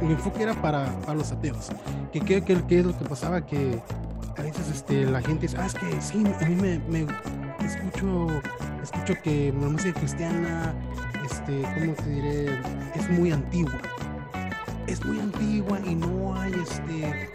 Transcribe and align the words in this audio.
Mi 0.00 0.12
enfoque 0.12 0.42
era 0.42 0.54
para, 0.54 0.86
para 1.00 1.14
los 1.14 1.30
ateos. 1.32 1.68
Que 2.12 2.20
qué 2.20 2.42
que, 2.42 2.62
que 2.62 2.78
es 2.78 2.86
lo 2.86 2.96
que 2.96 3.04
pasaba 3.04 3.44
que 3.44 3.78
a 4.38 4.42
veces 4.42 4.70
este, 4.70 5.04
la 5.04 5.20
gente 5.20 5.42
dice, 5.42 5.58
ah, 5.60 5.66
es 5.66 5.74
que 5.74 6.00
sí, 6.00 6.24
a 6.40 6.44
mí 6.46 6.54
me, 6.54 6.78
me 6.88 7.06
escucho, 7.62 8.28
escucho 8.82 9.14
que 9.22 9.52
la 9.60 9.68
música 9.68 10.00
cristiana, 10.00 10.74
este, 11.30 11.60
¿cómo 11.74 11.92
te 11.92 12.08
diré? 12.08 12.58
Es 12.94 13.10
muy 13.10 13.32
antigua. 13.32 13.78
Es 14.86 15.04
muy 15.04 15.20
antigua 15.20 15.78
y 15.84 15.94
no 15.94 16.34
hay, 16.34 16.54
este, 16.54 17.30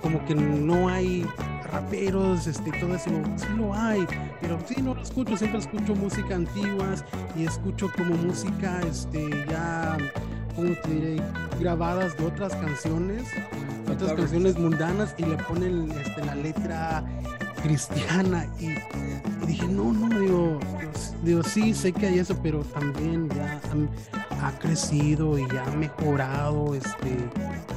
como 0.00 0.24
que 0.24 0.34
no 0.34 0.88
hay 0.88 1.26
raperos, 1.72 2.46
este, 2.46 2.70
todo 2.72 2.94
eso, 2.94 3.10
sí 3.36 3.46
lo 3.56 3.74
hay, 3.74 4.06
pero 4.40 4.58
sí 4.66 4.80
no 4.82 4.94
lo 4.94 5.02
escucho, 5.02 5.36
siempre 5.36 5.60
escucho 5.60 5.94
música 5.94 6.34
antiguas 6.34 7.04
y 7.34 7.46
escucho 7.46 7.90
como 7.96 8.14
música, 8.14 8.80
este, 8.88 9.28
ya, 9.48 9.96
¿cómo 10.54 10.74
te 10.82 10.90
diré? 10.90 11.22
Grabadas 11.58 12.16
de 12.18 12.26
otras 12.26 12.54
canciones, 12.56 13.24
otras 13.90 14.12
canciones 14.12 14.58
mundanas 14.58 15.14
y 15.16 15.24
le 15.24 15.36
ponen 15.36 15.90
este, 15.92 16.24
la 16.24 16.34
letra 16.34 17.04
cristiana 17.62 18.46
y, 18.58 18.74
dije, 19.46 19.66
no, 19.68 19.92
no, 19.92 20.18
digo, 20.18 20.58
digo, 21.22 21.42
sí, 21.42 21.74
sé 21.74 21.92
que 21.92 22.06
hay 22.06 22.18
eso, 22.18 22.36
pero 22.42 22.60
también 22.64 23.28
ya 23.30 23.60
ha 24.42 24.58
crecido 24.58 25.38
y 25.38 25.46
ya 25.48 25.64
ha 25.64 25.76
mejorado 25.76 26.74
este, 26.74 27.16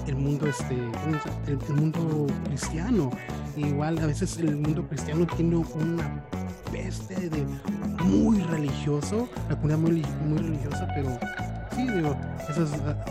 el 0.08 0.16
mundo, 0.16 0.48
este, 0.48 0.76
el, 1.48 1.76
mundo 1.76 2.28
cristiano. 2.46 3.12
Igual 3.56 4.00
a 4.00 4.08
veces 4.08 4.38
el 4.38 4.56
mundo 4.56 4.88
cristiano 4.88 5.26
tiene 5.36 5.58
una 5.58 6.24
peste 6.72 7.30
de 7.30 7.46
muy 8.04 8.42
religioso, 8.42 9.30
la 9.50 9.56
comunidad 9.56 9.78
muy, 9.78 10.38
religiosa, 10.38 10.88
pero 10.96 11.18
sí, 11.76 11.88
digo, 11.88 12.18
eso 12.50 12.64
es, 12.64 12.72
ah, 12.82 13.06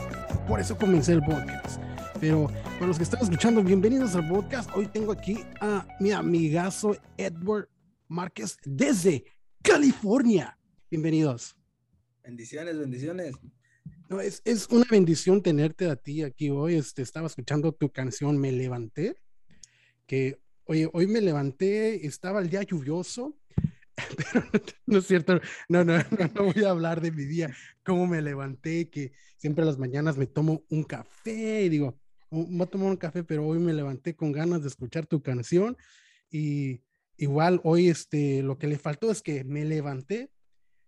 por 0.46 0.60
eso 0.60 0.76
comencé 0.76 1.12
el 1.12 1.22
podcast. 1.22 1.80
Pero 2.24 2.46
para 2.46 2.86
los 2.86 2.96
que 2.96 3.02
están 3.02 3.20
escuchando, 3.20 3.62
bienvenidos 3.62 4.16
al 4.16 4.26
podcast. 4.26 4.70
Hoy 4.74 4.86
tengo 4.86 5.12
aquí 5.12 5.44
a 5.60 5.86
mi 6.00 6.10
amigazo 6.10 6.96
Edward 7.18 7.68
Márquez 8.08 8.56
desde 8.64 9.26
California. 9.60 10.58
Bienvenidos. 10.90 11.54
Bendiciones, 12.22 12.78
bendiciones. 12.78 13.34
No, 14.08 14.22
es, 14.22 14.40
es 14.46 14.66
una 14.70 14.86
bendición 14.90 15.42
tenerte 15.42 15.90
a 15.90 15.96
ti 15.96 16.22
aquí 16.22 16.48
hoy. 16.48 16.76
Este, 16.76 17.02
estaba 17.02 17.26
escuchando 17.26 17.72
tu 17.72 17.92
canción 17.92 18.38
Me 18.38 18.52
Levanté, 18.52 19.16
que 20.06 20.40
oye, 20.64 20.88
hoy 20.94 21.06
me 21.06 21.20
levanté, 21.20 22.06
estaba 22.06 22.40
el 22.40 22.48
día 22.48 22.62
lluvioso, 22.62 23.36
pero 24.32 24.46
no, 24.50 24.60
no 24.86 24.98
es 25.00 25.06
cierto, 25.06 25.38
no, 25.68 25.84
no, 25.84 25.98
no, 25.98 26.30
no 26.34 26.44
voy 26.54 26.64
a 26.64 26.70
hablar 26.70 27.02
de 27.02 27.10
mi 27.10 27.26
día, 27.26 27.54
cómo 27.84 28.06
me 28.06 28.22
levanté, 28.22 28.88
que 28.88 29.12
siempre 29.36 29.62
a 29.62 29.66
las 29.66 29.76
mañanas 29.76 30.16
me 30.16 30.26
tomo 30.26 30.64
un 30.70 30.84
café 30.84 31.64
y 31.64 31.68
digo, 31.68 31.88
"Oh, 31.88 32.03
voy 32.34 32.62
a 32.62 32.66
tomar 32.66 32.88
un 32.90 32.96
café, 32.96 33.22
pero 33.24 33.46
hoy 33.46 33.58
me 33.58 33.72
levanté 33.72 34.14
con 34.14 34.32
ganas 34.32 34.62
de 34.62 34.68
escuchar 34.68 35.06
tu 35.06 35.22
canción 35.22 35.76
y 36.30 36.82
igual 37.16 37.60
hoy 37.64 37.88
este, 37.88 38.42
lo 38.42 38.58
que 38.58 38.66
le 38.66 38.78
faltó 38.78 39.10
es 39.10 39.22
que 39.22 39.44
me 39.44 39.64
levanté, 39.64 40.30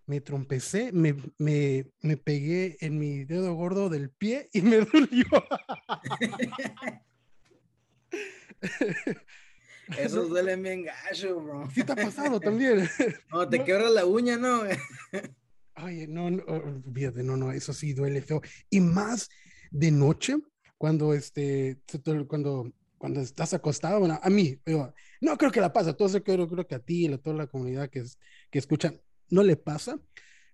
me 0.07 0.21
trompecé, 0.21 0.93
me, 0.93 1.17
me, 1.39 1.87
me 2.01 2.17
pegué 2.17 2.77
en 2.81 2.99
mi 2.99 3.25
dedo 3.25 3.55
gordo 3.55 3.89
del 3.89 4.11
pie 4.11 4.49
y 4.53 4.63
me 4.63 4.77
dolió. 4.93 5.27
Eso 9.99 10.27
duele 10.27 10.57
bien 10.57 10.85
gacho, 10.85 11.41
bro. 11.41 11.69
¿Sí 11.73 11.85
te 11.85 11.93
ha 11.93 11.97
pasado 11.97 12.41
también? 12.41 12.89
No, 13.31 13.49
te 13.49 13.59
No. 13.59 13.65
quebra 13.65 13.89
la 13.89 14.05
uña, 14.05 14.37
¿no? 14.37 14.63
Oye, 15.77 16.07
no, 16.09 16.31
no, 16.31 16.43
olvídate, 16.45 17.23
no, 17.23 17.37
no, 17.37 17.53
eso 17.53 17.73
sí 17.73 17.93
duele 17.93 18.23
feo. 18.23 18.41
Y 18.71 18.81
más 18.81 19.29
de 19.71 19.91
noche, 19.91 20.37
cuando 20.79 21.15
este, 21.15 21.81
cuando, 22.29 22.73
cuando 22.99 23.21
estás 23.21 23.55
acostado, 23.55 24.01
bueno, 24.01 24.19
a 24.23 24.31
mí, 24.31 24.61
digo, 24.65 24.93
no 25.21 25.37
creo 25.37 25.51
que 25.51 25.61
la 25.61 25.73
pasa, 25.73 25.95
todo 25.97 26.09
eso 26.09 26.23
creo, 26.23 26.49
creo 26.49 26.67
que 26.67 26.75
a 26.75 26.79
ti 26.85 27.07
y 27.07 27.13
a 27.13 27.19
toda 27.19 27.37
la 27.37 27.47
comunidad 27.47 27.89
que, 27.91 28.01
es- 28.01 28.19
que 28.51 28.59
escuchan, 28.59 29.01
no 29.31 29.43
le 29.43 29.57
pasa, 29.57 29.99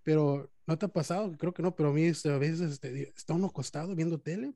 pero 0.03 0.51
¿no 0.67 0.79
te 0.79 0.87
ha 0.87 0.89
pasado? 0.89 1.37
Creo 1.39 1.53
que 1.55 1.63
no, 1.63 1.75
pero 1.77 1.91
a 1.91 1.93
mí 1.93 2.05
este, 2.05 2.31
a 2.33 2.39
veces 2.39 2.73
este, 2.73 3.13
está 3.17 3.35
uno 3.35 3.47
acostado 3.49 3.95
viendo 3.95 4.21
tele 4.21 4.55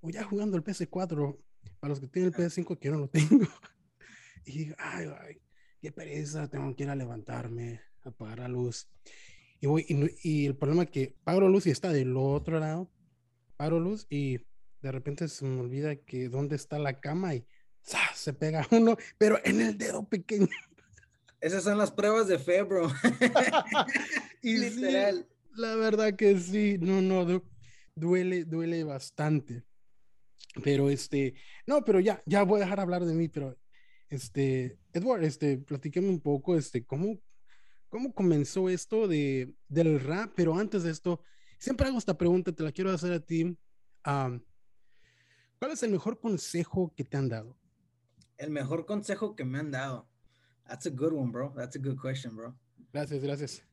o 0.00 0.10
ya 0.10 0.24
jugando 0.24 0.56
el 0.56 0.62
PS4, 0.64 1.38
para 1.80 1.90
los 1.90 2.00
que 2.00 2.08
tienen 2.08 2.28
el 2.30 2.36
PS5 2.36 2.78
que 2.78 2.88
yo 2.88 2.94
no 2.94 3.00
lo 3.00 3.08
tengo, 3.10 3.46
y 4.44 4.58
digo, 4.58 4.76
ay, 4.78 5.06
ay, 5.20 5.36
qué 5.80 5.92
pereza, 5.92 6.48
tengo 6.48 6.74
que 6.74 6.84
ir 6.84 6.90
a 6.90 6.96
levantarme, 6.96 7.80
apagar 8.04 8.40
la 8.40 8.48
luz. 8.48 8.88
Y, 9.60 9.66
voy, 9.66 9.84
y, 9.88 10.42
y 10.44 10.46
el 10.46 10.56
problema 10.56 10.84
es 10.84 10.90
que 10.90 11.16
pago 11.24 11.40
la 11.42 11.48
luz 11.48 11.66
y 11.66 11.70
está 11.70 11.92
del 11.92 12.16
otro 12.16 12.58
lado, 12.60 12.90
pago 13.56 13.80
luz 13.80 14.06
y 14.10 14.40
de 14.82 14.92
repente 14.92 15.28
se 15.28 15.44
me 15.44 15.60
olvida 15.60 15.96
que 15.96 16.28
dónde 16.28 16.56
está 16.56 16.78
la 16.78 17.00
cama 17.00 17.34
y 17.34 17.46
se 18.14 18.32
pega 18.32 18.66
uno, 18.70 18.96
pero 19.18 19.38
en 19.44 19.60
el 19.60 19.78
dedo 19.78 20.08
pequeño. 20.08 20.48
Esas 21.40 21.64
son 21.64 21.78
las 21.78 21.90
pruebas 21.90 22.28
de 22.28 22.38
fe, 22.38 22.62
bro. 22.62 22.88
Y 24.42 24.58
sí, 24.58 24.70
Literal. 24.80 25.28
la 25.54 25.76
verdad 25.76 26.14
que 26.16 26.38
sí, 26.38 26.76
no, 26.80 27.00
no, 27.00 27.24
du- 27.24 27.48
duele, 27.94 28.44
duele 28.44 28.84
bastante. 28.84 29.62
Pero 30.62 30.90
este, 30.90 31.34
no, 31.66 31.82
pero 31.84 32.00
ya, 32.00 32.22
ya 32.26 32.42
voy 32.42 32.60
a 32.60 32.64
dejar 32.64 32.80
hablar 32.80 33.04
de 33.04 33.14
mí, 33.14 33.28
pero 33.28 33.56
este, 34.08 34.78
Edward, 34.92 35.24
este, 35.24 35.58
platíqueme 35.58 36.08
un 36.08 36.20
poco, 36.20 36.56
este, 36.56 36.84
cómo, 36.84 37.18
cómo 37.88 38.12
comenzó 38.12 38.68
esto 38.68 39.08
de, 39.08 39.54
del 39.68 40.00
rap, 40.00 40.32
pero 40.36 40.54
antes 40.58 40.82
de 40.82 40.90
esto, 40.90 41.22
siempre 41.58 41.86
hago 41.88 41.98
esta 41.98 42.18
pregunta, 42.18 42.52
te 42.52 42.62
la 42.64 42.72
quiero 42.72 42.90
hacer 42.90 43.12
a 43.12 43.20
ti. 43.20 43.56
¿Cuál 45.62 45.74
es 45.74 45.82
el 45.84 45.92
mejor 45.92 46.18
consejo 46.18 46.92
que 46.96 47.04
te 47.04 47.16
han 47.16 47.28
dado? 47.28 47.56
El 48.36 48.50
mejor 48.50 48.84
consejo 48.84 49.36
que 49.36 49.44
me 49.44 49.60
han 49.60 49.70
dado. 49.70 50.08
That's 50.66 50.86
a 50.88 50.90
good 50.90 51.12
one, 51.12 51.30
bro. 51.30 51.52
That's 51.56 51.76
a 51.76 51.78
good 51.78 52.00
question, 52.02 52.34
bro. 52.34 52.56
Gracias, 52.92 53.22
gracias. 53.22 53.64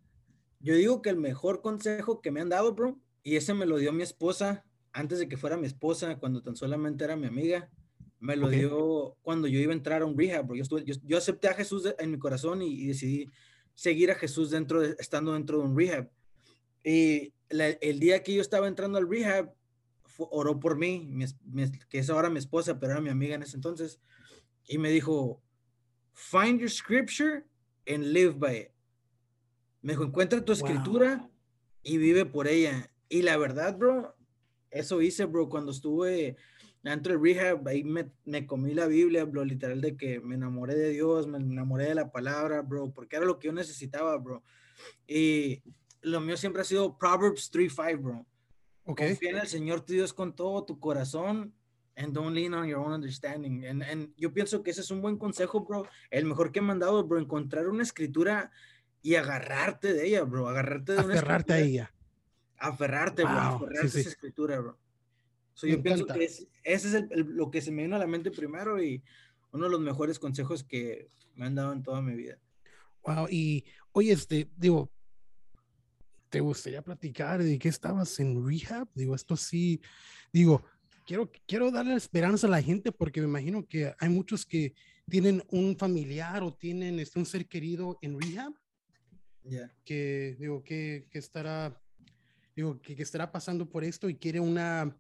Yo 0.60 0.76
digo 0.76 1.02
que 1.02 1.10
el 1.10 1.16
mejor 1.16 1.64
consejo 1.64 2.22
que 2.22 2.30
me 2.30 2.42
han 2.42 2.50
dado, 2.50 2.76
bro, 2.76 3.00
y 3.24 3.38
ese 3.38 3.56
me 3.56 3.66
lo 3.66 3.78
dio 3.80 3.92
mi 3.92 4.04
esposa 4.04 4.64
antes 4.94 5.18
de 5.18 5.28
que 5.28 5.36
fuera 5.36 5.58
mi 5.58 5.66
esposa, 5.66 6.20
cuando 6.20 6.44
tan 6.44 6.56
solamente 6.56 7.06
era 7.06 7.16
mi 7.16 7.26
amiga, 7.26 7.72
me 8.20 8.36
lo 8.36 8.50
dio 8.50 9.18
cuando 9.24 9.48
yo 9.48 9.58
iba 9.60 9.74
a 9.74 9.76
entrar 9.76 10.04
a 10.04 10.06
un 10.06 10.16
rehab, 10.16 10.46
bro. 10.46 10.58
Yo, 10.58 10.62
estuve- 10.62 10.84
yo, 10.86 10.94
yo 11.04 11.18
acepté 11.18 11.48
a 11.48 11.56
Jesús 11.56 11.82
de- 11.86 11.96
en 11.98 12.12
mi 12.12 12.20
corazón 12.20 12.62
y, 12.62 12.68
y 12.84 12.86
decidí 12.86 13.26
seguir 13.74 14.12
a 14.12 14.16
Jesús 14.16 14.52
dentro 14.52 14.80
de, 14.80 14.96
estando 15.00 15.34
dentro 15.34 15.58
de 15.58 15.64
un 15.64 15.76
rehab. 15.76 16.08
Y 16.84 17.34
la- 17.50 17.70
el 17.70 18.00
día 18.00 18.22
que 18.22 18.36
yo 18.36 18.42
estaba 18.44 18.68
entrando 18.68 19.00
al 19.00 19.10
rehab, 19.10 19.52
oró 20.32 20.60
por 20.60 20.78
mí, 20.78 21.08
mi 21.10 21.26
mi 21.46 21.72
que 21.90 22.00
es 22.00 22.10
ahora 22.10 22.30
mi 22.30 22.40
esposa, 22.40 22.80
pero 22.80 22.94
era 22.94 23.02
mi 23.02 23.10
amiga 23.10 23.36
en 23.36 23.44
ese 23.44 23.56
entonces, 23.56 24.00
y 24.68 24.78
me 24.78 24.90
dijo, 24.92 25.42
find 26.14 26.60
your 26.60 26.70
scripture 26.70 27.46
and 27.88 28.06
live 28.06 28.34
by 28.38 28.58
it. 28.58 28.70
Me 29.82 29.94
dijo, 29.94 30.04
encuentra 30.04 30.44
tu 30.44 30.52
Wow. 30.52 30.58
escritura 30.58 31.30
y 31.84 31.98
vive 31.98 32.26
por 32.26 32.48
ella. 32.48 32.92
Y 33.08 33.22
la 33.22 33.38
verdad, 33.38 33.78
bro, 33.78 34.16
eso 34.70 35.02
hice, 35.02 35.26
bro, 35.26 35.50
cuando 35.50 35.72
estuve 35.72 36.36
dentro 36.84 37.14
del 37.14 37.22
rehab, 37.24 37.68
ahí 37.68 37.84
me, 37.84 38.12
me 38.26 38.46
comí 38.46 38.74
la 38.74 38.88
Biblia, 38.88 39.26
bro, 39.26 39.44
literal 39.46 39.82
de 39.82 39.98
que 39.98 40.20
me 40.20 40.36
enamoré 40.36 40.76
de 40.76 40.90
Dios, 40.90 41.28
me 41.28 41.38
enamoré 41.38 41.86
de 41.86 41.96
la 41.96 42.12
palabra, 42.12 42.62
bro, 42.62 42.92
porque 42.94 43.16
era 43.16 43.26
lo 43.26 43.40
que 43.40 43.48
yo 43.48 43.54
necesitaba, 43.54 44.16
bro. 44.18 44.44
Y 45.08 45.64
lo 46.02 46.22
mío 46.22 46.38
siempre 46.38 46.62
ha 46.62 46.66
sido 46.66 46.98
Proverbs 46.98 47.52
3.5, 47.52 48.02
bro. 48.02 48.26
Ok. 48.86 49.02
Confía 49.02 49.30
en 49.32 49.38
el 49.38 49.48
Señor 49.48 49.82
tu 49.82 49.94
Dios 49.94 50.14
con 50.14 50.36
todo 50.36 50.66
tu 50.66 50.80
corazón 50.80 51.54
and 51.96 52.14
don't 52.14 52.34
lean 52.34 52.54
on 52.54 52.68
your 52.68 52.80
own 52.80 52.94
understanding. 52.94 53.66
And, 53.66 53.84
and 53.84 54.14
yo 54.18 54.34
pienso 54.34 54.64
que 54.64 54.72
ese 54.72 54.82
es 54.82 54.90
un 54.92 55.02
buen 55.02 55.18
consejo, 55.18 55.62
bro. 55.66 55.86
El 56.10 56.26
mejor 56.26 56.52
que 56.52 56.62
me 56.62 56.72
han 56.72 56.80
dado, 56.80 57.04
bro, 57.04 57.20
encontrar 57.20 57.68
una 57.68 57.84
escritura 57.84 58.52
y 59.02 59.16
agarrarte 59.16 59.94
de 59.94 60.08
ella, 60.08 60.24
bro. 60.24 60.48
Agarrarte 60.48 60.94
de 60.94 61.00
una 61.04 61.14
Aferrarte 61.16 61.54
a 61.54 61.58
escritura, 61.58 61.84
ella. 61.84 61.94
Aferrarte, 62.58 63.24
bro. 63.24 63.34
Wow, 63.34 63.42
sí, 63.42 63.56
Aferrarte 63.66 63.88
a 63.88 63.90
sí. 63.92 64.00
esa 64.00 64.10
escritura, 64.10 64.60
bro. 64.60 64.78
So, 65.54 65.68
yo 65.68 65.82
pienso 65.84 66.06
que 66.06 66.24
es- 66.24 66.48
ese 66.64 66.88
es 66.88 66.94
el- 66.94 67.08
el- 67.12 67.36
lo 67.36 67.52
que 67.52 67.62
se 67.62 67.72
me 67.72 67.84
vino 67.84 67.96
a 67.96 68.00
la 68.00 68.08
mente 68.08 68.32
primero 68.32 68.82
y 68.82 69.04
uno 69.52 69.66
de 69.66 69.72
los 69.72 69.82
mejores 69.82 70.20
consejos 70.20 70.64
que 70.64 71.10
me 71.36 71.46
han 71.48 71.56
dado 71.56 71.74
en 71.74 71.84
toda 71.84 72.02
mi 72.02 72.16
vida. 72.16 72.38
Wow, 73.04 73.28
y 73.30 73.66
oye, 73.92 74.12
este, 74.14 74.50
digo, 74.56 74.90
¿te 76.30 76.40
gustaría 76.40 76.82
platicar 76.82 77.44
de 77.44 77.58
qué 77.60 77.70
estabas 77.70 78.20
en 78.20 78.46
rehab? 78.46 78.88
Digo, 78.94 79.16
esto 79.16 79.36
sí, 79.36 79.82
digo, 80.32 80.64
quiero, 81.06 81.32
quiero 81.48 81.72
darle 81.72 81.96
esperanza 81.96 82.48
a 82.48 82.52
la 82.52 82.62
gente 82.62 82.92
porque 82.92 83.22
me 83.22 83.28
imagino 83.28 83.68
que 83.68 83.94
hay 84.00 84.10
muchos 84.10 84.46
que 84.46 84.74
tienen 85.10 85.44
un 85.50 85.76
familiar 85.76 86.44
o 86.44 86.54
tienen 86.54 87.00
este, 87.00 87.20
un 87.20 87.26
ser 87.26 87.48
querido 87.48 87.98
en 88.02 88.20
rehab 88.20 88.54
Ya. 89.44 89.74
que, 89.84 90.38
digo, 90.40 90.64
que, 90.64 91.08
que 91.10 91.18
estará, 91.18 91.82
digo, 92.56 92.80
que, 92.82 92.96
que 92.96 93.04
estará 93.04 93.32
pasando 93.32 93.68
por 93.68 93.84
esto 93.84 94.08
y 94.08 94.16
quiere 94.16 94.40
una, 94.40 94.96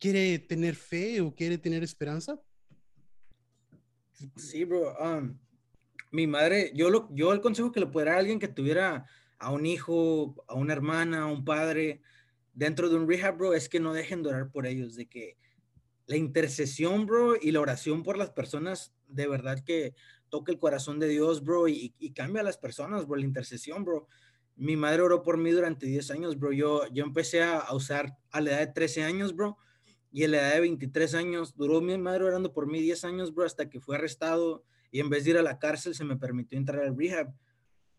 quiere 0.00 0.38
tener 0.40 0.74
fe 0.74 1.20
o 1.20 1.32
quiere 1.32 1.58
tener 1.58 1.84
esperanza. 1.84 2.40
Sí, 4.36 4.64
bro. 4.64 4.94
um, 4.98 5.38
mi 6.10 6.26
madre, 6.26 6.72
yo, 6.74 6.90
lo, 6.90 7.08
yo 7.14 7.32
el 7.32 7.40
consejo 7.40 7.72
que 7.72 7.80
le 7.80 7.86
pudiera 7.86 8.14
a 8.14 8.18
alguien 8.18 8.38
que 8.38 8.48
tuviera 8.48 9.06
a 9.42 9.50
un 9.50 9.66
hijo, 9.66 10.36
a 10.46 10.54
una 10.54 10.72
hermana, 10.72 11.22
a 11.22 11.26
un 11.26 11.44
padre 11.44 12.00
dentro 12.54 12.88
de 12.88 12.96
un 12.96 13.08
rehab, 13.08 13.36
bro, 13.36 13.54
es 13.54 13.68
que 13.68 13.80
no 13.80 13.92
dejen 13.92 14.22
de 14.22 14.28
orar 14.30 14.50
por 14.50 14.66
ellos, 14.66 14.94
de 14.94 15.06
que 15.06 15.36
la 16.06 16.16
intercesión, 16.16 17.06
bro, 17.06 17.34
y 17.40 17.50
la 17.50 17.60
oración 17.60 18.02
por 18.02 18.16
las 18.16 18.30
personas, 18.30 18.94
de 19.08 19.26
verdad 19.26 19.64
que 19.64 19.94
toca 20.28 20.52
el 20.52 20.58
corazón 20.58 21.00
de 21.00 21.08
Dios, 21.08 21.42
bro, 21.42 21.66
y, 21.68 21.90
cambia 22.14 22.42
a 22.42 22.44
las 22.44 22.56
personas, 22.56 23.06
bro, 23.06 23.16
la 23.16 23.24
intercesión, 23.24 23.84
bro. 23.84 24.06
Mi 24.54 24.76
madre 24.76 25.02
oró 25.02 25.22
por 25.22 25.38
mí 25.38 25.50
durante 25.50 25.86
10 25.86 26.10
años, 26.12 26.38
bro. 26.38 26.52
Yo, 26.52 26.86
yo 26.92 27.04
empecé 27.04 27.42
a, 27.42 27.64
usar 27.72 28.16
a 28.30 28.40
la 28.40 28.50
edad 28.50 28.58
de 28.60 28.66
13 28.68 29.02
años, 29.02 29.34
bro, 29.34 29.56
y 30.12 30.24
a 30.24 30.28
la 30.28 30.38
edad 30.38 30.54
de 30.54 30.60
23 30.60 31.14
años, 31.14 31.56
duró 31.56 31.80
mi 31.80 31.96
madre 31.98 32.24
orando 32.24 32.52
por 32.52 32.66
mí 32.66 32.80
10 32.80 33.04
años, 33.04 33.34
bro, 33.34 33.44
hasta 33.44 33.68
que 33.68 33.80
fue 33.80 33.96
arrestado 33.96 34.64
y 34.92 35.00
en 35.00 35.08
vez 35.08 35.24
de 35.24 35.30
ir 35.30 35.38
a 35.38 35.42
la 35.42 35.58
cárcel 35.58 35.94
se 35.94 36.04
me 36.04 36.16
permitió 36.16 36.58
entrar 36.58 36.82
al 36.82 36.96
rehab. 36.96 37.32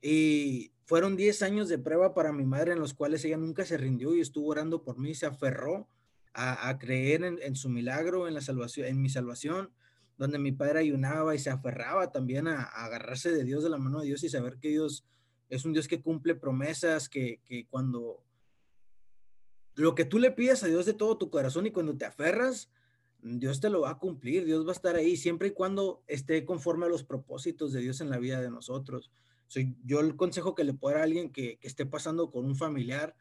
Y 0.04 0.74
fueron 0.84 1.16
10 1.16 1.42
años 1.44 1.70
de 1.70 1.80
prueba 1.80 2.14
para 2.14 2.34
mi 2.34 2.44
madre 2.44 2.74
en 2.74 2.80
los 2.80 2.94
cuales 2.94 3.24
ella 3.24 3.38
nunca 3.38 3.66
se 3.66 3.78
rindió 3.78 4.14
y 4.14 4.20
estuvo 4.20 4.50
orando 4.50 4.84
por 4.84 5.00
mí, 5.00 5.16
se 5.16 5.26
aferró 5.26 5.88
a, 6.34 6.78
creer 6.78 7.24
en, 7.24 7.56
su 7.56 7.70
milagro, 7.70 8.28
en 8.28 8.34
la 8.34 8.42
salvación, 8.42 8.88
en 8.88 9.02
mi 9.02 9.08
salvación, 9.08 9.72
donde 10.18 10.40
mi 10.40 10.52
padre 10.52 10.80
ayunaba 10.80 11.36
y 11.36 11.40
se 11.40 11.52
aferraba 11.52 12.12
también 12.12 12.48
a, 12.48 12.64
agarrarse 12.64 13.32
de 13.32 13.46
Dios, 13.46 13.64
de 13.64 13.70
la 13.70 13.78
mano 13.78 14.02
de 14.02 14.08
Dios 14.08 14.24
y 14.24 14.30
saber 14.30 14.58
que 14.58 14.70
Dios 14.70 15.06
es 15.50 15.64
un 15.64 15.72
Dios 15.72 15.88
que 15.88 16.02
cumple 16.02 16.36
promesas, 16.36 17.08
que, 17.08 17.40
que 17.46 17.68
cuando 17.68 18.24
lo 19.76 19.96
que 19.96 20.06
tú 20.06 20.20
le 20.20 20.32
pides 20.32 20.64
a 20.64 20.68
Dios 20.68 20.86
de 20.86 20.94
todo 20.94 21.18
tu 21.18 21.30
corazón 21.30 21.66
y 21.66 21.72
cuando 21.72 21.96
te 21.96 22.06
aferras, 22.06 22.70
Dios 23.22 23.62
te 23.62 23.70
lo 23.70 23.82
va 23.82 23.92
a 23.92 24.00
cumplir, 24.00 24.44
Dios 24.44 24.66
va 24.66 24.72
a 24.72 24.76
estar 24.76 24.96
ahí 24.96 25.16
siempre 25.16 25.50
y 25.50 25.52
cuando 25.52 26.04
esté 26.08 26.44
conforme 26.44 26.88
a 26.88 26.90
los 26.90 27.04
propósitos 27.04 27.72
de 27.72 27.82
Dios 27.82 28.02
en 28.02 28.10
la 28.10 28.18
vida 28.18 28.42
de 28.42 28.50
nosotros. 28.50 29.12
Yo 29.84 30.00
el 30.00 30.16
consejo 30.16 30.56
que 30.56 30.64
le 30.64 30.74
puedo 30.74 30.96
dar 30.96 31.02
a 31.02 31.06
alguien 31.06 31.32
que, 31.32 31.58
que 31.60 31.68
esté 31.68 31.86
pasando 31.86 32.32
con 32.32 32.46
un 32.46 32.56
familiar, 32.56 33.16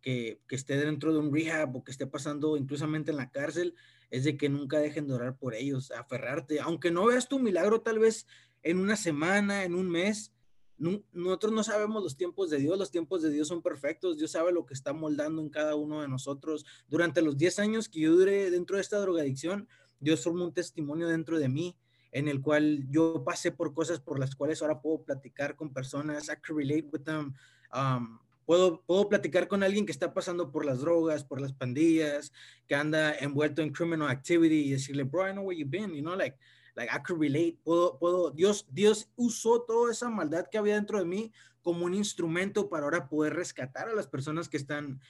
que, 0.00 0.40
que, 0.48 0.56
esté 0.56 0.76
dentro 0.76 1.12
de 1.12 1.18
un 1.18 1.32
rehab 1.32 1.76
o 1.76 1.84
que 1.84 1.90
esté 1.90 2.06
pasando 2.06 2.56
inclusamente 2.56 3.10
en 3.10 3.16
la 3.16 3.30
cárcel, 3.30 3.74
es 4.10 4.24
de 4.24 4.36
que 4.36 4.48
nunca 4.48 4.78
dejen 4.78 5.06
de 5.06 5.14
orar 5.14 5.36
por 5.36 5.54
ellos, 5.54 5.90
aferrarte, 5.90 6.60
aunque 6.60 6.90
no 6.90 7.06
veas 7.06 7.28
tu 7.28 7.38
milagro 7.38 7.80
tal 7.80 7.98
vez 7.98 8.26
en 8.62 8.78
una 8.78 8.96
semana, 8.96 9.64
en 9.64 9.74
un 9.74 9.90
mes, 9.90 10.34
nosotros 10.76 11.52
no 11.52 11.62
sabemos 11.62 12.02
los 12.02 12.16
tiempos 12.16 12.50
de 12.50 12.58
Dios, 12.58 12.78
los 12.78 12.90
tiempos 12.90 13.22
de 13.22 13.30
Dios 13.30 13.48
son 13.48 13.62
perfectos, 13.62 14.16
Dios 14.18 14.32
sabe 14.32 14.52
lo 14.52 14.66
que 14.66 14.74
está 14.74 14.92
moldando 14.92 15.40
en 15.40 15.48
cada 15.48 15.76
uno 15.76 16.02
de 16.02 16.08
nosotros. 16.08 16.66
Durante 16.88 17.22
los 17.22 17.36
10 17.36 17.58
años 17.60 17.88
que 17.88 18.00
yo 18.00 18.12
duré 18.12 18.50
dentro 18.50 18.76
de 18.76 18.82
esta 18.82 18.98
drogadicción, 18.98 19.68
Dios 20.00 20.24
formó 20.24 20.44
un 20.44 20.52
testimonio 20.52 21.06
dentro 21.06 21.38
de 21.38 21.48
mí 21.48 21.76
en 22.14 22.28
el 22.28 22.40
cual 22.40 22.86
yo 22.90 23.24
pasé 23.24 23.50
por 23.50 23.74
cosas 23.74 23.98
por 23.98 24.20
las 24.20 24.36
cuales 24.36 24.62
ahora 24.62 24.80
puedo 24.80 25.02
platicar 25.02 25.56
con 25.56 25.72
personas, 25.72 26.28
I 26.28 26.36
can 26.40 26.56
relate 26.56 26.88
with 26.92 27.02
them. 27.02 27.34
Um, 27.74 28.20
puedo, 28.46 28.82
puedo 28.82 29.08
platicar 29.08 29.48
con 29.48 29.64
alguien 29.64 29.84
que 29.84 29.90
está 29.90 30.14
pasando 30.14 30.52
por 30.52 30.64
las 30.64 30.80
drogas, 30.80 31.24
por 31.24 31.40
las 31.40 31.52
pandillas, 31.52 32.32
que 32.68 32.76
anda 32.76 33.16
envuelto 33.16 33.62
en 33.62 33.72
criminal 33.72 34.08
activity 34.08 34.66
y 34.66 34.70
decirle, 34.70 35.02
bro, 35.02 35.28
I 35.28 35.32
know 35.32 35.44
where 35.44 35.58
you've 35.58 35.76
been, 35.76 35.92
you 35.92 36.02
know, 36.02 36.14
like, 36.14 36.38
like 36.76 36.88
I 36.88 37.02
could 37.02 37.20
relate, 37.20 37.58
puedo, 37.64 37.98
puedo, 37.98 38.30
Dios, 38.30 38.64
Dios 38.70 39.10
usó 39.16 39.62
toda 39.62 39.90
esa 39.90 40.08
maldad 40.08 40.46
que 40.48 40.56
había 40.56 40.76
dentro 40.76 41.00
de 41.00 41.06
mí 41.06 41.32
como 41.62 41.84
un 41.84 41.94
instrumento 41.94 42.68
para 42.68 42.84
ahora 42.84 43.08
poder 43.08 43.34
rescatar 43.34 43.88
a 43.88 43.94
las 43.94 44.06
personas 44.06 44.48
que 44.48 44.56
están 44.56 45.00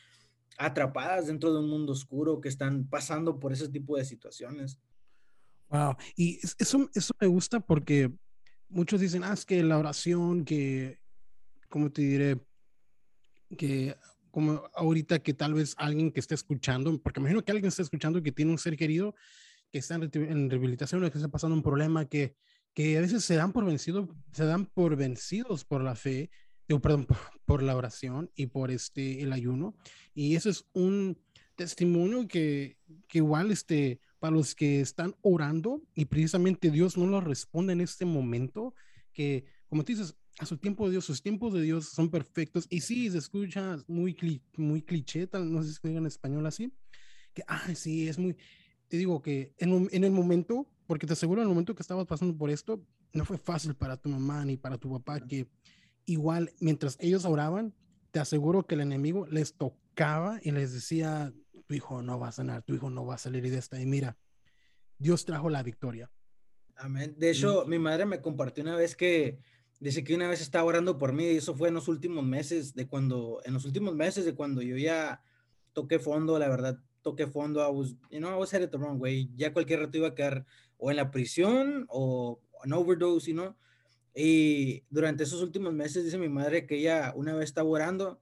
atrapadas 0.56 1.26
dentro 1.26 1.52
de 1.52 1.58
un 1.58 1.68
mundo 1.68 1.92
oscuro, 1.92 2.40
que 2.40 2.48
están 2.48 2.88
pasando 2.88 3.38
por 3.38 3.52
ese 3.52 3.68
tipo 3.68 3.98
de 3.98 4.06
situaciones. 4.06 4.78
Wow, 5.68 5.96
y 6.16 6.38
eso, 6.58 6.88
eso 6.94 7.14
me 7.20 7.26
gusta 7.26 7.60
porque 7.60 8.12
muchos 8.68 9.00
dicen, 9.00 9.24
ah, 9.24 9.32
es 9.32 9.44
que 9.44 9.62
la 9.62 9.78
oración, 9.78 10.44
que, 10.44 11.00
¿cómo 11.68 11.90
te 11.90 12.02
diré? 12.02 12.40
Que 13.56 13.96
como 14.30 14.64
ahorita 14.74 15.20
que 15.20 15.32
tal 15.32 15.54
vez 15.54 15.74
alguien 15.78 16.10
que 16.10 16.18
esté 16.18 16.34
escuchando, 16.34 17.00
porque 17.00 17.20
imagino 17.20 17.44
que 17.44 17.52
alguien 17.52 17.68
está 17.68 17.82
escuchando 17.82 18.20
que 18.20 18.32
tiene 18.32 18.50
un 18.50 18.58
ser 18.58 18.76
querido 18.76 19.14
que 19.70 19.78
están 19.78 20.08
en 20.12 20.50
rehabilitación 20.50 21.02
o 21.02 21.10
que 21.10 21.18
está 21.18 21.28
pasando 21.28 21.54
un 21.56 21.62
problema 21.62 22.08
que, 22.08 22.36
que 22.74 22.98
a 22.98 23.00
veces 23.00 23.24
se 23.24 23.36
dan 23.36 23.52
por 23.52 23.64
vencidos, 23.64 24.08
se 24.32 24.44
dan 24.44 24.66
por 24.66 24.96
vencidos 24.96 25.64
por 25.64 25.82
la 25.82 25.94
fe, 25.94 26.30
o 26.70 26.80
perdón, 26.80 27.06
por, 27.44 27.62
la 27.62 27.76
oración 27.76 28.30
y 28.34 28.46
por 28.46 28.70
este, 28.70 29.22
el 29.22 29.32
ayuno. 29.32 29.76
Y 30.14 30.34
eso 30.34 30.50
es 30.50 30.64
un 30.72 31.16
testimonio 31.54 32.26
que, 32.26 32.78
que 33.08 33.18
igual 33.18 33.50
este, 33.50 34.00
para 34.24 34.36
los 34.36 34.54
que 34.54 34.80
están 34.80 35.14
orando 35.20 35.82
y 35.94 36.06
precisamente 36.06 36.70
Dios 36.70 36.96
no 36.96 37.06
lo 37.06 37.20
responde 37.20 37.74
en 37.74 37.82
este 37.82 38.06
momento, 38.06 38.74
que 39.12 39.44
como 39.68 39.84
tú 39.84 39.92
dices, 39.92 40.16
a 40.38 40.46
su 40.46 40.56
tiempo 40.56 40.86
de 40.86 40.92
Dios, 40.92 41.04
sus 41.04 41.20
tiempos 41.20 41.52
de 41.52 41.60
Dios 41.60 41.90
son 41.90 42.08
perfectos. 42.08 42.66
Y 42.70 42.80
sí, 42.80 43.10
se 43.10 43.18
escucha 43.18 43.76
muy, 43.86 44.16
muy 44.56 44.80
cliché, 44.80 45.28
no 45.30 45.62
sé 45.62 45.68
si 45.68 45.74
se 45.74 45.88
diga 45.88 46.00
en 46.00 46.06
español 46.06 46.46
así, 46.46 46.72
que, 47.34 47.42
ah, 47.48 47.74
sí, 47.74 48.08
es 48.08 48.18
muy, 48.18 48.34
te 48.88 48.96
digo 48.96 49.20
que 49.20 49.52
en, 49.58 49.90
en, 49.92 50.04
el 50.04 50.10
momento, 50.12 50.70
porque 50.86 51.06
te 51.06 51.12
aseguro 51.12 51.42
en 51.42 51.46
el 51.46 51.50
momento 51.50 51.74
que 51.74 51.82
estabas 51.82 52.06
pasando 52.06 52.34
por 52.34 52.48
esto, 52.48 52.82
no 53.12 53.26
fue 53.26 53.36
fácil 53.36 53.74
para 53.74 53.98
tu 53.98 54.08
mamá 54.08 54.42
ni 54.46 54.56
para 54.56 54.78
tu 54.78 54.90
papá, 54.90 55.20
que 55.20 55.48
igual 56.06 56.50
mientras 56.60 56.96
ellos 56.98 57.26
oraban, 57.26 57.74
te 58.10 58.20
aseguro 58.20 58.66
que 58.66 58.74
el 58.74 58.80
enemigo 58.80 59.26
les 59.26 59.52
tocaba 59.52 60.40
y 60.42 60.50
les 60.50 60.72
decía, 60.72 61.34
tu 61.66 61.74
hijo 61.74 62.02
no 62.02 62.18
va 62.18 62.28
a 62.28 62.32
sanar, 62.32 62.62
tu 62.62 62.74
hijo 62.74 62.90
no 62.90 63.06
va 63.06 63.14
a 63.14 63.18
salir 63.18 63.48
de 63.50 63.58
esta. 63.58 63.80
Y 63.80 63.86
mira, 63.86 64.16
Dios 64.98 65.24
trajo 65.24 65.50
la 65.50 65.62
victoria. 65.62 66.10
Amén. 66.76 67.14
De 67.18 67.30
hecho, 67.30 67.66
mi 67.66 67.78
madre 67.78 68.04
me 68.06 68.20
compartió 68.20 68.62
una 68.64 68.76
vez 68.76 68.96
que 68.96 69.38
dice 69.80 70.02
que 70.02 70.14
una 70.14 70.28
vez 70.28 70.40
estaba 70.40 70.64
orando 70.64 70.98
por 70.98 71.12
mí 71.12 71.24
y 71.24 71.36
eso 71.36 71.54
fue 71.54 71.68
en 71.68 71.74
los 71.74 71.88
últimos 71.88 72.24
meses 72.24 72.74
de 72.74 72.86
cuando, 72.86 73.40
en 73.44 73.54
los 73.54 73.64
últimos 73.64 73.94
meses 73.94 74.24
de 74.24 74.34
cuando 74.34 74.62
yo 74.62 74.76
ya 74.76 75.22
toqué 75.72 75.98
fondo, 75.98 76.38
la 76.38 76.48
verdad, 76.48 76.78
toqué 77.02 77.26
fondo, 77.26 77.60
I 77.60 77.70
was, 77.70 77.94
you 78.10 78.18
know, 78.18 78.30
I 78.30 78.38
was 78.38 78.52
headed 78.52 78.70
the 78.70 78.78
wrong 78.78 79.00
way. 79.00 79.30
Ya 79.36 79.52
cualquier 79.52 79.80
rato 79.80 79.98
iba 79.98 80.08
a 80.08 80.14
quedar 80.14 80.46
o 80.78 80.90
en 80.90 80.96
la 80.96 81.10
prisión 81.10 81.86
o 81.88 82.40
en 82.64 82.72
overdose, 82.72 83.30
you 83.30 83.34
know. 83.34 83.54
Y 84.14 84.84
durante 84.90 85.24
esos 85.24 85.42
últimos 85.42 85.72
meses 85.72 86.04
dice 86.04 86.18
mi 86.18 86.28
madre 86.28 86.66
que 86.66 86.76
ella 86.76 87.12
una 87.16 87.34
vez 87.34 87.44
estaba 87.44 87.68
orando 87.68 88.20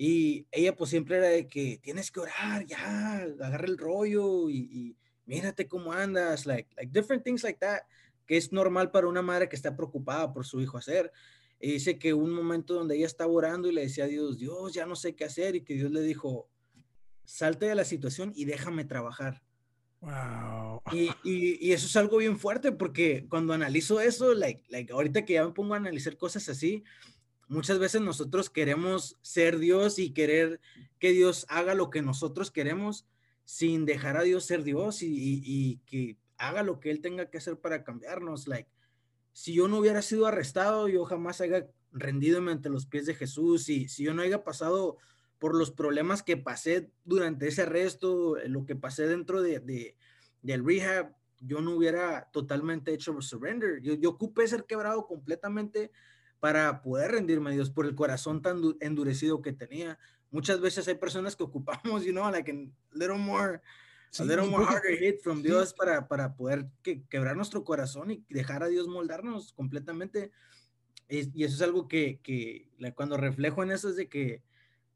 y 0.00 0.46
ella 0.52 0.76
pues 0.76 0.90
siempre 0.90 1.16
era 1.16 1.26
de 1.26 1.48
que 1.48 1.80
tienes 1.82 2.12
que 2.12 2.20
orar, 2.20 2.64
ya, 2.64 3.16
agarra 3.18 3.66
el 3.66 3.76
rollo 3.76 4.48
y, 4.48 4.56
y 4.56 4.96
mírate 5.26 5.66
cómo 5.66 5.92
andas, 5.92 6.46
like, 6.46 6.72
like 6.76 6.92
different 6.92 7.24
things 7.24 7.42
like 7.42 7.58
that, 7.58 7.80
que 8.24 8.36
es 8.36 8.52
normal 8.52 8.92
para 8.92 9.08
una 9.08 9.22
madre 9.22 9.48
que 9.48 9.56
está 9.56 9.74
preocupada 9.76 10.32
por 10.32 10.46
su 10.46 10.60
hijo 10.60 10.78
hacer. 10.78 11.10
Y 11.58 11.72
dice 11.72 11.98
que 11.98 12.14
un 12.14 12.32
momento 12.32 12.74
donde 12.74 12.94
ella 12.96 13.06
estaba 13.06 13.32
orando 13.32 13.68
y 13.68 13.72
le 13.72 13.80
decía 13.80 14.04
a 14.04 14.06
Dios, 14.06 14.38
Dios, 14.38 14.72
ya 14.72 14.86
no 14.86 14.94
sé 14.94 15.16
qué 15.16 15.24
hacer, 15.24 15.56
y 15.56 15.64
que 15.64 15.74
Dios 15.74 15.90
le 15.90 16.02
dijo, 16.02 16.48
salte 17.24 17.66
de 17.66 17.74
la 17.74 17.84
situación 17.84 18.32
y 18.36 18.44
déjame 18.44 18.84
trabajar. 18.84 19.42
Wow. 20.00 20.80
Y, 20.92 21.10
y, 21.24 21.72
eso 21.72 21.86
es 21.86 21.96
algo 21.96 22.18
bien 22.18 22.38
fuerte 22.38 22.70
porque 22.70 23.26
cuando 23.28 23.52
analizo 23.52 24.00
eso, 24.00 24.32
like, 24.32 24.62
like, 24.68 24.92
ahorita 24.92 25.24
que 25.24 25.34
ya 25.34 25.44
me 25.44 25.52
pongo 25.52 25.74
a 25.74 25.78
analizar 25.78 26.16
cosas 26.16 26.48
así, 26.48 26.84
muchas 27.48 27.78
veces 27.78 28.00
nosotros 28.00 28.50
queremos 28.50 29.16
ser 29.22 29.58
Dios 29.58 29.98
y 29.98 30.10
querer 30.10 30.60
que 30.98 31.12
Dios 31.12 31.46
haga 31.48 31.74
lo 31.74 31.90
que 31.90 32.02
nosotros 32.02 32.50
queremos 32.50 33.06
sin 33.44 33.86
dejar 33.86 34.16
a 34.18 34.22
Dios 34.22 34.44
ser 34.44 34.62
Dios 34.62 34.98
y, 35.00 35.80
que 35.86 36.18
haga 36.36 36.62
lo 36.62 36.80
que 36.80 36.90
Él 36.90 37.00
tenga 37.00 37.30
que 37.30 37.38
hacer 37.38 37.58
para 37.58 37.82
cambiarnos. 37.82 38.46
Like, 38.46 38.68
si 39.32 39.54
yo 39.54 39.68
no 39.68 39.78
hubiera 39.78 40.02
sido 40.02 40.26
arrestado, 40.26 40.86
yo 40.88 41.04
jamás 41.04 41.40
haya 41.40 41.66
rendido 41.90 42.46
ante 42.46 42.68
los 42.68 42.86
pies 42.86 43.06
de 43.06 43.14
Jesús 43.14 43.70
y 43.70 43.88
si 43.88 44.04
yo 44.04 44.12
no 44.12 44.22
haya 44.22 44.44
pasado 44.44 44.98
por 45.38 45.54
los 45.54 45.70
problemas 45.70 46.22
que 46.22 46.36
pasé 46.36 46.90
durante 47.04 47.48
ese 47.48 47.62
arresto, 47.62 48.36
eh, 48.36 48.48
lo 48.48 48.66
que 48.66 48.76
pasé 48.76 49.06
dentro 49.06 49.40
de, 49.40 49.60
de 49.60 49.96
del 50.42 50.64
rehab, 50.64 51.14
yo 51.40 51.60
no 51.60 51.72
hubiera 51.72 52.28
totalmente 52.32 52.92
hecho 52.92 53.20
surrender. 53.22 53.80
Yo, 53.80 53.94
yo 53.94 54.10
ocupé 54.10 54.46
ser 54.46 54.64
quebrado 54.64 55.06
completamente 55.06 55.90
para 56.40 56.82
poder 56.82 57.12
rendirme 57.12 57.50
a 57.50 57.52
Dios 57.54 57.70
por 57.70 57.86
el 57.86 57.94
corazón 57.94 58.42
tan 58.42 58.62
endurecido 58.80 59.42
que 59.42 59.52
tenía. 59.52 59.98
Muchas 60.30 60.60
veces 60.60 60.86
hay 60.88 60.94
personas 60.94 61.36
que 61.36 61.42
ocupamos, 61.42 62.04
you 62.04 62.12
know, 62.12 62.30
like 62.30 62.50
a 62.50 62.96
little 62.96 63.18
more, 63.18 63.60
a 64.18 64.24
little 64.24 64.46
more 64.46 64.64
harder 64.64 64.96
hit 64.96 65.20
from 65.20 65.42
Dios 65.42 65.74
para, 65.74 66.06
para 66.06 66.36
poder 66.36 66.66
que, 66.82 67.02
quebrar 67.04 67.36
nuestro 67.36 67.64
corazón 67.64 68.10
y 68.10 68.24
dejar 68.28 68.62
a 68.62 68.68
Dios 68.68 68.86
moldarnos 68.88 69.52
completamente. 69.52 70.30
Y, 71.08 71.40
y 71.40 71.44
eso 71.44 71.56
es 71.56 71.62
algo 71.62 71.88
que, 71.88 72.20
que 72.22 72.68
cuando 72.94 73.16
reflejo 73.16 73.62
en 73.62 73.70
eso 73.70 73.88
es 73.88 73.96
de 73.96 74.08
que 74.08 74.42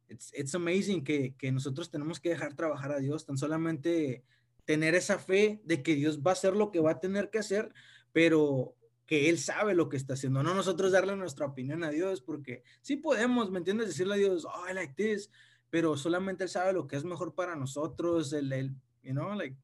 it's, 0.08 0.32
it's 0.36 0.54
amazing 0.54 1.02
que, 1.02 1.34
que, 1.36 1.50
nosotros 1.50 1.90
tenemos 1.90 2.20
que 2.20 2.30
dejar 2.30 2.54
trabajar 2.54 2.92
a 2.92 2.98
Dios, 2.98 3.24
tan 3.24 3.38
solamente 3.38 4.22
tener 4.64 4.94
esa 4.94 5.18
fe 5.18 5.60
de 5.64 5.82
que 5.82 5.94
Dios 5.94 6.20
va 6.20 6.32
a 6.32 6.34
hacer 6.34 6.54
lo 6.54 6.70
que 6.70 6.80
va 6.80 6.92
a 6.92 7.00
tener 7.00 7.30
que 7.30 7.38
hacer, 7.38 7.72
pero 8.12 8.76
que 9.06 9.28
Él 9.28 9.38
sabe 9.38 9.74
lo 9.74 9.88
que 9.88 9.96
está 9.96 10.14
haciendo, 10.14 10.42
no 10.42 10.54
nosotros 10.54 10.92
darle 10.92 11.16
nuestra 11.16 11.46
opinión 11.46 11.84
a 11.84 11.90
Dios, 11.90 12.20
porque 12.20 12.62
sí 12.80 12.96
podemos, 12.96 13.50
¿me 13.50 13.58
entiendes? 13.58 13.88
Decirle 13.88 14.14
a 14.14 14.18
Dios, 14.18 14.44
oh, 14.44 14.68
I 14.70 14.74
like 14.74 14.94
this, 14.94 15.30
pero 15.70 15.96
solamente 15.96 16.44
Él 16.44 16.50
sabe 16.50 16.72
lo 16.72 16.86
que 16.86 16.96
es 16.96 17.04
mejor 17.04 17.34
para 17.34 17.56
nosotros, 17.56 18.32
el, 18.32 18.52
el 18.52 18.74
you 19.02 19.12
know, 19.12 19.34
like. 19.34 19.56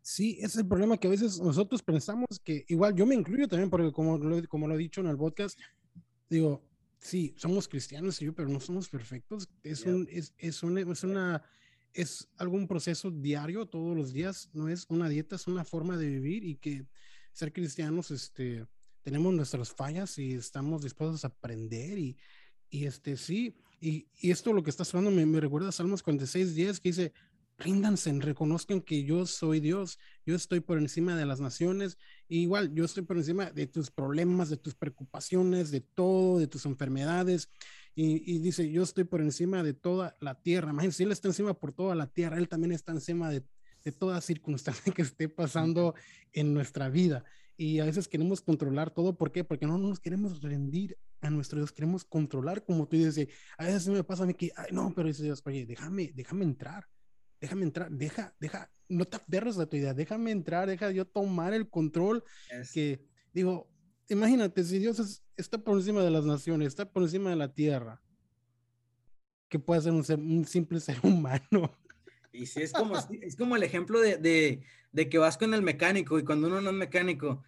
Sí, 0.00 0.38
es 0.40 0.56
el 0.56 0.66
problema 0.66 0.96
que 0.96 1.06
a 1.06 1.10
veces 1.10 1.38
nosotros 1.40 1.82
pensamos 1.82 2.26
que, 2.42 2.64
igual 2.68 2.94
yo 2.94 3.04
me 3.04 3.14
incluyo 3.14 3.46
también, 3.46 3.68
porque 3.68 3.92
como 3.92 4.16
lo, 4.16 4.48
como 4.48 4.66
lo 4.66 4.74
he 4.74 4.78
dicho 4.78 5.00
en 5.00 5.08
el 5.08 5.18
podcast, 5.18 5.58
digo, 6.30 6.64
sí, 6.98 7.34
somos 7.36 7.68
cristianos, 7.68 8.18
yo, 8.20 8.34
pero 8.34 8.48
no 8.48 8.60
somos 8.60 8.88
perfectos. 8.88 9.48
Es, 9.62 9.84
un, 9.84 10.06
es, 10.10 10.34
es, 10.38 10.62
una, 10.62 10.80
es 10.80 11.04
una, 11.04 11.42
es 11.92 12.28
algún 12.36 12.66
proceso 12.66 13.10
diario, 13.10 13.66
todos 13.66 13.96
los 13.96 14.12
días, 14.12 14.50
no 14.52 14.68
es 14.68 14.86
una 14.88 15.08
dieta, 15.08 15.36
es 15.36 15.46
una 15.46 15.64
forma 15.64 15.96
de 15.96 16.08
vivir 16.08 16.44
y 16.44 16.56
que 16.56 16.86
ser 17.32 17.52
cristianos, 17.52 18.10
este, 18.10 18.66
tenemos 19.02 19.32
nuestras 19.34 19.72
fallas 19.72 20.18
y 20.18 20.34
estamos 20.34 20.82
dispuestos 20.82 21.24
a 21.24 21.28
aprender 21.28 21.98
y, 21.98 22.16
y 22.70 22.86
este, 22.86 23.16
sí, 23.16 23.56
y, 23.80 24.08
y 24.20 24.30
esto 24.30 24.52
lo 24.52 24.62
que 24.62 24.70
estás 24.70 24.94
hablando 24.94 25.16
me, 25.16 25.24
me 25.24 25.40
recuerda 25.40 25.68
a 25.68 25.72
Salmos 25.72 26.02
46, 26.02 26.54
10, 26.54 26.80
que 26.80 26.88
dice, 26.88 27.12
ríndanse, 27.58 28.12
reconozcan 28.20 28.80
que 28.80 29.04
yo 29.04 29.26
soy 29.26 29.60
Dios, 29.60 29.98
yo 30.24 30.36
estoy 30.36 30.60
por 30.60 30.78
encima 30.78 31.16
de 31.16 31.26
las 31.26 31.40
naciones, 31.40 31.98
igual 32.28 32.72
yo 32.72 32.84
estoy 32.84 33.02
por 33.02 33.16
encima 33.16 33.50
de 33.50 33.66
tus 33.66 33.90
problemas, 33.90 34.48
de 34.48 34.56
tus 34.56 34.74
preocupaciones, 34.74 35.70
de 35.70 35.80
todo, 35.80 36.38
de 36.38 36.46
tus 36.46 36.66
enfermedades, 36.66 37.50
y, 38.00 38.38
dice, 38.38 38.70
yo 38.70 38.84
estoy 38.84 39.02
por 39.02 39.20
encima 39.20 39.64
de 39.64 39.74
toda 39.74 40.16
la 40.20 40.40
tierra, 40.40 40.70
imagínense, 40.70 41.02
Él 41.02 41.10
está 41.10 41.26
encima 41.26 41.54
por 41.54 41.72
toda 41.72 41.96
la 41.96 42.06
tierra, 42.06 42.38
Él 42.38 42.48
también 42.48 42.70
está 42.70 42.92
encima 42.92 43.28
de, 43.28 43.42
de 43.84 43.92
toda 43.92 44.20
circunstancia 44.20 44.92
que 44.94 45.02
esté 45.02 45.28
pasando 45.28 45.94
en 46.32 46.54
nuestra 46.54 46.88
vida. 46.88 47.24
Y 47.56 47.80
a 47.80 47.84
veces 47.84 48.06
queremos 48.06 48.40
controlar 48.40 48.90
todo, 48.90 49.16
¿por 49.16 49.32
qué? 49.32 49.42
Porque 49.42 49.66
no 49.66 49.78
nos 49.78 49.98
queremos 49.98 50.40
rendir 50.42 50.96
a 51.20 51.30
nuestro 51.30 51.58
Dios, 51.58 51.72
queremos 51.72 52.04
controlar, 52.04 52.64
como 52.64 52.86
tú 52.86 52.96
dices, 52.96 53.28
a 53.56 53.64
veces 53.64 53.88
me 53.88 54.04
pasa 54.04 54.22
a 54.22 54.26
mí 54.26 54.34
que, 54.34 54.52
ay, 54.54 54.68
no, 54.70 54.92
pero 54.94 55.08
dice 55.08 55.24
Dios, 55.24 55.42
oye, 55.44 55.66
déjame, 55.66 56.12
déjame 56.14 56.44
entrar, 56.44 56.86
déjame 57.40 57.64
entrar, 57.64 57.90
deja, 57.90 58.32
deja, 58.38 58.70
no 58.88 59.04
te 59.04 59.16
aferres 59.16 59.58
a 59.58 59.66
tu 59.66 59.76
idea, 59.76 59.92
déjame 59.92 60.30
entrar, 60.30 60.68
deja 60.68 60.92
yo 60.92 61.04
tomar 61.04 61.52
el 61.52 61.68
control. 61.68 62.22
Que 62.72 63.04
digo, 63.32 63.68
imagínate, 64.08 64.62
si 64.62 64.78
Dios 64.78 65.22
está 65.36 65.58
por 65.58 65.76
encima 65.76 66.02
de 66.02 66.10
las 66.10 66.24
naciones, 66.24 66.68
está 66.68 66.90
por 66.90 67.02
encima 67.02 67.30
de 67.30 67.36
la 67.36 67.52
tierra, 67.52 68.00
¿qué 69.48 69.58
puede 69.58 69.82
ser 69.82 69.92
un, 69.92 70.44
simple 70.44 70.80
ser 70.80 70.98
humano? 71.02 71.72
Y 72.38 72.46
si 72.46 72.62
es 72.62 72.72
como, 72.72 72.96
es 72.96 73.36
como 73.36 73.56
el 73.56 73.62
ejemplo 73.62 74.00
de, 74.00 74.16
de, 74.16 74.62
de, 74.92 75.08
que 75.08 75.18
vas 75.18 75.36
con 75.36 75.54
el 75.54 75.62
mecánico 75.62 76.18
y 76.18 76.24
cuando 76.24 76.46
uno 76.46 76.60
no 76.60 76.70
es 76.70 76.76
mecánico 76.76 77.42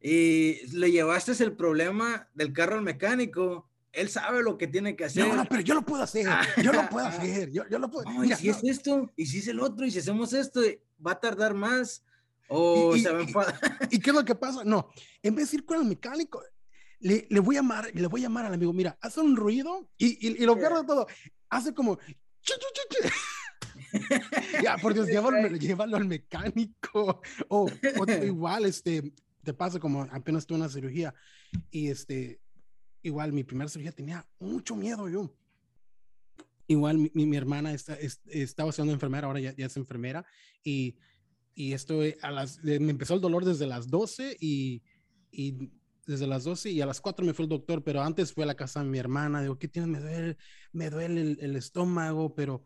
y 0.00 0.66
le 0.72 0.92
llevaste 0.92 1.32
el 1.42 1.52
problema 1.52 2.28
del 2.34 2.52
carro 2.52 2.76
al 2.76 2.82
mecánico 2.82 3.68
él 3.96 4.10
sabe 4.10 4.42
lo 4.42 4.58
que 4.58 4.66
tiene 4.66 4.94
que 4.94 5.06
hacer. 5.06 5.26
No, 5.26 5.34
no, 5.34 5.46
pero 5.46 5.62
yo 5.62 5.74
lo 5.74 5.82
puedo 5.82 6.02
hacer, 6.02 6.26
yo 6.62 6.72
lo 6.72 6.88
puedo 6.88 7.06
hacer, 7.06 7.50
yo, 7.50 7.64
yo 7.68 7.78
lo 7.78 7.90
puedo. 7.90 8.04
No, 8.12 8.24
y 8.24 8.32
si 8.34 8.50
es 8.50 8.62
esto, 8.62 9.10
y 9.16 9.26
si 9.26 9.38
es 9.38 9.48
el 9.48 9.58
otro, 9.58 9.86
y 9.86 9.90
si 9.90 9.98
hacemos 9.98 10.32
esto, 10.34 10.60
va 11.04 11.12
a 11.12 11.20
tardar 11.20 11.54
más, 11.54 12.04
o 12.48 12.94
y, 12.94 13.00
se 13.00 13.10
va 13.10 13.18
a 13.18 13.22
enfadar. 13.22 13.58
¿Y 13.90 13.98
qué 13.98 14.10
es 14.10 14.16
lo 14.16 14.24
que 14.24 14.34
pasa? 14.34 14.62
No, 14.64 14.90
en 15.22 15.34
vez 15.34 15.50
de 15.50 15.56
ir 15.56 15.64
con 15.64 15.78
el 15.78 15.86
mecánico, 15.86 16.42
le, 17.00 17.26
le, 17.30 17.40
voy 17.40 17.56
a 17.56 17.60
llamar, 17.60 17.90
le 17.92 18.06
voy 18.06 18.20
a 18.20 18.24
llamar 18.24 18.44
al 18.46 18.54
amigo, 18.54 18.72
mira, 18.72 18.98
hace 19.00 19.20
un 19.20 19.34
ruido, 19.34 19.88
y, 19.96 20.28
y, 20.28 20.44
lo 20.44 20.56
peor 20.56 20.80
de 20.80 20.86
todo, 20.86 21.06
hace 21.48 21.74
como... 21.74 21.98
ya, 24.62 24.76
por 24.76 24.94
Dios, 24.94 25.08
llévalo, 25.08 25.48
llévalo, 25.56 25.96
al 25.96 26.06
mecánico, 26.06 27.20
o, 27.48 27.66
o 27.68 28.06
igual, 28.24 28.66
este, 28.66 29.12
te 29.42 29.54
pasa 29.54 29.78
como 29.78 30.02
apenas 30.02 30.46
tuve 30.46 30.58
una 30.58 30.68
cirugía, 30.68 31.14
y 31.70 31.88
este, 31.88 32.40
igual 33.02 33.32
mi 33.32 33.44
primera 33.44 33.68
cirugía 33.68 33.92
tenía 33.92 34.26
mucho 34.38 34.76
miedo 34.76 35.08
yo. 35.08 35.34
Igual 36.68 36.98
mi, 36.98 37.10
mi, 37.26 37.36
hermana 37.36 37.72
está, 37.72 37.96
estaba 38.26 38.72
siendo 38.72 38.92
enfermera, 38.92 39.28
ahora 39.28 39.38
ya, 39.38 39.54
ya 39.54 39.66
es 39.66 39.76
enfermera, 39.76 40.26
y, 40.64 40.96
y 41.54 41.72
esto 41.72 42.02
eh, 42.02 42.18
a 42.22 42.30
las, 42.30 42.62
me 42.62 42.90
empezó 42.90 43.14
el 43.14 43.20
dolor 43.20 43.44
desde 43.44 43.66
las 43.66 43.88
12 43.88 44.36
y, 44.40 44.82
y 45.30 45.70
desde 46.06 46.26
las 46.26 46.44
12 46.44 46.70
y 46.70 46.80
a 46.80 46.86
las 46.86 47.00
4 47.00 47.24
me 47.24 47.34
fue 47.34 47.44
el 47.44 47.48
doctor, 47.48 47.84
pero 47.84 48.02
antes 48.02 48.32
fue 48.32 48.44
a 48.44 48.48
la 48.48 48.56
casa 48.56 48.82
de 48.82 48.88
mi 48.88 48.98
hermana, 48.98 49.42
digo, 49.42 49.58
¿qué 49.58 49.68
tienes? 49.68 49.90
Me 49.90 50.00
duele, 50.00 50.36
me 50.72 50.90
duele 50.90 51.20
el, 51.20 51.38
el 51.40 51.56
estómago, 51.56 52.34
pero, 52.34 52.64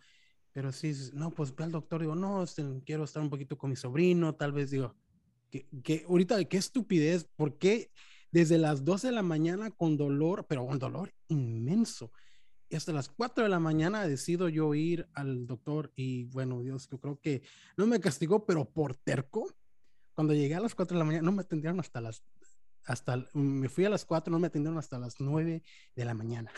pero 0.52 0.73
sí, 0.73 0.92
no, 1.12 1.30
pues 1.30 1.54
ve 1.54 1.64
al 1.64 1.73
doctor, 1.73 2.00
digo, 2.00 2.14
no, 2.14 2.42
este, 2.42 2.64
quiero 2.85 3.04
estar 3.04 3.23
un 3.23 3.30
poquito 3.30 3.57
con 3.57 3.71
mi 3.71 3.76
sobrino, 3.76 4.35
tal 4.35 4.52
vez, 4.52 4.71
digo, 4.71 4.95
que, 5.50 5.66
que 5.83 6.04
ahorita, 6.09 6.45
qué 6.45 6.57
estupidez, 6.57 7.25
¿por 7.37 7.59
qué? 7.59 7.90
desde 8.30 8.59
las 8.59 8.85
12 8.85 9.09
de 9.09 9.12
la 9.12 9.23
mañana 9.23 9.71
con 9.71 9.97
dolor, 9.97 10.47
pero 10.49 10.62
un 10.62 10.78
dolor 10.78 11.12
inmenso. 11.28 12.12
Y 12.69 12.76
hasta 12.76 12.92
las 12.92 13.09
4 13.09 13.45
de 13.45 13.50
la 13.50 13.59
mañana 13.59 14.07
decido 14.07 14.49
yo 14.49 14.75
ir 14.75 15.09
al 15.14 15.47
doctor 15.47 15.92
y 15.97 16.25
bueno, 16.26 16.61
Dios, 16.61 16.88
yo 16.88 17.00
creo 17.00 17.19
que 17.21 17.42
no 17.76 17.87
me 17.87 17.99
castigó, 17.99 18.47
pero 18.47 18.71
por 18.71 18.95
terco, 18.95 19.52
cuando 20.14 20.35
llegué 20.35 20.54
a 20.54 20.61
las 20.61 20.75
4 20.75 20.95
de 20.95 20.99
la 20.99 21.04
mañana, 21.04 21.25
no 21.25 21.33
me 21.33 21.42
atendieron 21.42 21.80
hasta 21.80 22.00
las, 22.00 22.23
hasta, 22.85 23.26
me 23.33 23.69
fui 23.69 23.85
a 23.85 23.90
las 23.90 24.04
4, 24.04 24.30
no 24.30 24.38
me 24.38 24.47
atendieron 24.47 24.78
hasta 24.78 24.99
las 24.99 25.19
9 25.19 25.62
de 25.97 26.04
la 26.04 26.14
mañana. 26.14 26.52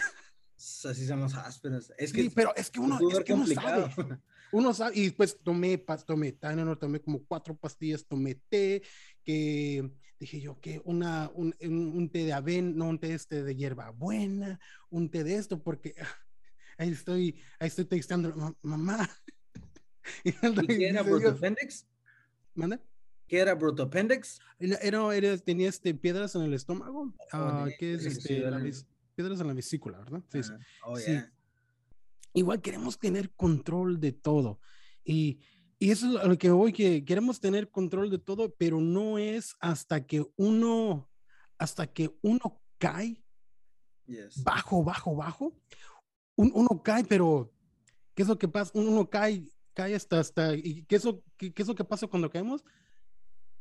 Así 0.85 1.07
son 1.07 1.21
los 1.21 1.35
ásperos. 1.35 1.93
Es 1.99 2.13
que, 2.13 2.23
sí, 2.23 2.31
pero 2.31 2.55
es 2.55 2.71
que 2.71 2.79
uno, 2.79 2.99
es 3.11 3.25
que 3.25 3.33
uno 3.33 3.47
sabe. 3.47 3.93
Uno 4.53 4.75
sabe, 4.75 4.99
y 4.99 5.05
después 5.05 5.39
tomé, 5.43 5.79
tomé 6.07 6.37
no 6.57 6.77
tomé 6.77 7.01
como 7.01 7.25
cuatro 7.25 7.57
pastillas, 7.57 8.05
tomé 8.05 8.35
té, 8.51 8.83
que 9.25 9.91
dije 10.21 10.43
yo 10.43 10.61
que 10.61 10.83
una, 10.85 11.31
un, 11.35 11.55
un, 11.63 12.11
té 12.11 12.27
de 12.27 12.35
avena, 12.35 12.71
no 12.71 12.89
un 12.89 12.99
té 12.99 13.15
este 13.15 13.43
de 13.43 13.57
hierbabuena, 13.57 14.61
un 14.91 15.11
té 15.11 15.25
de 15.25 15.37
esto, 15.37 15.63
porque 15.63 15.95
ahí 16.77 16.91
estoy, 16.91 17.41
ahí 17.59 17.69
estoy 17.69 17.87
textando, 17.87 18.55
mamá. 18.61 19.09
¿Y 20.25 20.33
qué 20.67 20.89
era 20.89 21.03
Brutopendix? 21.03 21.87
¿Manda? 22.55 22.79
¿Qué 23.27 23.39
era 23.39 23.55
Brutopendix? 23.55 24.39
Era, 24.59 25.11
era, 25.15 25.39
tenía 25.39 25.71
este, 25.71 25.95
piedras 25.95 26.35
en 26.35 26.43
el 26.43 26.53
estómago, 26.53 27.15
uh, 27.33 27.71
que 27.79 27.95
es 27.95 28.05
este, 28.05 28.45
piedras 29.13 29.41
en 29.41 29.47
la 29.47 29.55
vesícula, 29.55 29.99
¿verdad? 29.99 30.23
Sí, 30.31 30.41
oh, 30.85 30.97
sí. 30.97 31.21
Igual 32.35 32.61
queremos 32.61 32.99
tener 32.99 33.31
control 33.31 34.01
de 34.01 34.13
todo. 34.13 34.61
Y 35.05 35.41
y 35.83 35.91
eso 35.91 36.09
es 36.17 36.25
a 36.25 36.29
lo 36.29 36.39
que 36.39 36.49
voy, 36.49 36.73
que 36.73 37.05
queremos 37.05 37.41
tener 37.41 37.69
control 37.69 38.09
de 38.09 38.21
todo, 38.21 38.55
pero 38.55 38.81
no 38.81 39.19
es 39.19 39.57
hasta 39.59 40.07
que 40.07 40.25
uno, 40.37 41.11
hasta 41.59 41.89
que 41.89 42.17
uno 42.23 42.63
cae 42.79 43.25
bajo, 44.45 44.85
bajo, 44.85 45.17
bajo. 45.17 45.61
uno 46.37 46.81
cae, 46.85 47.03
pero 47.03 47.53
¿qué 48.15 48.23
es 48.23 48.29
lo 48.29 48.39
que 48.39 48.47
pasa? 48.47 48.71
Uno 48.75 49.11
cae, 49.11 49.45
cae 49.75 49.97
hasta, 49.97 50.21
hasta, 50.21 50.55
¿y 50.55 50.85
qué 50.85 50.95
es, 50.95 51.05
lo, 51.05 51.21
qué, 51.37 51.53
es 51.53 51.67
lo 51.67 51.75
que 51.75 51.83
pasa 51.83 52.07
cuando 52.07 52.31
caemos? 52.31 52.63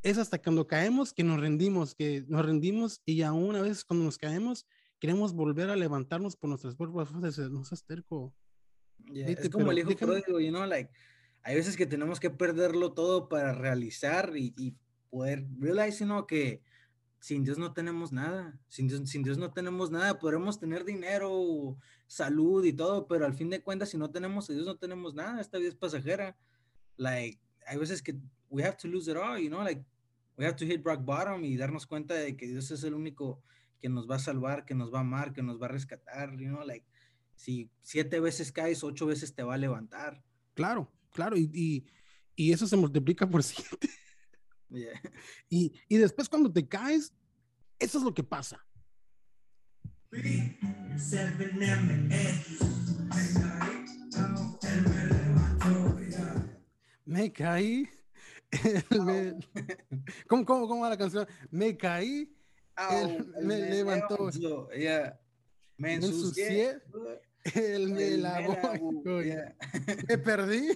Es 0.03 0.19
hasta 0.19 0.39
cuando 0.39 0.67
caemos 0.67 1.13
que 1.13 1.23
nos 1.23 1.39
rendimos, 1.39 1.95
que 1.95 2.23
nos 2.27 2.45
rendimos 2.45 3.01
y 3.03 3.23
aún 3.23 3.55
a 3.55 3.61
veces 3.61 3.83
cuando 3.83 4.05
nos 4.05 4.19
caemos 4.19 4.67
queremos 5.01 5.33
volver 5.33 5.67
a 5.71 5.75
levantarnos 5.75 6.35
por 6.35 6.51
nuestras 6.51 6.75
propias 6.75 7.09
fuerzas, 7.09 7.49
no 7.49 7.63
seas 7.63 7.83
terco. 7.83 8.33
es 9.13 9.49
como 9.49 9.71
el 9.71 9.79
hijo 9.79 9.95
pródigo, 9.95 10.39
you 10.39 10.49
know, 10.49 10.65
like, 10.67 10.91
hay 11.41 11.55
veces 11.55 11.75
que 11.75 11.87
tenemos 11.87 12.19
que 12.19 12.29
perderlo 12.29 12.93
todo 12.93 13.27
para 13.27 13.51
realizar 13.51 14.31
y, 14.35 14.77
poder 15.09 15.45
realizar 15.57 16.07
¿no? 16.07 16.25
que 16.25 16.61
sin 17.19 17.43
Dios 17.43 17.57
no 17.57 17.73
tenemos 17.73 18.13
nada, 18.13 18.57
sin 18.67 18.87
Dios, 18.87 19.09
sin 19.09 19.23
Dios 19.23 19.39
no 19.39 19.51
tenemos 19.51 19.89
nada, 19.89 20.19
podremos 20.19 20.59
tener 20.59 20.85
dinero, 20.85 21.77
salud 22.05 22.63
y 22.63 22.71
todo, 22.71 23.07
pero 23.07 23.25
al 23.25 23.33
fin 23.33 23.49
de 23.49 23.61
cuentas 23.61 23.89
si 23.89 23.97
no 23.97 24.11
tenemos 24.11 24.49
a 24.49 24.53
Dios 24.53 24.67
no 24.67 24.77
tenemos 24.77 25.15
nada, 25.15 25.41
esta 25.41 25.57
vida 25.57 25.69
es 25.69 25.75
pasajera. 25.75 26.37
Like, 26.95 27.41
hay 27.65 27.77
veces 27.77 28.03
que 28.03 28.15
we 28.49 28.63
have 28.63 28.77
to 28.77 28.87
lose 28.87 29.11
it 29.11 29.17
all, 29.17 29.37
you 29.37 29.49
know, 29.49 29.63
like 29.63 29.83
we 30.37 30.45
have 30.45 30.55
to 30.55 30.65
hit 30.65 30.85
rock 30.85 31.03
bottom 31.03 31.43
y 31.43 31.57
darnos 31.57 31.87
cuenta 31.87 32.13
de 32.13 32.37
que 32.37 32.47
Dios 32.47 32.69
es 32.69 32.83
el 32.83 32.93
único 32.93 33.41
que 33.81 33.89
nos 33.89 34.09
va 34.09 34.15
a 34.15 34.19
salvar, 34.19 34.63
que 34.65 34.75
nos 34.75 34.93
va 34.93 34.99
a 34.99 35.01
amar, 35.01 35.33
que 35.33 35.43
nos 35.43 35.61
va 35.61 35.65
a 35.65 35.69
rescatar, 35.69 36.37
you 36.37 36.47
know, 36.47 36.63
like 36.65 36.85
si 37.35 37.71
siete 37.81 38.19
veces 38.19 38.51
caes, 38.51 38.83
ocho 38.83 39.07
veces 39.07 39.33
te 39.33 39.41
va 39.41 39.55
a 39.55 39.57
levantar. 39.57 40.23
Claro, 40.53 40.91
claro, 41.11 41.35
y, 41.35 41.85
y, 42.35 42.51
eso 42.51 42.67
se 42.67 42.77
multiplica 42.77 43.27
por 43.27 43.41
siete. 43.43 43.89
Y, 45.49 45.73
y 45.89 45.97
después 45.97 46.29
cuando 46.29 46.51
te 46.51 46.67
caes, 46.67 47.13
eso 47.79 47.97
es 47.97 48.03
lo 48.03 48.13
que 48.13 48.23
pasa. 48.23 48.63
Me 57.05 57.31
caí. 57.33 57.89
Me, 58.91 59.39
¿cómo, 60.27 60.45
cómo, 60.45 60.67
¿Cómo 60.67 60.81
va 60.81 60.89
la 60.89 60.97
canción? 60.97 61.27
Me 61.49 61.75
caí. 61.75 62.31
me, 63.41 63.43
me, 63.43 63.69
levantó. 63.69 64.29
Me 65.77 65.93
ensucié. 65.93 66.81
Él 67.55 67.89
me 67.89 68.17
lavó. 68.17 68.57
Me 70.07 70.17
perdí. 70.17 70.69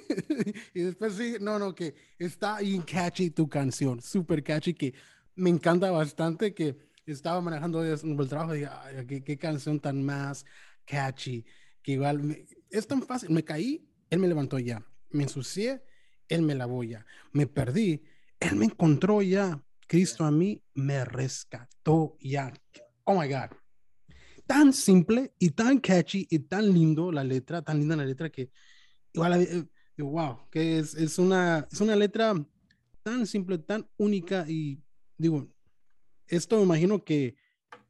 y 0.73 0.81
después 0.81 1.13
sí, 1.13 1.35
no, 1.39 1.59
no, 1.59 1.75
que 1.75 1.93
está 2.17 2.59
bien 2.59 2.81
catchy 2.81 3.29
tu 3.29 3.47
canción, 3.47 4.01
súper 4.01 4.43
catchy, 4.43 4.73
que 4.73 4.93
me 5.35 5.49
encanta 5.49 5.91
bastante, 5.91 6.53
que 6.53 6.77
estaba 7.05 7.39
manejando 7.41 7.83
el 7.83 8.29
trabajo 8.29 8.55
y 8.55 8.61
dije, 8.61 9.23
¿qué, 9.23 9.37
canción 9.37 9.79
tan 9.79 10.03
más 10.03 10.45
catchy, 10.85 11.45
que 11.81 11.93
igual 11.93 12.45
es 12.69 12.87
tan 12.87 13.03
fácil. 13.03 13.29
Me 13.29 13.43
caí, 13.43 13.87
él 14.09 14.19
me 14.19 14.27
levantó 14.27 14.57
ya. 14.59 14.83
Me 15.11 15.23
ensucié, 15.23 15.83
él 16.27 16.41
me 16.41 16.55
lavó 16.55 16.83
ya. 16.83 17.05
Me 17.31 17.47
perdí, 17.47 18.03
él 18.39 18.55
me 18.55 18.65
encontró 18.65 19.21
ya. 19.21 19.63
Cristo 19.87 20.25
a 20.25 20.31
mí 20.31 20.61
me 20.73 21.05
rescató 21.05 22.17
ya. 22.19 22.53
Oh 23.03 23.19
my 23.19 23.27
God 23.27 23.55
tan 24.45 24.73
simple 24.73 25.33
y 25.39 25.51
tan 25.51 25.79
catchy 25.79 26.27
y 26.29 26.39
tan 26.39 26.71
lindo 26.71 27.11
la 27.11 27.23
letra, 27.23 27.61
tan 27.61 27.79
linda 27.79 27.95
la 27.95 28.05
letra 28.05 28.29
que 28.29 28.51
igual, 29.13 29.41
eh, 29.41 29.65
wow, 29.97 30.49
que 30.49 30.79
es, 30.79 30.93
es, 30.95 31.17
una, 31.17 31.67
es 31.71 31.81
una 31.81 31.95
letra 31.95 32.33
tan 33.03 33.25
simple, 33.25 33.57
tan 33.57 33.89
única 33.97 34.45
y 34.47 34.81
digo, 35.17 35.47
esto 36.27 36.57
me 36.57 36.63
imagino 36.63 37.03
que, 37.03 37.35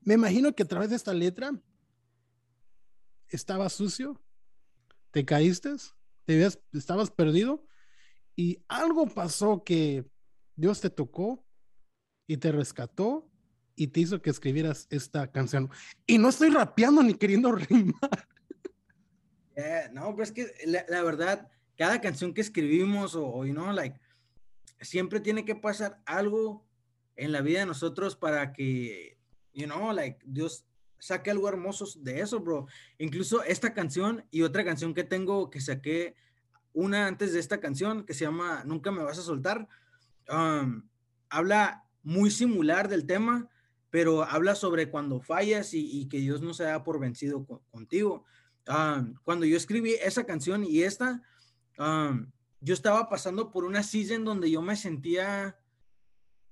me 0.02 0.14
imagino 0.14 0.54
que 0.54 0.64
a 0.64 0.68
través 0.68 0.90
de 0.90 0.96
esta 0.96 1.14
letra 1.14 1.52
estaba 3.28 3.70
sucio, 3.70 4.22
te 5.12 5.26
caíste, 5.26 5.76
te 6.26 6.48
estabas 6.74 7.12
perdido 7.12 7.66
y 8.36 8.64
algo 8.68 9.08
pasó 9.08 9.64
que 9.64 10.06
Dios 10.56 10.80
te 10.80 10.90
tocó 10.90 11.45
y 12.28 12.38
te 12.38 12.52
rescató 12.52 13.30
y 13.76 13.88
te 13.88 14.00
hizo 14.00 14.22
que 14.22 14.30
escribieras 14.30 14.88
esta 14.90 15.32
canción. 15.32 15.70
Y 16.06 16.18
no 16.18 16.30
estoy 16.30 16.50
rapeando 16.50 17.04
ni 17.04 17.14
queriendo 17.14 17.52
rimar. 17.56 18.28
no, 19.92 20.12
pero 20.12 20.24
es 20.24 20.32
que 20.32 20.52
la, 20.66 21.04
verdad, 21.04 21.50
cada 21.78 22.02
canción 22.02 22.34
que 22.34 22.42
escribimos 22.42 23.16
o, 23.16 23.46
you 23.46 23.54
know, 23.54 23.72
like, 23.72 24.00
siempre 24.82 25.20
tiene 25.20 25.46
que 25.46 25.56
pasar 25.56 26.02
algo 26.06 26.66
en 27.16 27.32
la 27.32 27.42
vida 27.42 27.60
de 27.60 27.66
nosotros 27.66 28.16
para 28.16 28.54
que, 28.54 29.18
you 29.54 29.66
know, 29.66 29.92
like, 29.92 30.20
Dios 30.26 30.66
saque 31.00 31.32
algo 31.32 31.50
hermoso 31.50 31.86
de 32.00 32.22
eso, 32.22 32.40
bro. 32.40 32.68
Incluso 32.98 33.44
esta 33.44 33.74
canción 33.74 34.26
y 34.32 34.42
otra 34.42 34.64
canción 34.64 34.94
que 34.94 35.04
tengo 35.04 35.50
que 35.50 35.62
saqué 35.62 36.16
una 36.74 37.08
antes 37.08 37.34
de 37.34 37.40
esta 37.40 37.60
canción 37.60 38.06
que 38.06 38.14
se 38.14 38.26
llama 38.26 38.64
Nunca 38.66 38.92
me 38.92 39.04
vas 39.04 39.20
a 39.20 39.22
soltar. 39.22 39.68
Um, 40.28 40.90
habla 41.30 41.85
muy 42.06 42.32
similar 42.32 42.88
del 42.88 43.06
tema, 43.06 43.50
pero 43.90 44.24
habla 44.24 44.56
sobre 44.56 44.90
cuando 44.90 45.20
fallas 45.20 45.74
y, 45.74 46.08
que 46.08 46.20
Dios 46.20 46.42
no 46.42 46.54
se 46.54 46.64
da 46.64 46.84
por 46.84 47.00
vencido 47.00 47.46
contigo. 47.72 48.24
Um, 48.68 49.16
cuando 49.24 49.46
yo 49.46 49.58
escribí 49.58 49.94
esa 49.94 50.26
canción 50.26 50.64
y 50.64 50.84
esta, 50.84 51.22
um, 51.78 52.32
yo 52.62 52.74
estaba 52.74 53.10
pasando 53.10 53.52
por 53.52 53.66
una 53.66 53.84
season 53.84 54.24
donde 54.24 54.50
yo 54.50 54.62
me 54.62 54.76
sentía 54.76 55.58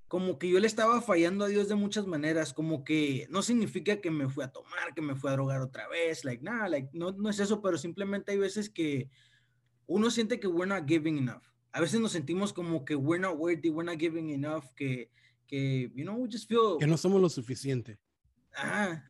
como 0.07 0.37
que 0.37 0.47
yo 0.47 0.59
le 0.59 0.67
estaba 0.67 1.01
fallando 1.01 1.43
a 1.43 1.47
Dios 1.47 1.67
de 1.67 1.75
muchas 1.75 2.05
maneras, 2.05 2.53
como 2.53 2.83
que 2.83 3.25
no 3.31 3.41
significa 3.41 3.99
que 3.99 4.11
me 4.11 4.29
fui 4.29 4.43
a 4.43 4.51
tomar, 4.51 4.93
que 4.93 5.01
me 5.01 5.15
fui 5.15 5.31
a 5.31 5.33
drogar 5.33 5.61
otra 5.61 5.87
vez, 5.87 6.23
like, 6.23 6.43
nada, 6.43 6.69
like, 6.69 6.89
no, 6.93 7.11
no 7.13 7.29
es 7.29 7.39
eso, 7.39 7.63
pero 7.63 7.79
simplemente 7.79 8.31
hay 8.31 8.37
veces 8.37 8.69
que 8.69 9.09
uno 9.87 10.11
siente 10.11 10.39
que 10.39 10.47
we're 10.47 10.71
not 10.71 10.87
giving 10.87 11.17
enough. 11.17 11.43
A 11.71 11.81
veces 11.81 11.99
nos 11.99 12.11
sentimos 12.11 12.53
como 12.53 12.85
que 12.85 12.95
we're 12.95 13.19
not 13.19 13.37
worthy, 13.37 13.71
we're 13.71 13.89
not 13.89 13.99
giving 13.99 14.29
enough, 14.29 14.65
que, 14.75 15.09
que 15.53 15.91
you 15.93 16.03
know, 16.03 16.15
we 16.15 16.27
just 16.27 16.47
feel... 16.47 16.77
Que 16.79 16.87
no 16.87 16.97
somos 16.97 17.21
lo 17.21 17.29
suficiente. 17.29 17.99
Ah. 18.57 19.03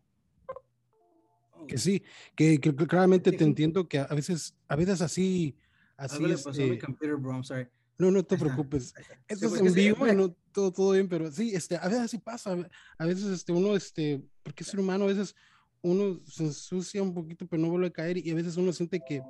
Que 1.67 1.77
sí, 1.77 2.03
que, 2.35 2.59
que 2.59 2.75
claramente 2.75 3.31
te 3.31 3.43
entiendo 3.45 3.87
que 3.87 3.99
a 3.99 4.07
veces, 4.07 4.53
a 4.67 4.75
veces 4.75 5.01
así, 5.01 5.55
así 5.95 6.25
es. 6.25 6.45
Mi 6.57 6.77
computer, 6.77 7.15
bro, 7.15 7.31
I'm 7.31 7.43
sorry. 7.43 7.67
No, 7.97 8.11
no 8.11 8.23
te 8.23 8.37
preocupes. 8.37 8.93
Esto 9.27 9.47
es 9.47 9.61
en 9.61 9.73
vivo 9.73 10.05
y 10.05 10.13
no 10.13 10.35
todo, 10.51 10.73
todo 10.73 10.91
bien, 10.91 11.07
pero 11.07 11.31
sí, 11.31 11.55
este, 11.55 11.77
a 11.77 11.87
veces 11.87 12.01
así 12.01 12.17
pasa. 12.17 12.57
A 12.97 13.05
veces 13.05 13.25
este, 13.27 13.53
uno, 13.53 13.77
este, 13.77 14.21
porque 14.43 14.63
es 14.63 14.69
ser 14.69 14.81
humano, 14.81 15.05
a 15.05 15.07
veces 15.07 15.33
uno 15.81 16.19
se 16.25 16.43
ensucia 16.43 17.01
un 17.01 17.13
poquito, 17.13 17.47
pero 17.47 17.61
no 17.61 17.69
vuelve 17.69 17.87
a 17.87 17.93
caer 17.93 18.17
y 18.17 18.29
a 18.31 18.35
veces 18.35 18.57
uno 18.57 18.73
siente 18.73 19.01
que 19.07 19.21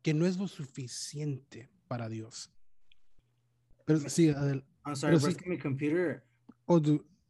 que 0.00 0.12
no 0.12 0.26
es 0.26 0.36
lo 0.36 0.46
suficiente 0.46 1.70
para 1.88 2.10
Dios. 2.10 2.52
Pero 3.86 4.00
sí, 4.08 4.28
Adel. 4.28 4.64
I'm 4.84 4.96
sorry, 4.96 5.18
sí, 5.18 5.36
mi 5.46 5.58
computer. 5.58 6.22
O 6.66 6.80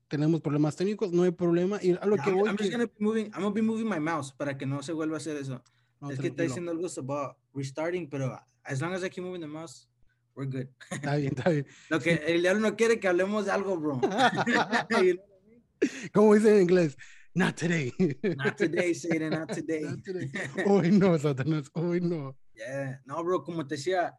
tenemos 0.09 0.41
problemas 0.41 0.77
técnicos, 0.77 1.13
no 1.13 1.23
hay 1.23 1.31
problema. 1.31 1.79
Y 1.83 1.93
a 1.93 2.07
lo 2.07 2.17
que 2.17 2.31
voy. 2.31 2.49
I'm 2.49 2.57
just 2.57 2.71
gonna 2.71 2.87
be 2.87 2.93
moving, 2.99 3.27
I'm 3.27 3.43
gonna 3.43 3.51
be 3.51 3.63
moving 3.63 3.89
my 3.89 3.99
mouse 3.99 4.33
para 4.33 4.57
que 4.57 4.67
no 4.67 4.83
se 4.83 4.93
vuelva 4.93 5.17
a 5.17 5.19
hacer 5.19 5.37
eso. 5.37 5.63
No, 6.01 6.11
es 6.11 6.19
que 6.19 6.29
está 6.29 6.43
diciendo 6.43 6.71
algo 6.71 6.87
about 6.99 7.37
restarting, 7.55 8.09
pero 8.09 8.39
as 8.65 8.81
long 8.81 8.93
as 8.93 9.03
I 9.03 9.09
keep 9.09 9.25
moving 9.25 9.41
the 9.41 9.47
mouse, 9.47 9.89
we're 10.35 10.47
good. 10.47 10.69
Está 10.91 11.17
bien, 11.17 11.33
está 11.35 11.51
bien. 11.51 11.67
Lo 11.91 12.01
que 12.01 12.15
el 12.27 12.43
diablo 12.43 12.61
no 12.61 12.77
quiere 12.77 13.01
que 13.01 13.09
hablemos 13.09 13.47
de 13.47 13.53
algo, 13.53 13.79
bro. 13.79 14.01
Como 16.13 16.35
dice 16.35 16.55
en 16.55 16.63
inglés, 16.63 16.97
not 17.35 17.57
today. 17.57 17.93
not 18.37 18.57
today, 18.57 18.95
Satan, 18.95 19.31
not 19.31 19.53
today. 19.53 19.83
not 19.83 20.05
today. 20.05 20.31
Hoy 20.67 20.91
no, 20.91 21.19
Satanás, 21.19 21.71
hoy 21.75 22.01
no. 22.01 22.37
Yeah, 22.55 23.01
no, 23.05 23.23
bro, 23.25 23.43
como 23.43 23.67
te 23.67 23.75
decía, 23.75 24.15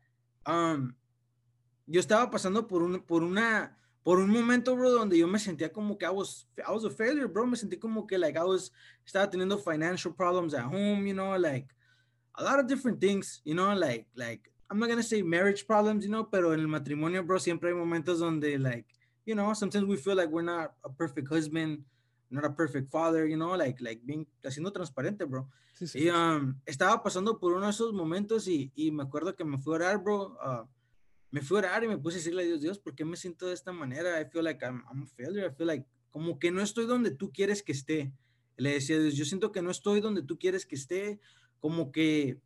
um, 0.46 0.94
yo 1.88 2.00
estaba 2.00 2.30
pasando 2.30 2.68
por 2.68 2.84
un, 2.84 3.02
por 3.02 3.24
una, 3.24 3.78
por 4.04 4.20
un 4.20 4.30
momento, 4.30 4.76
bro, 4.76 4.92
donde 4.92 5.18
yo 5.18 5.28
me 5.28 5.40
sentía 5.40 5.72
como 5.72 5.98
que 5.98 6.06
I 6.06 6.10
was, 6.10 6.48
I 6.58 6.72
was 6.72 6.86
a 6.86 6.90
failure, 6.90 7.28
bro. 7.28 7.46
Me 7.46 7.58
sentí 7.58 7.78
como 7.78 8.06
que, 8.06 8.18
like, 8.18 8.38
I 8.38 8.44
was, 8.44 8.72
estaba 9.06 9.30
teniendo 9.30 9.58
financial 9.58 10.14
problems 10.14 10.54
at 10.54 10.66
home, 10.66 11.08
you 11.08 11.14
know, 11.14 11.38
like, 11.38 11.74
a 12.36 12.44
lot 12.44 12.60
of 12.60 12.68
different 12.68 13.00
things, 13.00 13.42
you 13.46 13.56
know, 13.56 13.74
like, 13.74 14.08
like, 14.16 14.52
I'm 14.70 14.80
not 14.80 14.90
gonna 14.90 15.04
say 15.04 15.22
marriage 15.22 15.66
problems, 15.68 16.06
you 16.06 16.12
know, 16.12 16.24
pero 16.26 16.54
en 16.54 16.60
el 16.60 16.68
matrimonio, 16.68 17.24
bro, 17.24 17.38
siempre 17.40 17.70
hay 17.70 17.76
momentos 17.76 18.20
donde, 18.20 18.60
like, 18.60 18.86
you 19.26 19.36
know, 19.36 19.54
sometimes 19.54 19.86
we 19.86 19.98
feel 19.98 20.16
like 20.16 20.30
we're 20.30 20.42
not 20.42 20.74
a 20.84 20.90
perfect 20.90 21.28
husband, 21.28 21.84
not 22.30 22.46
a 22.46 22.50
perfect 22.50 22.92
father, 22.92 23.26
you 23.26 23.38
know, 23.38 23.56
like, 23.56 23.80
like 23.80 24.02
being, 24.06 24.26
haciendo 24.44 24.72
transparente, 24.72 25.26
bro. 25.26 25.48
y 25.94 26.10
um, 26.10 26.56
estaba 26.66 27.04
pasando 27.04 27.38
por 27.38 27.54
uno 27.54 27.66
de 27.66 27.72
esos 27.72 27.94
momentos 27.94 28.48
y, 28.48 28.72
y, 28.76 28.92
me 28.92 29.04
acuerdo 29.04 29.36
que 29.36 29.44
me 29.44 29.58
fui 29.58 29.74
a 29.74 29.76
orar, 29.76 29.98
bro. 30.02 30.38
Uh, 30.42 30.66
me 31.36 31.42
fui 31.42 31.58
a 31.58 31.60
orar 31.60 31.84
y 31.84 31.90
me 31.90 31.98
puse 31.98 32.16
a 32.16 32.20
decirle 32.20 32.44
a 32.44 32.46
Dios, 32.46 32.62
Dios, 32.62 32.80
¿por 32.80 32.96
qué 32.96 33.04
me 33.04 33.18
siento 33.18 33.48
de 33.48 33.54
esta 33.54 33.74
manera? 33.74 34.22
I 34.22 34.24
feel 34.32 34.46
like 34.46 34.64
I'm, 34.64 34.86
I'm 34.90 35.04
a 35.04 35.06
failure. 35.06 35.46
I 35.46 35.54
feel 35.54 35.68
like 35.68 35.86
como 36.10 36.40
que 36.40 36.50
no 36.50 36.62
estoy 36.62 36.86
donde 36.86 37.12
tú 37.12 37.34
quieres 37.34 37.62
que 37.62 37.74
esté. 37.74 38.14
Le 38.56 38.72
decía 38.72 38.96
a 38.96 39.00
Dios, 39.00 39.16
yo 39.16 39.26
siento 39.26 39.52
que 39.52 39.62
no 39.62 39.70
estoy 39.70 40.00
donde 40.00 40.24
tú 40.24 40.40
quieres 40.40 40.66
que 40.66 40.76
esté, 40.76 41.20
como 41.60 41.92
que 41.92 42.40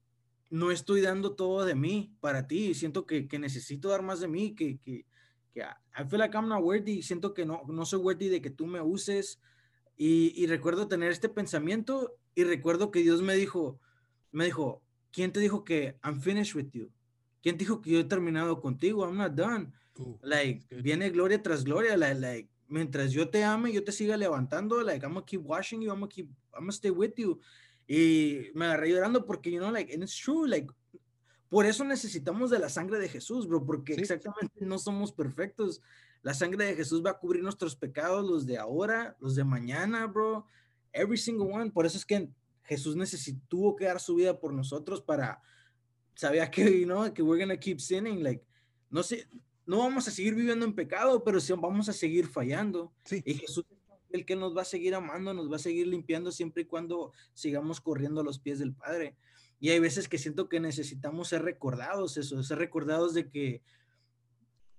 no 0.50 0.72
estoy 0.72 1.02
dando 1.02 1.36
todo 1.36 1.66
de 1.66 1.76
mí 1.76 2.16
para 2.20 2.48
ti. 2.48 2.74
Siento 2.74 3.06
que, 3.06 3.28
que 3.28 3.38
necesito 3.38 3.90
dar 3.90 4.02
más 4.02 4.22
de 4.22 4.28
mí, 4.28 4.56
que, 4.56 4.80
que, 4.80 5.06
que 5.54 5.60
I 5.60 6.10
feel 6.10 6.18
like 6.18 6.36
I'm 6.36 6.48
not 6.48 6.64
worthy. 6.64 7.04
Siento 7.04 7.36
que 7.36 7.46
no, 7.46 7.62
no 7.68 7.86
soy 7.86 8.00
worthy 8.00 8.30
de 8.30 8.42
que 8.42 8.50
tú 8.50 8.66
me 8.66 8.82
uses. 8.82 9.40
Y, 9.98 10.34
y 10.36 10.48
recuerdo 10.48 10.88
tener 10.88 11.12
este 11.12 11.30
pensamiento 11.30 12.18
y 12.34 12.44
recuerdo 12.44 12.90
que 12.90 13.04
Dios 13.04 13.22
me 13.22 13.36
dijo, 13.36 13.80
me 14.32 14.46
dijo, 14.46 14.82
¿quién 15.12 15.32
te 15.32 15.40
dijo 15.40 15.64
que 15.64 16.00
I'm 16.04 16.20
finished 16.20 16.56
with 16.56 16.72
you? 16.72 16.92
¿Quién 17.42 17.58
dijo 17.58 17.82
que 17.82 17.92
yo 17.92 18.00
he 18.00 18.04
terminado 18.04 18.60
contigo? 18.60 19.06
I'm 19.06 19.18
not 19.18 19.34
done. 19.34 19.72
like, 20.22 20.66
viene 20.70 21.10
gloria 21.10 21.42
tras 21.42 21.64
gloria. 21.64 21.98
Like, 21.98 22.20
like, 22.20 22.50
mientras 22.68 23.12
yo 23.12 23.30
te 23.30 23.44
ame, 23.44 23.72
yo 23.72 23.84
te 23.84 23.92
siga 23.92 24.18
levantando. 24.18 24.82
Like, 24.84 25.06
I'm 25.06 25.14
gonna 25.14 25.26
keep 25.26 25.42
washing 25.42 25.82
you. 25.82 25.92
I'm 25.92 26.00
gonna 26.00 26.10
keep, 26.10 26.30
I'm 26.54 26.62
gonna 26.62 26.72
stay 26.72 26.92
with 26.92 27.14
you. 27.18 27.40
Y 27.88 28.52
me 28.54 28.66
agarré 28.66 28.90
llorando 28.90 29.26
porque, 29.26 29.52
you 29.52 29.60
know, 29.60 29.72
like, 29.72 29.94
and 29.94 30.04
it's 30.04 30.16
true. 30.16 30.48
Like, 30.48 30.72
por 31.50 31.66
eso 31.66 31.84
necesitamos 31.84 32.52
de 32.52 32.60
la 32.60 32.70
sangre 32.70 33.00
de 33.00 33.10
Jesús, 33.10 33.48
bro, 33.48 33.66
porque 33.66 33.94
exactamente 33.94 34.66
no 34.66 34.78
somos 34.78 35.12
perfectos. 35.12 35.82
La 36.22 36.34
sangre 36.34 36.66
de 36.66 36.76
Jesús 36.76 37.04
va 37.04 37.12
a 37.12 37.18
cubrir 37.18 37.42
nuestros 37.42 37.76
pecados, 37.76 38.24
los 38.30 38.46
de 38.46 38.58
ahora, 38.58 39.16
los 39.20 39.36
de 39.36 39.44
mañana, 39.44 40.06
bro. 40.06 40.46
Every 40.94 41.18
single 41.18 41.52
one. 41.52 41.72
Por 41.72 41.86
eso 41.86 41.98
es 41.98 42.06
que 42.06 42.30
Jesús 42.64 42.96
necesitó, 42.96 43.42
tuvo 43.48 43.76
que 43.76 43.86
dar 43.86 44.00
su 44.00 44.16
vida 44.16 44.40
por 44.40 44.54
nosotros 44.54 45.02
para, 45.02 45.42
sabía 46.20 46.52
que, 46.52 46.86
¿no? 46.86 47.14
Que 47.14 47.22
we're 47.22 47.42
gonna 47.42 47.58
keep 47.58 47.80
sinning, 47.80 48.22
like, 48.22 48.44
no 48.90 49.04
sé, 49.04 49.26
no 49.66 49.78
vamos 49.78 50.06
a 50.10 50.12
seguir 50.12 50.36
viviendo 50.36 50.66
en 50.66 50.76
pecado, 50.76 51.24
pero 51.24 51.40
sí 51.40 51.54
vamos 51.54 51.88
a 51.88 51.94
seguir 51.94 52.28
fallando. 52.28 52.92
Sí. 53.06 53.24
Y 53.26 53.36
Jesús 53.36 53.64
es 53.70 54.20
el 54.20 54.26
que 54.26 54.36
nos 54.36 54.56
va 54.56 54.64
a 54.64 54.66
seguir 54.66 54.96
amando, 54.96 55.34
nos 55.34 55.50
va 55.50 55.56
a 55.56 55.60
seguir 55.60 55.88
limpiando 55.88 56.34
siempre 56.34 56.64
y 56.64 56.66
cuando 56.66 57.14
sigamos 57.34 57.80
corriendo 57.80 58.20
a 58.20 58.26
los 58.26 58.38
pies 58.38 58.60
del 58.60 58.74
Padre. 58.74 59.16
Y 59.62 59.70
hay 59.70 59.80
veces 59.80 60.10
que 60.10 60.18
siento 60.18 60.50
que 60.50 60.60
necesitamos 60.60 61.30
ser 61.30 61.44
recordados, 61.44 62.18
eso, 62.18 62.44
ser 62.44 62.58
recordados 62.58 63.14
de 63.14 63.30
que 63.30 63.62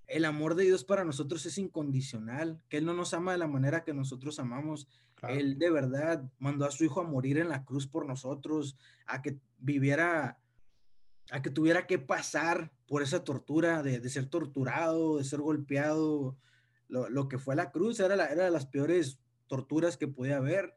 el 0.08 0.26
amor 0.26 0.56
de 0.56 0.64
Dios 0.64 0.84
para 0.84 1.04
nosotros 1.04 1.46
es 1.46 1.56
incondicional, 1.56 2.60
que 2.68 2.78
Él 2.78 2.84
no 2.84 2.92
nos 2.92 3.14
ama 3.14 3.32
de 3.32 3.38
la 3.38 3.46
manera 3.46 3.84
que 3.84 3.94
nosotros 3.94 4.38
amamos. 4.40 4.88
Él 5.28 5.58
de 5.58 5.70
verdad 5.70 6.28
mandó 6.38 6.66
a 6.66 6.70
su 6.70 6.84
hijo 6.84 7.00
a 7.00 7.04
morir 7.04 7.38
en 7.38 7.48
la 7.48 7.64
cruz 7.64 7.86
por 7.86 8.06
nosotros, 8.06 8.76
a 9.06 9.22
que 9.22 9.38
viviera, 9.58 10.39
a 11.30 11.42
que 11.42 11.50
tuviera 11.50 11.86
que 11.86 11.98
pasar 11.98 12.72
por 12.86 13.02
esa 13.02 13.24
tortura 13.24 13.82
de, 13.82 14.08
ser 14.08 14.26
torturado, 14.26 15.18
de 15.18 15.24
ser 15.24 15.40
golpeado. 15.40 16.36
Lo, 16.88 17.28
que 17.28 17.38
fue 17.38 17.54
la 17.54 17.70
cruz 17.70 18.00
era, 18.00 18.16
la, 18.16 18.26
era 18.26 18.44
de 18.44 18.50
las 18.50 18.66
peores 18.66 19.20
torturas 19.46 19.96
que 19.96 20.08
podía 20.08 20.38
haber. 20.38 20.74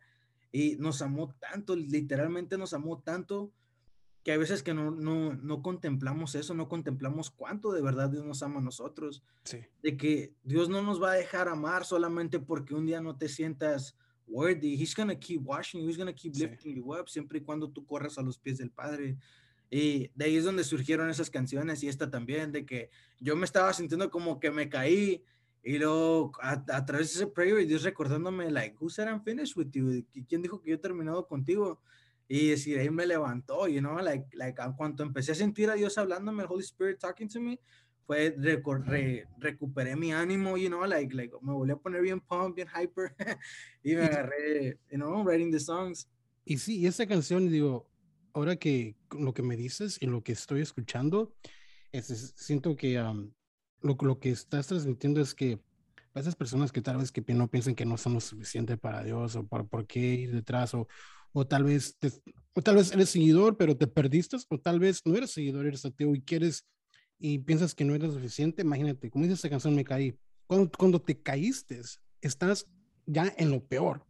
Y 0.51 0.75
nos 0.75 1.01
amó 1.01 1.33
tanto, 1.39 1.75
literalmente 1.75 2.57
nos 2.57 2.73
amó 2.73 3.01
tanto 3.01 3.51
que 4.23 4.31
a 4.31 4.37
veces 4.37 4.63
que 4.63 4.73
no, 4.73 4.91
no, 4.91 5.33
no, 5.33 5.61
contemplamos 5.61 6.35
eso, 6.35 6.53
no 6.53 6.69
contemplamos 6.69 7.29
cuánto 7.29 7.73
de 7.73 7.81
verdad 7.81 8.09
Dios 8.09 8.23
nos 8.23 8.43
ama 8.43 8.59
a 8.59 8.63
nosotros. 8.63 9.23
Sí. 9.43 9.59
De 9.81 9.97
que 9.97 10.33
Dios 10.43 10.69
no 10.69 10.81
nos 10.83 11.01
va 11.01 11.11
a 11.11 11.15
dejar 11.15 11.47
amar 11.47 11.83
solamente 11.83 12.39
porque 12.39 12.75
un 12.75 12.85
día 12.85 13.01
no 13.01 13.17
te 13.17 13.27
sientas 13.27 13.97
worthy. 14.27 14.75
He's 14.75 14.95
gonna 14.95 15.19
keep 15.19 15.41
washing 15.43 15.81
you, 15.81 15.89
he's 15.89 15.97
gonna 15.97 16.13
keep 16.13 16.35
lifting 16.35 16.75
you 16.75 16.93
up, 16.93 17.09
siempre 17.09 17.39
y 17.39 17.41
cuando 17.41 17.69
tú 17.69 17.85
corras 17.85 18.17
a 18.17 18.21
los 18.21 18.37
pies 18.37 18.59
del 18.59 18.71
Padre. 18.71 19.17
Y 19.75 20.11
de 20.13 20.25
ahí 20.25 20.37
es 20.37 20.43
donde 20.43 20.63
surgieron 20.63 21.09
esas 21.09 21.31
canciones 21.31 21.81
y 21.81 21.87
esta 21.87 22.11
también, 22.11 22.51
de 22.51 22.63
que 22.63 22.91
yo 23.19 23.35
me 23.35 23.45
estaba 23.45 23.73
sintiendo 23.73 24.11
como 24.11 24.39
que 24.39 24.51
me 24.51 24.69
caí 24.69 25.23
Y 25.63 25.79
luego, 25.79 26.31
a, 26.41 26.63
a 26.67 26.85
través 26.85 27.07
de 27.07 27.23
ese 27.23 27.27
prayer, 27.27 27.65
Dios 27.65 27.81
recordándome, 27.81 28.51
like, 28.51 28.75
who 28.79 28.87
said 28.87 29.07
I'm 29.07 29.23
finished 29.23 29.57
with 29.57 29.71
you? 29.71 30.05
¿Quién 30.27 30.43
dijo 30.43 30.61
que 30.61 30.69
yo 30.69 30.75
he 30.75 30.77
terminado 30.77 31.25
contigo? 31.25 31.81
Y 32.27 32.49
decir, 32.49 32.77
ahí 32.77 32.91
me 32.91 33.07
levantó, 33.07 33.67
you 33.67 33.79
know, 33.79 33.97
like, 33.97 34.27
like, 34.35 34.61
a 34.61 34.71
cuanto 34.75 35.01
empecé 35.01 35.31
a 35.31 35.35
sentir 35.35 35.71
a 35.71 35.73
Dios 35.73 35.97
hablándome, 35.97 36.43
el 36.43 36.49
Holy 36.49 36.63
Spirit 36.63 36.99
talking 36.99 37.27
to 37.29 37.39
me, 37.39 37.59
fue, 38.05 38.35
re, 38.37 39.27
recuperé 39.39 39.95
mi 39.95 40.11
ánimo, 40.11 40.55
you 40.55 40.67
know, 40.67 40.85
like, 40.85 41.15
like, 41.15 41.33
me 41.41 41.51
volví 41.51 41.71
a 41.71 41.77
poner 41.77 42.01
bien 42.01 42.19
pump, 42.19 42.57
bien 42.57 42.67
hyper, 42.67 43.15
y 43.83 43.95
me 43.95 44.03
agarré, 44.03 44.77
you 44.91 44.97
know, 44.97 45.23
writing 45.23 45.49
the 45.49 45.59
songs. 45.59 46.07
Y 46.45 46.57
sí, 46.59 46.79
y 46.79 46.85
esa 46.85 47.07
canción, 47.07 47.49
digo, 47.49 47.87
ahora 48.33 48.55
que 48.55 48.95
lo 49.11 49.33
que 49.33 49.43
me 49.43 49.55
dices 49.55 49.97
y 50.01 50.07
lo 50.07 50.23
que 50.23 50.31
estoy 50.31 50.61
escuchando, 50.61 51.33
es, 51.91 52.33
siento 52.35 52.75
que 52.75 52.95
lo, 53.81 53.97
lo, 53.99 54.19
que 54.19 54.31
estás 54.31 54.67
transmitiendo 54.67 55.21
es 55.21 55.33
que 55.33 55.59
esas 56.15 56.35
personas 56.35 56.71
que 56.71 56.81
tal 56.81 56.97
vez 56.97 57.11
que 57.11 57.21
no 57.33 57.49
piensen 57.49 57.75
que 57.75 57.85
no 57.85 57.97
son 57.97 58.15
lo 58.15 58.19
suficiente 58.19 58.77
para 58.77 59.03
Dios 59.03 59.35
o 59.35 59.47
para 59.47 59.63
por 59.63 59.87
qué 59.87 59.99
ir 59.99 60.31
detrás 60.31 60.73
o, 60.73 60.87
o 61.31 61.45
tal 61.45 61.63
vez 61.63 61.97
o 62.53 62.61
tal 62.61 62.75
vez 62.75 62.91
eres 62.91 63.09
seguidor 63.09 63.57
pero 63.57 63.75
te 63.75 63.87
perdiste 63.87 64.37
o 64.49 64.59
tal 64.59 64.79
vez 64.79 65.01
no 65.05 65.15
eres 65.15 65.31
seguidor, 65.31 65.65
eres 65.65 65.85
ateo 65.85 66.13
y 66.13 66.21
quieres 66.21 66.67
y 67.25 67.39
piensas 67.39 67.73
que 67.73 67.85
no 67.85 67.95
eres 67.95 68.13
suficiente, 68.13 68.63
imagínate, 68.63 69.09
como 69.09 69.23
dice 69.23 69.35
esta 69.35 69.49
canción, 69.49 69.73
me 69.73 69.85
caí. 69.85 70.13
Cuando, 70.45 70.69
cuando 70.77 71.01
te 71.01 71.21
caíste, 71.21 71.79
estás 72.19 72.67
ya 73.05 73.33
en 73.37 73.49
lo 73.49 73.65
peor. 73.65 74.05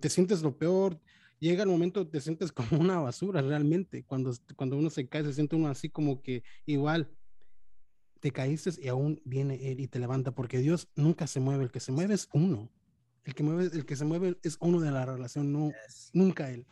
te 0.00 0.08
sientes 0.08 0.40
lo 0.40 0.56
peor, 0.56 0.98
llega 1.48 1.64
el 1.64 1.68
momento, 1.68 2.06
te 2.06 2.20
sientes 2.20 2.52
como 2.52 2.80
una 2.80 3.00
basura 3.00 3.42
realmente. 3.42 4.04
Cuando, 4.04 4.32
cuando 4.56 4.76
uno 4.76 4.90
se 4.90 5.08
cae, 5.08 5.24
se 5.24 5.34
siente 5.34 5.56
uno 5.56 5.68
así 5.68 5.90
como 5.90 6.22
que 6.22 6.42
igual 6.66 7.10
te 8.20 8.30
caíste 8.30 8.70
y 8.80 8.88
aún 8.88 9.20
viene 9.24 9.70
Él 9.70 9.80
y 9.80 9.88
te 9.88 9.98
levanta, 9.98 10.32
porque 10.32 10.58
Dios 10.58 10.88
nunca 10.94 11.26
se 11.26 11.40
mueve, 11.40 11.64
el 11.64 11.70
que 11.72 11.80
se 11.80 11.90
mueve 11.90 12.14
es 12.14 12.28
uno. 12.32 12.70
El 13.24 13.34
que, 13.34 13.42
mueve, 13.42 13.64
el 13.64 13.84
que 13.84 13.96
se 13.96 14.04
mueve 14.04 14.38
es 14.42 14.56
uno 14.60 14.80
de 14.80 14.90
la 14.90 15.04
relación, 15.04 15.52
no, 15.52 15.72
nunca 16.12 16.50
Él. 16.50 16.66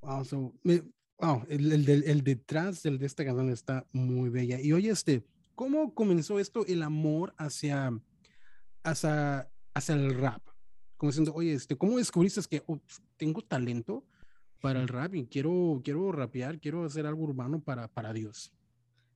Wow, 0.00 0.24
so, 0.24 0.54
wow 1.18 1.44
el, 1.48 1.72
el, 1.72 1.88
el, 1.88 2.24
detrás 2.24 2.82
del, 2.82 2.98
de 2.98 3.06
esta 3.06 3.24
canción 3.24 3.50
está 3.50 3.86
muy 3.92 4.30
bella. 4.30 4.60
Y 4.60 4.72
oye, 4.72 4.90
este, 4.90 5.24
¿cómo 5.54 5.94
comenzó 5.94 6.40
esto 6.40 6.64
el 6.66 6.82
amor 6.82 7.34
hacia, 7.36 7.92
hacia, 8.82 9.48
hacia 9.74 9.94
el 9.94 10.14
rap? 10.14 10.42
Como 10.96 11.10
diciendo, 11.10 11.32
oye, 11.34 11.52
este, 11.52 11.76
¿cómo 11.76 11.98
descubriste 11.98 12.40
que 12.48 12.62
oh, 12.66 12.80
tengo 13.20 13.42
talento 13.42 14.02
para 14.62 14.80
el 14.80 14.88
rap 14.88 15.14
y 15.14 15.26
quiero, 15.26 15.80
quiero 15.84 16.10
rapear, 16.10 16.58
quiero 16.58 16.84
hacer 16.84 17.06
algo 17.06 17.24
urbano 17.24 17.60
para, 17.60 17.86
para 17.86 18.14
Dios? 18.14 18.50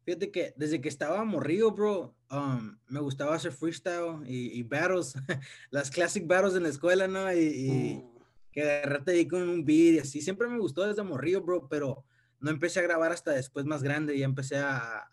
Fíjate 0.05 0.31
que 0.31 0.53
desde 0.57 0.83
que 0.83 0.91
estaba 0.91 1.25
morrido, 1.25 1.73
bro, 1.73 2.15
um, 2.31 2.77
me 2.89 3.01
gustaba 3.01 3.35
hacer 3.35 3.53
freestyle 3.53 4.23
y, 4.27 4.63
battles, 4.63 5.15
las 5.71 5.91
classic 5.91 6.27
battles 6.27 6.55
en 6.55 6.65
la 6.65 6.69
escuela, 6.69 7.09
¿no? 7.09 7.33
Y, 7.33 7.97
uh. 7.97 8.21
que 8.53 8.63
agarrarte 8.63 9.13
ahí 9.13 9.27
con 9.27 9.49
un 9.49 9.65
beat 9.65 9.95
y 9.95 9.99
así. 10.01 10.21
Siempre 10.21 10.47
me 10.49 10.59
gustó 10.59 10.87
desde 10.87 11.03
morrido, 11.03 11.41
bro, 11.41 11.67
pero 11.69 12.05
no 12.41 12.51
empecé 12.51 12.81
a 12.81 12.83
grabar 12.83 13.13
hasta 13.13 13.31
después 13.31 13.65
más 13.65 13.83
grande. 13.83 14.15
y 14.15 14.23
empecé 14.23 14.59
a, 14.59 15.09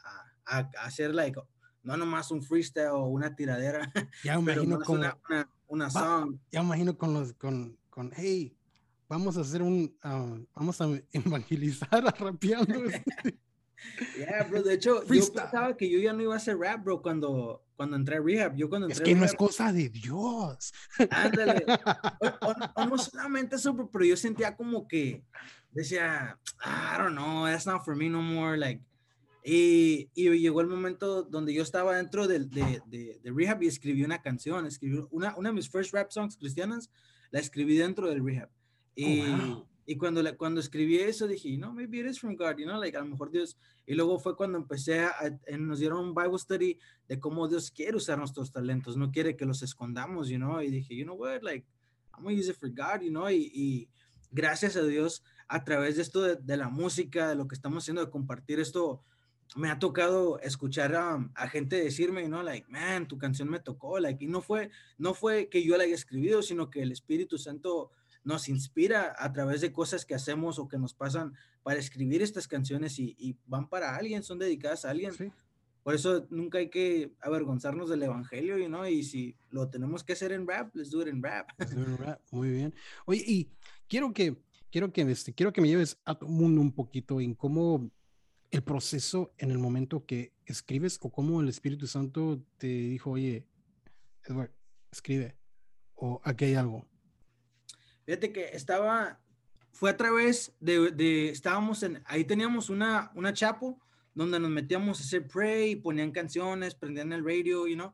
a, 0.46 0.60
a 0.60 0.86
hacer, 0.86 1.16
like, 1.16 1.40
no 1.82 1.96
nomás 1.96 2.30
un 2.30 2.44
freestyle 2.44 2.90
o 2.92 3.06
una 3.06 3.34
tiradera. 3.34 3.90
Ya 4.26 4.36
imagino 4.40 4.82
con 4.82 5.00
una, 5.00 5.18
una, 5.68 5.90
song. 5.90 6.38
Ya 6.52 6.62
imagino 6.62 6.98
con 6.98 7.14
los, 7.14 7.32
con, 7.34 7.78
con, 7.90 8.12
hey, 8.18 8.54
vamos 9.12 9.38
a 9.38 9.42
hacer 9.42 9.62
un, 9.62 9.94
ah, 10.04 10.38
vamos 10.56 10.80
a 10.80 10.88
evangelizar 11.12 12.08
a 12.08 12.12
rapeando. 12.12 12.86
Este". 12.86 13.38
Yeah, 14.16 14.44
bro. 14.44 14.62
De 14.62 14.76
hecho, 14.76 15.04
yo 15.08 15.34
pensaba 15.34 15.76
que 15.76 15.90
yo 15.90 15.98
ya 15.98 16.14
no 16.14 16.22
iba 16.22 16.36
a 16.36 16.38
hacer 16.38 16.56
rap, 16.56 16.84
bro, 16.84 17.02
cuando, 17.02 17.66
cuando 17.76 17.96
entré 17.96 18.18
a 18.18 18.22
rehab. 18.22 18.56
Yo 18.56 18.70
cuando 18.70 18.86
entré 18.86 19.04
es 19.04 19.10
que 19.10 19.16
no 19.16 19.26
es 19.26 19.34
cosa 19.34 19.74
de 19.74 19.90
Dios. 19.90 20.72
Ándale. 21.10 21.66
O, 22.76 22.86
no 22.86 22.98
solamente 23.00 23.56
eso, 23.56 23.76
pero 23.92 24.06
yo 24.06 24.16
sentía 24.16 24.56
como 24.56 24.88
que 24.88 25.24
decía, 25.72 26.38
I 26.64 27.00
don't 27.00 27.14
know, 27.16 27.48
that's 27.48 27.66
not 27.66 27.84
for 27.84 27.96
me 27.96 28.08
no 28.08 28.22
more. 28.22 28.56
Like, 28.56 28.84
y, 29.44 30.12
y 30.14 30.30
llegó 30.38 30.62
el 30.62 30.68
momento 30.68 31.24
donde 31.24 31.52
yo 31.52 31.64
estaba 31.64 31.96
dentro 31.96 32.28
de, 32.28 32.38
de, 32.38 32.84
de, 32.86 33.20
de, 33.24 33.32
rehab 33.32 33.64
y 33.64 33.68
escribí 33.68 34.04
una 34.04 34.22
canción. 34.22 34.68
Escribí 34.68 35.04
una, 35.10 35.36
una 35.38 35.50
de 35.50 35.56
mis 35.56 35.72
first 35.72 35.92
rap 35.92 36.12
songs 36.12 36.38
cristianas, 36.38 36.92
la 37.32 37.40
escribí 37.40 37.78
dentro 37.78 38.08
del 38.08 38.24
rehab. 38.24 38.52
Oh, 38.98 39.00
y, 39.00 39.64
y 39.86 39.98
cuando, 39.98 40.22
cuando 40.38 40.60
escribí 40.60 41.00
eso 41.00 41.28
dije, 41.28 41.58
no, 41.58 41.74
maybe 41.74 42.00
it 42.00 42.06
is 42.06 42.20
from 42.20 42.36
God, 42.36 42.58
you 42.58 42.66
know, 42.66 42.80
like 42.80 42.96
a 42.96 43.02
lo 43.02 43.08
mejor 43.08 43.32
Dios. 43.32 43.58
Y 43.86 43.96
luego 43.96 44.20
fue 44.20 44.36
cuando 44.36 44.58
empecé 44.58 45.02
a, 45.02 45.14
nos 45.58 45.80
dieron 45.80 46.00
un 46.00 46.16
Bible 46.16 46.38
study 46.38 46.78
de 47.08 47.20
cómo 47.20 47.48
Dios 47.48 47.72
quiere 47.72 47.98
usar 47.98 48.18
nuestros 48.18 48.52
talentos, 48.52 48.96
no 48.96 49.12
quiere 49.12 49.36
que 49.36 49.46
los 49.46 49.64
escondamos, 49.64 50.30
you 50.30 50.38
know. 50.38 50.62
Y 50.62 50.70
dije, 50.70 50.96
you 50.96 51.04
know 51.04 51.16
what, 51.16 51.42
like, 51.42 51.66
I'm 52.14 52.24
gonna 52.24 52.38
use 52.38 52.50
it 52.50 52.58
for 52.58 52.70
God, 52.70 53.02
you 53.02 53.10
know. 53.10 53.30
Y, 53.30 53.52
y 53.54 53.90
gracias 54.32 54.76
a 54.76 54.84
Dios, 54.84 55.24
a 55.48 55.64
través 55.64 55.98
de 55.98 56.04
esto 56.04 56.22
de, 56.22 56.58
la 56.58 56.70
música, 56.70 57.30
de 57.30 57.36
lo 57.36 57.48
que 57.48 57.56
estamos 57.56 57.84
haciendo, 57.84 58.06
de 58.06 58.12
compartir 58.12 58.60
esto, 58.60 59.04
me 59.56 59.70
ha 59.70 59.80
tocado 59.80 60.40
escuchar 60.40 60.96
a, 60.96 61.30
a, 61.36 61.48
gente 61.50 61.76
decirme, 61.76 62.22
you 62.22 62.28
know, 62.28 62.42
like, 62.42 62.66
man, 62.70 63.08
tu 63.08 63.18
canción 63.18 63.50
me 63.50 63.60
tocó, 63.60 64.00
like, 64.00 64.24
y 64.24 64.28
no 64.28 64.42
fue, 64.42 64.70
no 64.98 65.14
fue 65.14 65.50
que 65.50 65.64
yo 65.64 65.76
la 65.76 65.84
haya 65.84 65.96
escrito, 65.96 66.42
sino 66.42 66.70
que 66.70 66.82
el 66.82 66.94
Espíritu 66.94 67.38
Santo 67.38 67.92
nos 68.24 68.50
inspira 68.50 69.16
a 69.18 69.32
través 69.32 69.62
de 69.62 69.72
cosas 69.72 70.06
que 70.06 70.16
hacemos 70.16 70.60
o 70.60 70.68
que 70.68 70.78
nos 70.78 70.94
pasan 70.94 71.34
para 71.64 71.80
escribir 71.80 72.22
estas 72.22 72.48
canciones 72.48 73.00
y, 73.00 73.38
van 73.46 73.68
para 73.70 73.96
alguien, 73.96 74.24
son 74.24 74.40
dedicadas 74.40 74.86
a 74.86 74.92
alguien. 74.92 75.14
Por 75.84 75.96
eso 75.96 76.28
nunca 76.30 76.60
hay 76.60 76.70
que 76.70 77.14
avergonzarnos 77.22 77.90
del 77.90 78.04
evangelio, 78.04 78.58
you 78.58 78.68
know? 78.68 78.86
y 78.86 79.04
si 79.04 79.36
lo 79.50 79.70
tenemos 79.70 80.04
que 80.04 80.14
hacer 80.14 80.32
en 80.32 80.48
rap, 80.48 80.76
let's 80.76 80.92
do 80.92 81.02
it 81.02 81.08
in 81.08 81.24
rap. 81.24 81.50
Muy 82.32 82.52
bien. 82.52 82.76
Oye, 83.06 83.24
y 83.26 83.50
quiero 83.88 84.14
que, 84.14 84.38
quiero 84.70 84.94
que, 84.94 85.02
este, 85.02 85.34
quiero 85.34 85.52
que 85.52 85.62
me 85.62 85.68
lleves 85.68 85.98
a 86.06 86.18
tu 86.18 86.28
mundo 86.28 86.62
un 86.62 86.72
poquito 86.72 87.20
en 87.20 87.34
cómo 87.34 87.90
el 88.52 88.64
proceso 88.64 89.34
en 89.38 89.50
el 89.50 89.58
momento 89.58 90.06
que 90.06 90.34
escribes 90.46 91.00
o 91.02 91.10
cómo 91.10 91.42
el 91.42 91.50
Espíritu 91.50 91.88
Santo 91.88 92.44
te 92.58 92.68
dijo, 92.68 93.12
oye, 93.12 93.48
Edward, 94.24 94.52
escribe, 94.92 95.36
o 95.96 96.22
aquí 96.24 96.46
hay 96.46 96.56
algo. 96.56 96.91
Fíjate 98.12 98.34
que 98.34 98.50
estaba, 98.52 99.22
fue 99.72 99.90
a 99.90 99.96
través 99.96 100.54
de, 100.60 100.92
de, 100.92 101.30
estábamos 101.30 101.82
en, 101.82 102.04
ahí 102.06 102.26
teníamos 102.26 102.70
una, 102.70 103.10
una 103.16 103.32
chapo 103.32 103.80
donde 104.14 104.38
nos 104.38 104.50
metíamos 104.50 105.00
a 105.00 105.04
hacer 105.04 105.26
pray, 105.30 105.78
ponían 105.78 106.12
canciones, 106.12 106.76
prendían 106.76 107.14
el 107.14 107.24
radio, 107.24 107.66
you 107.68 107.76
know. 107.76 107.94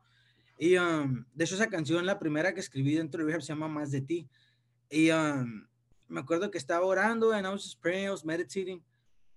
Y 0.58 0.76
um, 0.76 1.24
de 1.36 1.46
hecho 1.46 1.54
esa 1.54 1.70
canción, 1.70 2.04
la 2.04 2.18
primera 2.18 2.52
que 2.52 2.62
escribí 2.62 2.96
dentro 2.96 3.20
de 3.20 3.28
rehab 3.28 3.44
se 3.44 3.50
llama 3.50 3.68
Más 3.68 3.92
de 3.92 4.02
ti. 4.02 4.28
Y 4.90 5.12
um, 5.12 5.68
me 6.08 6.22
acuerdo 6.22 6.50
que 6.50 6.58
estaba 6.58 6.84
orando, 6.84 7.32
and 7.32 7.46
I 7.46 7.52
was 7.52 7.62
just 7.62 7.80
praying, 7.80 8.08
I 8.08 8.10
was 8.10 8.26
meditating. 8.26 8.84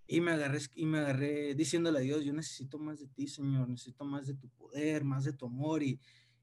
Y 0.07 0.23
me 0.23 0.31
agarré, 0.31 0.61
y 0.75 0.87
me 0.87 1.01
agarré 1.01 1.55
diciéndole 1.55 1.99
a 1.99 2.01
Dios, 2.01 2.25
yo 2.25 2.33
necesito 2.33 2.79
más 2.79 3.01
de 3.01 3.07
ti, 3.09 3.29
Señor, 3.29 3.69
necesito 3.69 4.07
más 4.07 4.27
de 4.29 4.33
tu 4.33 4.49
poder, 4.49 5.05
más 5.05 5.25
de 5.25 5.35
tu 5.35 5.45
amor. 5.45 5.83
Y, 5.83 6.01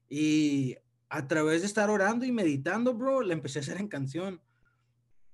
y 0.08 0.76
a 1.08 1.26
través 1.26 1.62
de 1.62 1.66
estar 1.66 1.90
orando 1.90 2.24
y 2.24 2.32
meditando, 2.32 2.94
bro, 2.94 3.22
la 3.22 3.32
empecé 3.32 3.58
a 3.58 3.62
hacer 3.62 3.78
en 3.78 3.88
canción. 3.88 4.40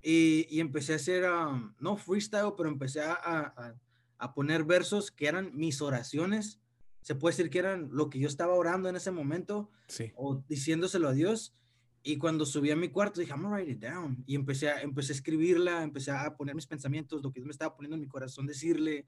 Y, 0.03 0.47
y 0.51 0.61
empecé 0.61 0.93
a 0.93 0.97
hacer, 0.97 1.25
um, 1.25 1.75
no 1.81 1.97
freestyle, 1.97 2.53
pero 2.57 2.69
empecé 2.69 3.01
a, 3.01 3.15
a, 3.15 3.75
a, 4.19 4.35
poner 4.35 4.65
versos 4.65 5.11
que 5.11 5.27
eran 5.27 5.57
mis 5.57 5.81
oraciones. 5.81 6.61
Se 7.01 7.15
puede 7.15 7.35
decir 7.35 7.51
que 7.51 7.59
eran 7.59 7.89
lo 7.91 8.11
que 8.11 8.19
yo 8.19 8.29
estaba 8.29 8.55
orando 8.55 8.89
en 8.89 8.97
ese 8.97 9.11
momento 9.11 9.71
sí. 9.89 10.13
o 10.15 10.45
diciéndoselo 10.47 11.09
a 11.09 11.15
Dios. 11.15 11.55
Y 12.03 12.19
cuando 12.19 12.45
subí 12.45 12.71
a 12.71 12.77
mi 12.77 12.91
cuarto 12.91 13.21
dije, 13.21 13.33
I'm 13.33 13.43
gonna 13.43 13.57
write 13.57 13.73
it 13.73 13.81
down. 13.81 14.23
Y 14.27 14.35
empecé 14.35 14.69
a, 14.69 14.83
empecé 14.83 15.13
a 15.13 15.17
escribirla, 15.17 15.83
empecé 15.83 16.11
a 16.11 16.37
poner 16.37 16.55
mis 16.55 16.67
pensamientos, 16.67 17.23
lo 17.23 17.33
que 17.33 17.41
Dios 17.41 17.47
me 17.47 17.53
estaba 17.53 17.75
poniendo 17.75 17.95
en 17.95 18.03
mi 18.03 18.09
corazón, 18.09 18.47
decirle. 18.47 19.07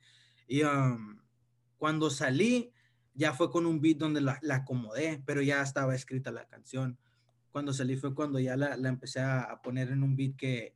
Y 0.49 0.63
um, 0.63 1.19
cuando 1.77 2.09
salí, 2.09 2.73
ya 3.17 3.33
fue 3.33 3.51
con 3.51 3.67
un 3.67 3.81
beat 3.81 3.97
donde 3.97 4.21
la, 4.21 4.39
la, 4.43 4.57
acomodé, 4.57 5.23
pero 5.25 5.43
ya 5.43 5.63
estaba 5.63 5.95
escrita 5.95 6.31
la 6.31 6.47
canción. 6.47 6.99
Cuando 7.51 7.73
salí 7.73 7.97
fue 7.97 8.15
cuando 8.15 8.39
ya 8.39 8.57
la, 8.57 8.77
la 8.77 8.89
empecé 8.89 9.21
a, 9.21 9.61
poner 9.63 9.91
en 9.91 10.03
un 10.03 10.17
beat 10.17 10.37
que, 10.37 10.75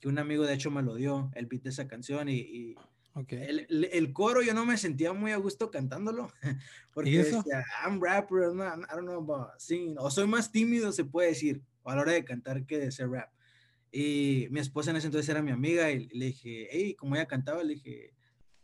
que, 0.00 0.08
un 0.08 0.18
amigo 0.18 0.44
de 0.44 0.54
hecho 0.54 0.70
me 0.70 0.82
lo 0.82 0.94
dio, 0.94 1.30
el 1.34 1.46
beat 1.46 1.64
de 1.64 1.70
esa 1.70 1.88
canción 1.88 2.28
y, 2.28 2.38
y 2.38 2.76
okay. 3.14 3.42
el, 3.42 3.88
el, 3.92 4.12
coro 4.12 4.40
yo 4.40 4.54
no 4.54 4.64
me 4.64 4.76
sentía 4.76 5.12
muy 5.12 5.32
a 5.32 5.36
gusto 5.36 5.70
cantándolo, 5.70 6.32
porque 6.94 7.18
decía, 7.18 7.64
I'm 7.84 8.00
rapper, 8.00 8.42
I'm 8.44 8.56
not, 8.56 8.78
I 8.88 8.94
don't 8.94 9.06
know 9.06 9.18
about 9.18 9.58
singing, 9.58 9.96
o 9.98 10.10
soy 10.10 10.28
más 10.28 10.52
tímido 10.52 10.92
se 10.92 11.04
puede 11.04 11.28
decir, 11.30 11.60
a 11.84 11.96
la 11.96 12.02
hora 12.02 12.12
de 12.12 12.24
cantar 12.24 12.64
que 12.66 12.78
de 12.78 12.92
ser 12.92 13.10
rap. 13.10 13.30
Y 13.92 14.46
mi 14.50 14.60
esposa 14.60 14.90
en 14.90 14.96
ese 14.96 15.08
entonces 15.08 15.28
era 15.28 15.42
mi 15.42 15.50
amiga 15.50 15.90
y 15.90 16.06
le 16.08 16.26
dije, 16.26 16.68
hey, 16.70 16.94
como 16.94 17.16
ella 17.16 17.26
cantaba, 17.26 17.62
le 17.64 17.74
dije, 17.74 18.14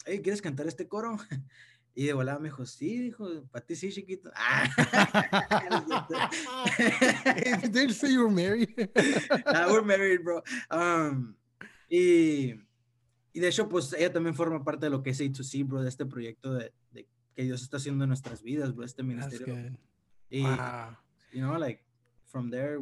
hey, 0.05 0.21
¿quieres 0.23 0.41
cantar 0.41 0.67
este 0.69 0.87
coro? 0.87 1.17
Y 1.99 2.05
de 2.05 2.13
volada 2.13 2.39
me 2.39 2.51
dijo, 2.51 2.67
sí, 2.67 2.99
dijo, 2.99 3.27
para 3.51 3.65
ti 3.65 3.75
sí, 3.75 3.91
chiquito. 3.91 4.31
Did 7.63 7.73
they 7.73 7.91
say 7.91 8.13
you 8.13 8.21
were 8.21 8.31
married? 8.31 8.69
ah, 9.47 9.69
we're 9.71 9.83
married, 9.83 10.23
bro. 10.23 10.43
Um, 10.71 11.35
y, 11.89 12.53
y 13.33 13.41
de 13.41 13.49
hecho, 13.49 13.67
pues 13.67 13.95
ella 13.95 14.13
también 14.13 14.35
forma 14.35 14.63
parte 14.63 14.85
de 14.87 14.91
lo 14.91 15.03
que 15.03 15.09
es 15.09 15.21
A2C, 15.23 15.67
bro, 15.67 15.81
de 15.81 15.89
este 15.89 16.05
proyecto 16.05 16.53
de, 16.53 16.71
de 16.93 17.09
que 17.35 17.45
Dios 17.45 17.63
está 17.63 17.79
haciendo 17.79 18.05
en 18.05 18.09
nuestras 18.09 18.43
vidas, 18.43 18.75
bro, 18.75 18.85
este 18.85 19.03
ministerio. 19.03 19.57
Y, 20.29 20.43
you 21.33 21.41
know, 21.41 21.59
like, 21.59 21.83
from 22.27 22.51
there, 22.51 22.81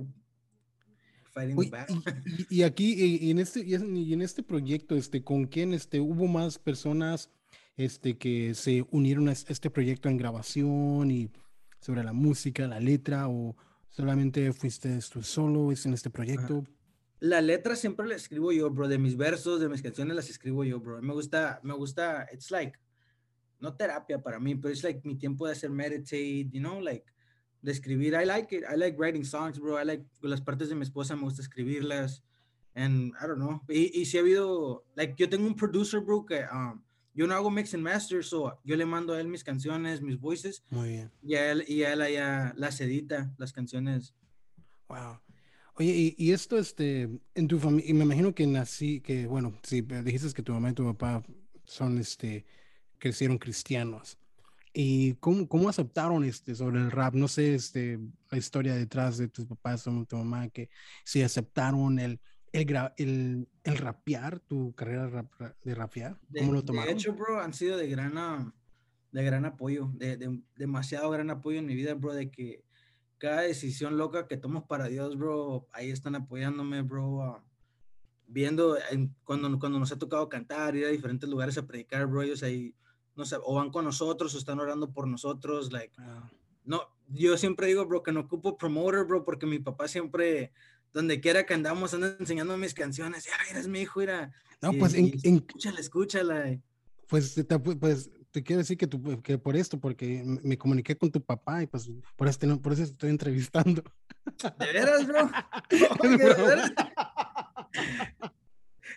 fighting 1.32 1.56
the 1.56 1.70
battle. 1.70 2.02
Y, 2.50 2.62
aquí, 2.64 2.94
y, 2.94 3.30
en 3.30 3.38
este, 3.38 3.60
y 3.60 4.12
en 4.12 4.22
este 4.22 4.42
proyecto, 4.42 4.96
este, 4.96 5.22
¿con 5.22 5.46
quién, 5.46 5.72
este, 5.72 6.00
hubo 6.00 6.26
más 6.26 6.58
personas, 6.58 7.30
este, 7.76 8.16
que 8.18 8.54
se 8.54 8.86
unieron 8.90 9.28
a 9.28 9.32
este 9.32 9.70
proyecto 9.70 10.08
en 10.08 10.16
grabación 10.16 11.10
y 11.10 11.30
sobre 11.80 12.02
la 12.04 12.12
música, 12.12 12.66
la 12.66 12.80
letra, 12.80 13.28
o 13.28 13.56
solamente 13.90 14.52
fuiste 14.52 14.98
tú 15.12 15.22
solo 15.22 15.70
en 15.70 15.92
este 15.92 16.10
proyecto? 16.10 16.64
La 17.20 17.40
letra 17.40 17.76
siempre 17.76 18.06
la 18.06 18.16
escribo 18.16 18.52
yo, 18.52 18.70
bro, 18.70 18.88
de 18.88 18.98
mis 18.98 19.16
versos, 19.16 19.60
de 19.60 19.68
mis 19.68 19.82
canciones 19.82 20.14
las 20.16 20.28
escribo 20.28 20.64
yo, 20.64 20.80
bro. 20.80 21.00
Me 21.00 21.12
gusta, 21.12 21.60
me 21.62 21.74
gusta, 21.74 22.26
it's 22.32 22.50
like, 22.50 22.78
no 23.60 23.74
terapia 23.74 24.22
para 24.22 24.38
mí, 24.38 24.54
pero 24.54 24.72
es 24.72 24.82
like 24.82 25.00
mi 25.04 25.16
tiempo 25.16 25.46
de 25.46 25.52
hacer 25.52 25.70
meditate, 25.70 26.50
you 26.50 26.60
know, 26.60 26.80
like, 26.80 27.04
de 27.62 27.72
escribir. 27.72 28.14
I 28.14 28.26
like 28.26 28.54
it. 28.54 28.64
I 28.70 28.76
like 28.76 28.98
writing 28.98 29.24
songs, 29.24 29.58
bro. 29.58 29.80
I 29.80 29.84
like 29.84 30.04
las 30.20 30.42
partes 30.42 30.68
de 30.68 30.74
mi 30.74 30.82
esposa, 30.82 31.16
me 31.16 31.22
gusta 31.22 31.40
escribirlas. 31.40 32.22
And 32.74 33.12
I 33.20 33.26
don't 33.26 33.38
know. 33.38 33.62
Y, 33.68 34.00
y 34.00 34.04
si 34.04 34.18
ha 34.18 34.20
habido, 34.20 34.84
like, 34.96 35.14
yo 35.16 35.28
tengo 35.28 35.46
un 35.46 35.54
producer, 35.54 36.00
bro, 36.00 36.26
que 36.26 36.44
um, 36.52 36.82
yo 37.14 37.26
no 37.26 37.34
hago 37.34 37.50
mix 37.50 37.74
and 37.74 37.82
master, 37.82 38.24
so 38.24 38.58
yo 38.64 38.76
le 38.76 38.84
mando 38.84 39.14
a 39.14 39.20
él 39.20 39.28
mis 39.28 39.44
canciones, 39.44 40.02
mis 40.02 40.18
voices. 40.18 40.64
Muy 40.70 40.90
bien. 40.90 41.12
Y 41.22 41.34
a 41.36 41.52
él, 41.52 41.64
y 41.68 41.84
a 41.84 41.92
él 41.92 42.02
allá 42.02 42.52
las 42.56 42.80
edita, 42.80 43.32
las 43.38 43.52
canciones. 43.52 44.14
Wow. 44.88 45.20
Oye, 45.76 45.92
y, 45.92 46.14
y 46.18 46.32
esto, 46.32 46.58
este, 46.58 47.08
en 47.34 47.48
tu 47.48 47.58
familia, 47.58 47.90
y 47.90 47.94
me 47.94 48.04
imagino 48.04 48.34
que 48.34 48.46
nací, 48.46 49.00
que, 49.00 49.26
bueno, 49.26 49.58
si 49.62 49.80
dijiste 49.80 50.32
que 50.32 50.42
tu 50.42 50.52
mamá 50.52 50.70
y 50.70 50.74
tu 50.74 50.84
papá 50.84 51.22
son, 51.64 51.98
este, 51.98 52.44
crecieron 52.98 53.38
cristianos. 53.38 54.18
¿Y 54.72 55.14
cómo, 55.14 55.48
cómo 55.48 55.68
aceptaron 55.68 56.24
este 56.24 56.54
sobre 56.56 56.80
el 56.80 56.90
rap? 56.90 57.14
No 57.14 57.28
sé, 57.28 57.54
este, 57.54 58.00
la 58.28 58.38
historia 58.38 58.74
detrás 58.74 59.18
de 59.18 59.28
tus 59.28 59.46
papás 59.46 59.86
o 59.86 60.04
tu 60.04 60.16
mamá, 60.16 60.48
que 60.48 60.68
si 61.04 61.22
aceptaron 61.22 62.00
el, 62.00 62.20
el, 62.54 62.92
el, 62.96 63.48
el 63.64 63.76
rapear, 63.76 64.40
tu 64.40 64.74
carrera 64.74 65.28
de 65.64 65.74
rapear. 65.74 66.18
¿Cómo 66.36 66.52
de, 66.52 66.52
lo 66.52 66.64
tomaron? 66.64 66.88
De 66.88 66.94
hecho, 66.94 67.12
bro, 67.14 67.40
han 67.40 67.52
sido 67.52 67.76
de 67.76 67.88
gran, 67.88 68.54
de 69.12 69.24
gran 69.24 69.44
apoyo, 69.44 69.90
de, 69.94 70.16
de, 70.16 70.40
demasiado 70.56 71.10
gran 71.10 71.30
apoyo 71.30 71.58
en 71.58 71.66
mi 71.66 71.74
vida, 71.74 71.94
bro, 71.94 72.14
de 72.14 72.30
que 72.30 72.64
cada 73.18 73.42
decisión 73.42 73.96
loca 73.96 74.28
que 74.28 74.36
tomo 74.36 74.66
para 74.66 74.86
Dios, 74.86 75.18
bro, 75.18 75.66
ahí 75.72 75.90
están 75.90 76.14
apoyándome, 76.14 76.82
bro. 76.82 77.08
Uh, 77.08 77.36
viendo 78.26 78.76
cuando, 79.24 79.58
cuando 79.58 79.78
nos 79.78 79.92
ha 79.92 79.98
tocado 79.98 80.28
cantar, 80.28 80.76
ir 80.76 80.86
a 80.86 80.88
diferentes 80.88 81.28
lugares 81.28 81.58
a 81.58 81.66
predicar, 81.66 82.06
bro, 82.06 82.22
ellos 82.22 82.42
ahí 82.42 82.74
no 83.16 83.24
sé, 83.24 83.36
o 83.42 83.54
van 83.54 83.70
con 83.70 83.84
nosotros 83.84 84.34
o 84.34 84.38
están 84.38 84.60
orando 84.60 84.92
por 84.92 85.06
nosotros, 85.06 85.72
like, 85.72 85.94
ah. 85.98 86.30
no, 86.64 86.82
yo 87.08 87.36
siempre 87.36 87.66
digo, 87.66 87.84
bro, 87.86 88.02
que 88.02 88.12
no 88.12 88.20
ocupo 88.20 88.56
promoter, 88.56 89.04
bro, 89.04 89.24
porque 89.24 89.46
mi 89.46 89.58
papá 89.58 89.88
siempre, 89.88 90.52
donde 90.94 91.20
quiera 91.20 91.44
que 91.44 91.52
andamos, 91.52 91.92
anda 91.92 92.16
enseñando 92.18 92.56
mis 92.56 92.72
canciones, 92.72 93.26
ay, 93.40 93.48
eres 93.50 93.68
mi 93.68 93.80
hijo, 93.80 94.00
era. 94.00 94.32
No, 94.62 94.72
pues, 94.72 94.94
en, 94.94 95.12
escúchala, 95.22 95.80
escúchala. 95.80 96.60
Pues, 97.08 97.34
te, 97.34 97.58
pues, 97.58 98.10
te 98.30 98.42
quiero 98.42 98.60
decir 98.60 98.78
que, 98.78 98.86
tu, 98.86 99.20
que 99.20 99.36
por 99.36 99.56
esto, 99.56 99.78
porque 99.78 100.22
me 100.24 100.56
comuniqué 100.56 100.96
con 100.96 101.10
tu 101.10 101.22
papá 101.22 101.62
y 101.62 101.66
pues 101.66 101.90
por 102.16 102.28
eso, 102.28 102.60
por 102.62 102.72
eso 102.72 102.84
estoy 102.84 103.10
entrevistando. 103.10 103.84
¿De 104.58 104.72
veras, 104.72 105.06
bro? 105.06 105.30
¿de 106.00 106.16
veras? 106.16 106.72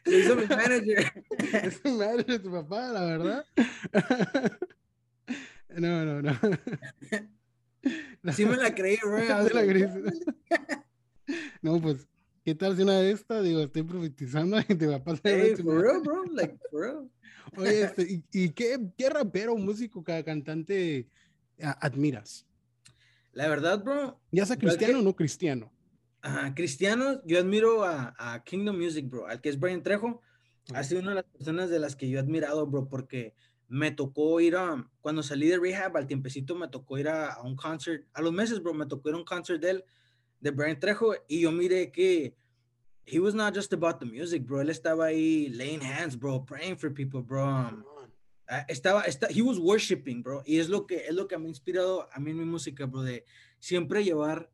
Lo 0.06 0.18
hizo 0.18 0.36
mi 0.36 0.46
manager. 0.46 1.26
Es 1.64 1.84
mi 1.84 1.92
manager 1.92 2.26
de 2.26 2.40
tu 2.40 2.52
papá, 2.52 2.92
la 2.92 3.02
verdad. 3.02 3.46
No, 5.70 6.04
no, 6.06 6.22
no. 6.24 6.34
Sí 8.34 8.46
me 8.46 8.58
la 8.58 8.74
creí, 8.74 8.98
bro. 9.04 9.18
No, 11.62 11.82
pues, 11.82 12.08
¿qué 12.44 12.56
tal 12.56 12.76
si 12.76 12.84
una 12.84 13.00
de 13.00 13.12
estas? 13.12 13.44
Digo, 13.44 13.62
estoy 13.62 13.84
profetizando 13.84 14.58
y 14.68 14.76
te 14.76 14.88
va 14.88 14.96
a 14.96 15.04
pasar. 15.04 15.22
Hey, 15.24 15.56
for 15.56 15.82
real, 15.82 16.02
bro. 16.02 16.24
Like, 16.32 16.58
for 16.72 16.82
real. 16.82 17.12
Oye, 17.58 17.82
este, 17.84 18.04
¿y, 18.04 18.24
y 18.32 18.50
qué, 18.50 18.78
qué 18.98 19.10
rapero, 19.10 19.56
músico, 19.56 20.04
cantante 20.04 21.08
admiras? 21.60 22.46
La 23.32 23.48
verdad, 23.48 23.84
bro. 23.84 24.20
¿Ya 24.32 24.46
sea 24.46 24.58
cristiano 24.58 25.00
o 25.00 25.02
no 25.02 25.16
cristiano? 25.16 25.72
cristianos, 26.56 27.20
yo 27.26 27.40
admiro 27.40 27.86
a, 27.86 28.14
a, 28.18 28.44
Kingdom 28.44 28.78
Music, 28.78 29.08
bro, 29.08 29.28
al 29.28 29.40
que 29.40 29.48
es 29.48 29.58
Brian 29.58 29.82
Trejo. 29.82 30.22
Ha 30.74 30.84
sido 30.84 31.00
una 31.00 31.12
de 31.12 31.16
las 31.16 31.26
personas 31.26 31.70
de 31.70 31.80
las 31.80 31.96
que 31.96 32.10
yo 32.10 32.18
he 32.18 32.22
admirado, 32.22 32.68
bro, 32.68 32.90
porque 32.90 33.34
me 33.70 33.92
tocó 33.92 34.40
ir 34.40 34.56
a, 34.56 34.90
cuando 35.02 35.24
salí 35.24 35.48
de 35.48 35.58
rehab, 35.58 35.96
al 35.96 36.08
tiempecito 36.08 36.56
me 36.56 36.68
tocó 36.68 36.98
ir 36.98 37.08
a, 37.08 37.42
un 37.44 37.56
concert, 37.56 38.06
a 38.14 38.22
los 38.22 38.34
meses, 38.34 38.62
bro, 38.62 38.74
me 38.74 38.86
tocó 38.86 39.10
ir 39.10 39.16
a 39.16 39.20
un 39.20 39.26
concert 39.26 39.62
de 39.62 39.70
él, 39.70 39.86
de 40.40 40.52
Brian 40.52 40.80
Trejo, 40.80 41.16
y 41.28 41.42
yo 41.42 41.52
miré 41.52 41.92
que 41.92 42.36
he 43.06 43.20
was 43.20 43.34
not 43.34 43.56
just 43.56 43.74
about 43.74 44.00
the 44.00 44.06
music, 44.06 44.46
bro, 44.46 44.62
él 44.62 44.70
estaba 44.70 45.06
ahí 45.06 45.50
laying 45.50 45.82
hands, 45.82 46.18
bro, 46.18 46.44
praying 46.44 46.78
for 46.78 46.94
people, 46.94 47.22
bro. 47.22 47.46
Ah, 48.50 48.66
estaba, 48.68 49.04
está, 49.04 49.28
he 49.30 49.42
was 49.42 49.58
worshiping, 49.58 50.22
bro, 50.22 50.42
y 50.46 50.60
es 50.60 50.70
lo 50.70 50.86
que, 50.86 51.06
es 51.08 51.14
lo 51.14 51.28
que 51.28 51.38
me 51.38 51.46
ha 51.46 51.50
inspirado 51.50 52.08
a 52.12 52.20
mí 52.20 52.32
en 52.32 52.38
mi 52.38 52.46
música, 52.46 52.86
bro, 52.86 53.02
de 53.02 53.26
siempre 53.60 54.04
llevar 54.04 54.50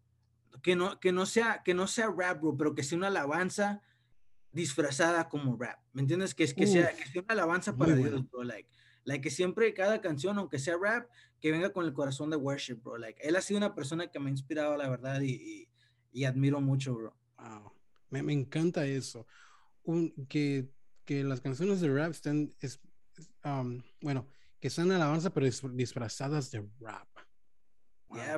que 0.62 0.76
no, 0.76 1.00
que 1.00 1.12
no 1.12 1.26
sea, 1.26 1.62
que 1.64 1.74
no 1.74 1.88
sea 1.88 2.14
rap, 2.16 2.42
bro, 2.42 2.56
pero 2.58 2.76
que 2.76 2.84
sea 2.84 2.98
una 2.98 3.08
alabanza 3.08 3.82
disfrazada 4.52 5.28
como 5.28 5.58
rap. 5.58 5.80
¿Me 5.92 6.02
entiendes? 6.02 6.34
Que, 6.36 6.44
es, 6.44 6.54
que, 6.54 6.68
sea, 6.68 6.96
que 6.96 7.06
sea 7.08 7.22
una 7.22 7.34
alabanza 7.34 7.76
para 7.76 7.96
Dios, 7.96 8.30
bro. 8.30 8.44
Like, 8.44 8.70
like 9.04 9.22
que 9.22 9.30
siempre 9.30 9.74
cada 9.74 10.00
canción, 10.00 10.38
aunque 10.38 10.60
sea 10.60 10.78
rap, 10.78 11.10
que 11.42 11.52
venga 11.52 11.72
con 11.72 11.86
el 11.86 11.94
corazón 11.94 12.30
de 12.30 12.38
worship, 12.38 12.76
bro. 12.76 12.98
Like, 12.98 13.22
él 13.28 13.36
ha 13.36 13.42
sido 13.42 13.58
una 13.58 13.76
persona 13.76 14.08
que 14.08 14.20
me 14.20 14.28
ha 14.28 14.32
inspirado, 14.32 14.78
la 14.78 14.90
verdad, 14.90 15.22
y, 15.22 15.32
y, 15.32 15.70
admiro 16.26 16.62
mucho, 16.62 16.96
bro. 16.96 17.14
Wow. 17.38 17.72
Me, 18.10 18.22
me 18.22 18.34
encanta 18.34 18.86
eso. 18.86 19.26
Un, 19.84 20.14
que, 20.30 20.70
que 21.06 21.24
las 21.24 21.42
canciones 21.42 21.82
de 21.82 21.94
rap 21.94 22.12
estén, 22.12 22.54
es, 22.60 22.80
um, 23.44 23.82
bueno, 24.02 24.28
que 24.60 24.70
sean 24.70 24.92
alabanza, 24.92 25.34
pero 25.34 25.48
disfrazadas 25.74 26.52
de 26.52 26.68
rap 26.80 27.08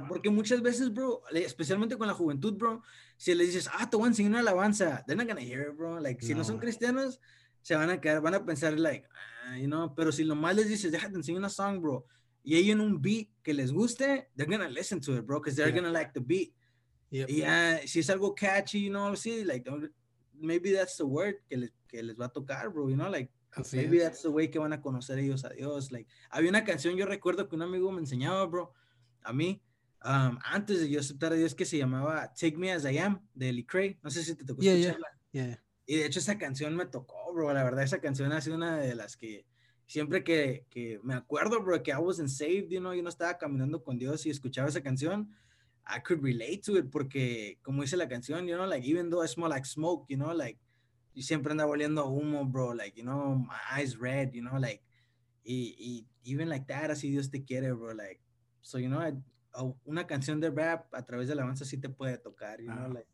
porque 0.07 0.29
muchas 0.29 0.61
veces, 0.61 0.93
bro, 0.93 1.21
especialmente 1.33 1.97
con 1.97 2.07
la 2.07 2.13
juventud, 2.13 2.53
bro, 2.53 2.81
si 3.17 3.33
le 3.33 3.45
dices, 3.45 3.69
ah, 3.73 3.89
te 3.89 3.97
voy 3.97 4.05
a 4.05 4.07
enseñar 4.07 4.31
una 4.31 4.39
alabanza, 4.39 5.03
they're 5.05 5.17
not 5.17 5.27
gonna 5.27 5.41
hear 5.41 5.69
it, 5.69 5.75
bro. 5.75 5.99
Like, 5.99 6.23
si 6.25 6.33
no 6.33 6.43
son 6.43 6.59
cristianos, 6.59 7.19
se 7.61 7.75
van 7.75 7.89
a 7.89 7.99
quedar, 7.99 8.21
van 8.21 8.35
a 8.35 8.45
pensar, 8.45 8.77
like, 8.79 9.07
ah, 9.45 9.57
you 9.57 9.67
know, 9.67 9.93
pero 9.95 10.11
si 10.11 10.23
lo 10.23 10.35
más 10.35 10.55
les 10.55 10.67
dices, 10.67 10.91
déjate 10.91 11.15
enseñar 11.15 11.39
una 11.39 11.49
song, 11.49 11.81
bro, 11.81 12.05
y 12.43 12.55
hay 12.55 12.71
en 12.71 12.79
un 12.79 13.01
beat 13.01 13.29
que 13.43 13.53
les 13.53 13.71
guste, 13.71 14.29
they're 14.35 14.49
gonna 14.49 14.69
listen 14.69 14.99
to 15.01 15.17
it, 15.17 15.25
bro, 15.25 15.39
because 15.39 15.55
they're 15.55 15.73
gonna 15.73 15.91
like 15.91 16.11
the 16.13 16.21
beat. 16.21 16.53
Y 17.27 17.41
uh, 17.41 17.87
si 17.87 17.99
es 17.99 18.09
algo 18.09 18.33
catchy, 18.35 18.85
you 18.85 18.89
know, 18.89 19.15
sí, 19.15 19.45
like, 19.45 19.69
maybe 20.33 20.73
that's 20.73 20.97
the 20.97 21.03
word 21.03 21.35
que 21.47 21.57
les, 21.57 21.71
que 21.87 22.03
les 22.03 22.15
va 22.15 22.25
a 22.25 22.29
tocar, 22.29 22.69
bro, 22.69 22.89
you 22.89 22.95
know, 22.95 23.09
like, 23.09 23.31
maybe 23.71 23.99
that's 23.99 24.21
the 24.21 24.29
way 24.29 24.49
que 24.49 24.59
van 24.59 24.73
a 24.73 24.81
conocer 24.81 25.17
ellos 25.19 25.45
a 25.45 25.49
Dios. 25.49 25.91
Like, 25.91 26.09
había 26.29 26.49
una 26.49 26.63
canción, 26.63 26.95
yo 26.97 27.05
recuerdo 27.05 27.47
que 27.47 27.55
un 27.55 27.61
amigo 27.61 27.91
me 27.91 27.99
enseñaba, 27.99 28.45
bro, 28.45 28.73
a 29.23 29.31
mí, 29.33 29.61
antes 30.01 30.81
de 30.81 30.89
yo 30.89 30.99
aceptar 30.99 31.33
a 31.33 31.35
Dios, 31.35 31.55
que 31.55 31.65
se 31.65 31.77
llamaba 31.77 32.31
Take 32.33 32.57
Me 32.57 32.71
As 32.71 32.85
I 32.85 32.97
Am, 32.99 33.27
de 33.33 33.51
Lee 33.51 33.65
Cray. 33.65 33.97
No 34.03 34.09
sé 34.09 34.23
si 34.23 34.35
te 34.35 34.45
tocó 34.45 34.61
escucharla. 34.61 35.07
Y 35.87 35.97
de 35.97 36.05
hecho 36.05 36.19
esa 36.19 36.37
canción 36.37 36.75
me 36.75 36.85
tocó, 36.85 37.33
bro. 37.33 37.53
La 37.53 37.63
verdad, 37.63 37.83
esa 37.83 37.99
canción 37.99 38.31
ha 38.31 38.41
sido 38.41 38.55
una 38.55 38.77
de 38.77 38.95
las 38.95 39.17
que 39.17 39.45
siempre 39.87 40.23
que, 40.23 40.65
que 40.69 40.99
me 41.03 41.13
acuerdo, 41.13 41.61
bro, 41.61 41.81
que 41.81 41.91
I 41.91 41.95
wasn't 41.95 42.29
saved, 42.29 42.69
you 42.69 42.79
know, 42.79 42.93
yo 42.93 43.03
no 43.03 43.09
estaba 43.09 43.37
caminando 43.37 43.83
con 43.83 43.97
Dios 43.97 44.25
y 44.25 44.29
escuchaba 44.29 44.69
esa 44.69 44.81
canción, 44.81 45.31
I 45.87 45.99
could 45.99 46.23
relate 46.23 46.63
to 46.63 46.77
it 46.77 46.89
porque, 46.91 47.59
como 47.61 47.81
dice 47.81 47.97
la 47.97 48.07
canción, 48.07 48.47
you 48.47 48.55
know, 48.55 48.65
like, 48.65 48.85
even 48.85 49.09
though 49.09 49.23
I 49.23 49.27
smell 49.27 49.49
like 49.49 49.65
smoke, 49.65 50.05
you 50.09 50.17
know, 50.17 50.33
like, 50.33 50.57
y 51.13 51.21
siempre 51.21 51.51
anda 51.51 51.65
oliendo 51.65 52.05
humo, 52.07 52.45
bro, 52.45 52.73
like, 52.73 52.97
you 52.97 53.03
know, 53.03 53.35
my 53.35 53.59
eyes 53.71 53.97
red, 53.97 54.33
you 54.33 54.41
know, 54.41 54.57
like, 54.59 54.81
y, 55.43 55.75
y 55.77 56.05
even 56.23 56.49
like 56.49 56.65
that, 56.67 56.89
así 56.89 57.09
Dios 57.11 57.29
te 57.29 57.43
quiere, 57.43 57.71
bro, 57.73 57.93
like, 57.93 58.19
so, 58.61 58.77
you 58.79 58.89
know, 58.89 58.99
I, 58.99 59.13
una 59.85 60.07
canción 60.07 60.39
de 60.39 60.49
rap 60.49 60.93
a 60.93 61.05
través 61.05 61.27
de 61.27 61.35
la 61.35 61.43
alabanza 61.43 61.65
sí 61.65 61.77
te 61.77 61.89
puede 61.89 62.17
tocar. 62.17 62.59
You 62.59 62.71
know, 62.71 62.91
like. 62.91 63.07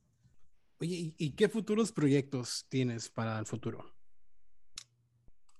Oye, 0.80 1.14
¿y, 1.16 1.32
qué 1.32 1.48
futuros 1.48 1.92
proyectos 1.92 2.66
tienes 2.70 3.10
para 3.10 3.38
el 3.38 3.46
futuro? 3.46 3.94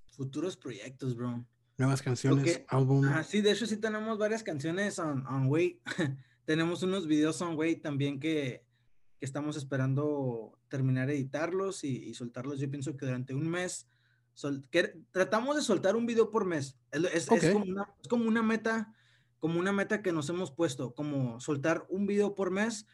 Futuros 0.08 0.58
proyectos, 0.58 1.16
bro. 1.16 1.46
Nuevas 1.78 2.02
canciones, 2.02 2.64
álbum. 2.68 3.06
sí, 3.24 3.42
de 3.42 3.52
hecho 3.52 3.66
sí 3.66 3.78
tenemos 3.78 4.18
varias 4.18 4.44
canciones 4.44 4.98
on, 5.00 5.26
on 5.28 5.48
wait. 5.48 5.80
tenemos 6.46 6.84
unos 6.84 7.08
videos 7.08 7.42
on 7.42 7.58
wait 7.58 7.82
también 7.82 8.20
que, 8.20 8.64
que 9.20 9.26
estamos 9.26 9.58
esperando 9.58 10.58
terminar 10.68 11.08
de 11.08 11.16
editarlos 11.16 11.84
y, 11.84 12.14
soltarlos. 12.14 12.60
Yo 12.60 12.70
pienso 12.70 12.96
que 12.98 13.06
durante 13.06 13.34
un 13.34 13.50
mes 13.50 13.88
tratamos 15.12 15.56
de 15.56 15.62
soltar 15.62 15.96
un 15.96 16.06
video 16.06 16.32
por 16.32 16.46
mes. 16.46 16.78
Es, 16.92 17.30
es, 17.32 17.52
como, 17.52 17.66
una, 17.66 17.94
es 18.02 18.08
como 18.08 18.28
una 18.28 18.42
meta 18.42 18.94
como 19.42 19.60
una 19.60 19.74
meta 19.74 20.04
que 20.04 20.12
nos 20.12 20.30
hemos 20.30 20.52
puesto, 20.52 20.94
como 20.94 21.40
soltar 21.40 21.88
un 21.90 22.06
video 22.06 22.36
por 22.36 22.52
mes 22.52 22.86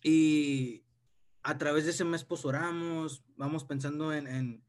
y 0.00 0.84
a 1.42 1.58
través 1.58 1.84
de 1.84 1.90
ese 1.90 2.04
mes 2.04 2.24
pues 2.24 2.44
oramos, 2.44 3.24
vamos 3.36 3.64
pensando 3.64 4.14
en, 4.14 4.62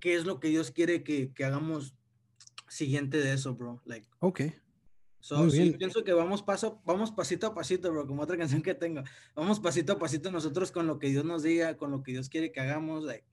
qué 0.00 0.16
es 0.16 0.24
lo 0.24 0.40
que 0.40 0.48
Dios 0.48 0.72
quiere 0.72 1.04
que, 1.04 1.32
hagamos 1.44 1.94
siguiente 2.68 3.18
de 3.18 3.34
eso, 3.34 3.54
bro. 3.54 3.80
Like, 3.84 4.08
ok. 4.18 4.40
So, 5.24 5.48
pienso 5.78 6.04
que 6.04 6.12
vamos 6.12 6.42
paso, 6.42 6.82
vamos 6.84 7.10
pasito 7.10 7.46
a 7.46 7.54
pasito, 7.54 7.90
bro, 7.90 8.06
como 8.06 8.20
otra 8.20 8.36
canción 8.36 8.60
que 8.60 8.74
tengo. 8.74 9.02
Vamos 9.34 9.58
pasito 9.58 9.94
a 9.94 9.98
pasito 9.98 10.30
nosotros 10.30 10.70
con 10.70 10.86
lo 10.86 10.98
que 10.98 11.08
Dios 11.08 11.24
nos 11.24 11.42
diga, 11.42 11.78
con 11.78 11.90
lo 11.90 12.02
que 12.02 12.12
Dios 12.12 12.28
quiere 12.28 12.52
que 12.52 12.60
hagamos, 12.60 13.04
like, 13.04 13.24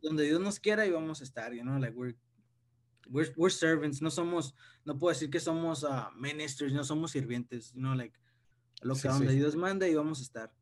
donde, 0.00 0.22
Dios 0.22 0.40
nos 0.40 0.60
quiera 0.60 0.86
y 0.86 0.92
vamos 0.92 1.20
a 1.20 1.24
estar, 1.24 1.52
you 1.52 1.62
know, 1.62 1.80
like 1.80 1.96
we're, 1.96 2.14
we're, 3.10 3.32
we're 3.36 3.52
servants, 3.52 4.00
no 4.00 4.08
somos, 4.08 4.54
no 4.84 4.96
puedo 4.96 5.12
decir 5.12 5.30
que 5.30 5.40
somos 5.40 5.82
uh, 5.82 6.12
ministers, 6.16 6.72
no 6.72 6.84
somos 6.84 7.10
sirvientes, 7.10 7.72
you 7.72 7.80
know, 7.80 7.96
like, 7.96 8.16
lo 8.82 8.94
que 8.94 9.08
donde 9.08 9.34
Dios 9.34 9.56
manda 9.56 9.88
y 9.88 9.96
vamos 9.96 10.20
a 10.20 10.22
estar. 10.22 10.52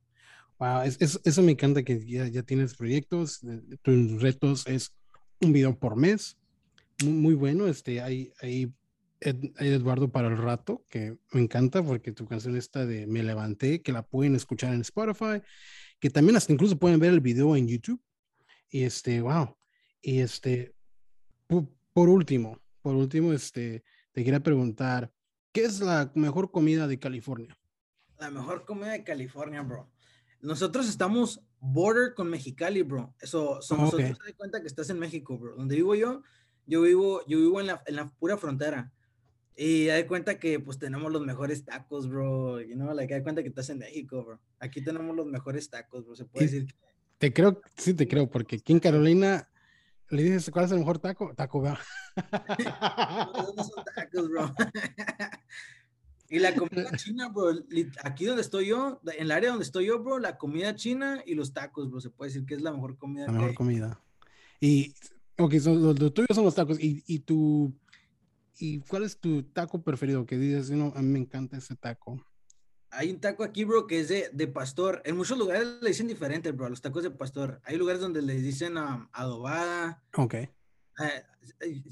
Wow, 0.58 0.80
es, 0.80 1.20
eso 1.22 1.42
me 1.42 1.52
encanta 1.52 1.82
que 1.82 2.02
ya, 2.06 2.26
ya 2.26 2.42
tienes 2.42 2.74
proyectos, 2.74 3.44
eh, 3.44 3.60
tus 3.82 4.22
retos 4.22 4.66
es 4.66 4.94
un 5.42 5.52
video 5.52 5.78
por 5.78 5.94
mes, 5.94 6.38
muy, 7.04 7.12
muy 7.12 7.34
bueno, 7.34 7.66
este, 7.66 8.00
hay, 8.00 8.32
hay 8.40 8.72
Eduardo 9.58 10.10
para 10.10 10.28
el 10.28 10.38
rato, 10.38 10.84
que 10.88 11.18
me 11.32 11.40
encanta 11.40 11.82
porque 11.82 12.12
tu 12.12 12.26
canción 12.26 12.56
está 12.56 12.86
de 12.86 13.06
Me 13.06 13.22
levanté, 13.22 13.82
que 13.82 13.92
la 13.92 14.02
pueden 14.02 14.34
escuchar 14.34 14.72
en 14.72 14.80
Spotify, 14.82 15.42
que 15.98 16.10
también 16.10 16.36
hasta 16.36 16.52
incluso 16.52 16.78
pueden 16.78 17.00
ver 17.00 17.12
el 17.12 17.20
video 17.20 17.56
en 17.56 17.68
YouTube. 17.68 18.00
Y 18.68 18.84
este, 18.84 19.20
wow. 19.20 19.56
Y 20.00 20.20
este, 20.20 20.74
por, 21.46 22.08
último, 22.08 22.60
por 22.82 22.94
último, 22.94 23.32
este, 23.32 23.82
te 24.12 24.24
quería 24.24 24.40
preguntar, 24.40 25.12
¿qué 25.52 25.64
es 25.64 25.80
la 25.80 26.12
mejor 26.14 26.50
comida 26.50 26.86
de 26.86 26.98
California? 26.98 27.56
La 28.18 28.30
mejor 28.30 28.64
comida 28.64 28.92
de 28.92 29.04
California, 29.04 29.62
bro. 29.62 29.90
Nosotros 30.40 30.88
estamos 30.88 31.40
border 31.58 32.14
con 32.14 32.28
Mexicali, 32.28 32.82
bro. 32.82 33.14
Eso, 33.20 33.60
somos 33.62 33.92
okay. 33.92 34.10
nosotros, 34.10 34.26
te 34.28 34.34
cuenta 34.34 34.60
que 34.60 34.68
estás 34.68 34.90
en 34.90 34.98
México, 34.98 35.38
bro. 35.38 35.56
Donde 35.56 35.76
vivo 35.76 35.94
yo, 35.94 36.22
yo 36.66 36.82
vivo, 36.82 37.22
yo 37.26 37.38
vivo 37.38 37.60
en 37.60 37.68
la, 37.68 37.82
en 37.86 37.96
la 37.96 38.08
pura 38.08 38.36
frontera. 38.36 38.92
Y 39.58 39.88
hay 39.88 40.04
cuenta 40.04 40.38
que 40.38 40.60
pues 40.60 40.78
tenemos 40.78 41.10
los 41.10 41.24
mejores 41.24 41.64
tacos, 41.64 42.08
bro. 42.08 42.60
You 42.60 42.74
know, 42.74 42.92
like, 42.94 43.12
hay 43.14 43.22
cuenta 43.22 43.42
que 43.42 43.48
estás 43.48 43.70
en 43.70 43.78
México, 43.78 44.22
bro. 44.22 44.40
Aquí 44.60 44.82
tenemos 44.82 45.16
los 45.16 45.26
mejores 45.26 45.70
tacos, 45.70 46.04
bro. 46.04 46.14
Se 46.14 46.26
puede 46.26 46.44
decir. 46.44 46.74
Te 47.16 47.32
creo, 47.32 47.62
sí 47.78 47.94
te 47.94 48.06
creo, 48.06 48.28
porque 48.28 48.56
aquí 48.56 48.74
en 48.74 48.80
Carolina 48.80 49.48
le 50.10 50.22
dices 50.22 50.50
cuál 50.50 50.66
es 50.66 50.72
el 50.72 50.80
mejor 50.80 50.98
taco, 50.98 51.32
taco, 51.34 51.62
bro. 51.62 51.78
no 53.56 53.64
son 53.64 53.84
tacos, 53.94 54.28
bro. 54.28 54.54
y 56.28 56.38
la 56.38 56.54
comida 56.54 56.90
china, 56.96 57.30
bro. 57.30 57.52
Aquí 58.04 58.26
donde 58.26 58.42
estoy 58.42 58.66
yo, 58.66 59.00
en 59.06 59.22
el 59.22 59.30
área 59.30 59.48
donde 59.48 59.64
estoy 59.64 59.86
yo, 59.86 60.02
bro, 60.02 60.18
la 60.18 60.36
comida 60.36 60.74
china 60.74 61.22
y 61.24 61.34
los 61.34 61.54
tacos, 61.54 61.90
bro. 61.90 62.02
Se 62.02 62.10
puede 62.10 62.30
decir 62.30 62.44
que 62.44 62.56
es 62.56 62.60
la 62.60 62.72
mejor 62.72 62.98
comida. 62.98 63.24
La 63.24 63.32
mejor 63.32 63.54
comida. 63.54 64.02
Y, 64.60 64.94
ok, 65.38 65.54
son, 65.60 65.82
los, 65.82 65.98
los 65.98 66.12
tuyos 66.12 66.34
son 66.34 66.44
los 66.44 66.54
tacos. 66.54 66.78
Y, 66.78 67.02
y 67.06 67.20
tu 67.20 67.74
¿Y 68.58 68.80
cuál 68.80 69.04
es 69.04 69.18
tu 69.18 69.42
taco 69.42 69.82
preferido? 69.82 70.24
Que 70.26 70.38
dices, 70.38 70.70
no, 70.70 70.92
a 70.96 71.02
mí 71.02 71.08
me 71.08 71.18
encanta 71.18 71.56
ese 71.56 71.76
taco. 71.76 72.24
Hay 72.90 73.10
un 73.10 73.20
taco 73.20 73.44
aquí, 73.44 73.64
bro, 73.64 73.86
que 73.86 74.00
es 74.00 74.08
de, 74.08 74.30
de 74.32 74.46
pastor. 74.46 75.02
En 75.04 75.16
muchos 75.16 75.36
lugares 75.36 75.66
le 75.82 75.88
dicen 75.88 76.06
diferente, 76.06 76.52
bro, 76.52 76.68
los 76.70 76.80
tacos 76.80 77.02
de 77.02 77.10
pastor. 77.10 77.60
Hay 77.64 77.76
lugares 77.76 78.00
donde 78.00 78.22
le 78.22 78.34
dicen 78.36 78.78
um, 78.78 79.08
adobada. 79.12 80.02
Ok. 80.16 80.34
Eh, 80.34 80.50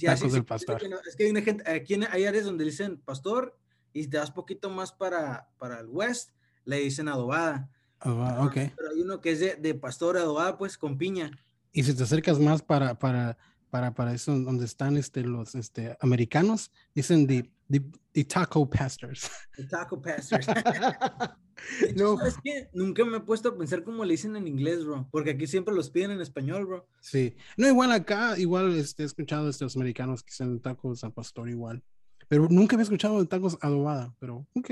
tacos 0.00 0.33
del 0.33 0.44
pastor. 0.44 0.81
Es 1.07 1.16
que 1.16 1.24
hay 1.24 1.31
una 1.31 1.42
gente, 1.42 1.70
aquí 1.70 1.94
hay 1.94 2.24
áreas 2.24 2.46
donde 2.46 2.64
dicen 2.64 2.98
pastor 2.98 3.59
y 3.92 4.05
si 4.05 4.09
te 4.09 4.18
vas 4.18 4.31
poquito 4.31 4.70
más 4.70 4.92
para, 4.92 5.50
para 5.59 5.81
el 5.81 5.88
west, 5.88 6.31
le 6.64 6.79
dicen 6.79 7.09
adobada. 7.09 7.70
Adobada, 7.98 8.44
ok. 8.44 8.55
Pero 8.55 8.90
hay 8.94 9.03
uno 9.03 9.20
que 9.20 9.33
es 9.33 9.40
de, 9.40 9.57
de 9.57 9.74
pastor 9.74 10.16
adobada, 10.16 10.57
pues, 10.57 10.79
con 10.79 10.96
piña. 10.96 11.31
Y 11.72 11.83
si 11.83 11.94
te 11.94 12.05
acercas 12.05 12.38
más 12.38 12.62
para, 12.62 12.98
para 12.98 13.37
para, 13.75 13.93
para 13.93 14.15
eso 14.15 14.39
donde 14.39 14.67
están 14.67 14.97
este, 14.97 15.25
los 15.25 15.57
este, 15.57 15.97
americanos, 15.99 16.71
dicen 16.95 17.27
the, 17.27 17.51
the, 17.69 18.25
taco 18.25 18.71
pastors. 18.71 19.29
The 19.57 19.65
taco 19.65 20.01
pastors. 20.01 20.47
no. 21.97 22.17
¿Sabes 22.17 22.37
qué? 22.45 22.71
Nunca 22.73 23.05
me 23.05 23.17
he 23.17 23.21
puesto 23.21 23.49
a 23.49 23.59
pensar 23.59 23.83
cómo 23.83 24.05
le 24.05 24.13
dicen 24.13 24.37
en 24.37 24.47
inglés, 24.47 24.85
bro, 24.85 25.09
porque 25.11 25.31
aquí 25.31 25.49
siempre 25.49 25.75
los 25.75 25.91
piden 25.91 26.13
en 26.13 26.21
español, 26.21 26.67
bro. 26.67 26.87
Sí, 27.01 27.35
no, 27.57 27.67
igual 27.67 27.91
acá, 27.91 28.39
igual 28.39 28.77
este, 28.77 29.03
he 29.03 29.07
escuchado 29.07 29.49
este, 29.49 29.65
los 29.65 29.75
americanos 29.75 30.23
que 30.23 30.31
dicen 30.31 30.61
tacos 30.61 31.03
al 31.03 31.13
pastor 31.13 31.49
igual, 31.49 31.83
pero 32.29 32.47
nunca 32.49 32.77
había 32.77 32.85
escuchado 32.85 33.19
de 33.19 33.27
tacos 33.27 33.59
adobada, 33.61 34.15
pero 34.21 34.47
ok, 34.55 34.71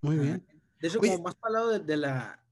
muy 0.00 0.16
bien. 0.16 0.46
De 0.80 0.88
hecho, 0.88 1.00
como 1.00 1.18
más 1.18 1.34
para 1.34 1.52
lado 1.52 1.78
de 1.78 1.96
la, 1.98 2.42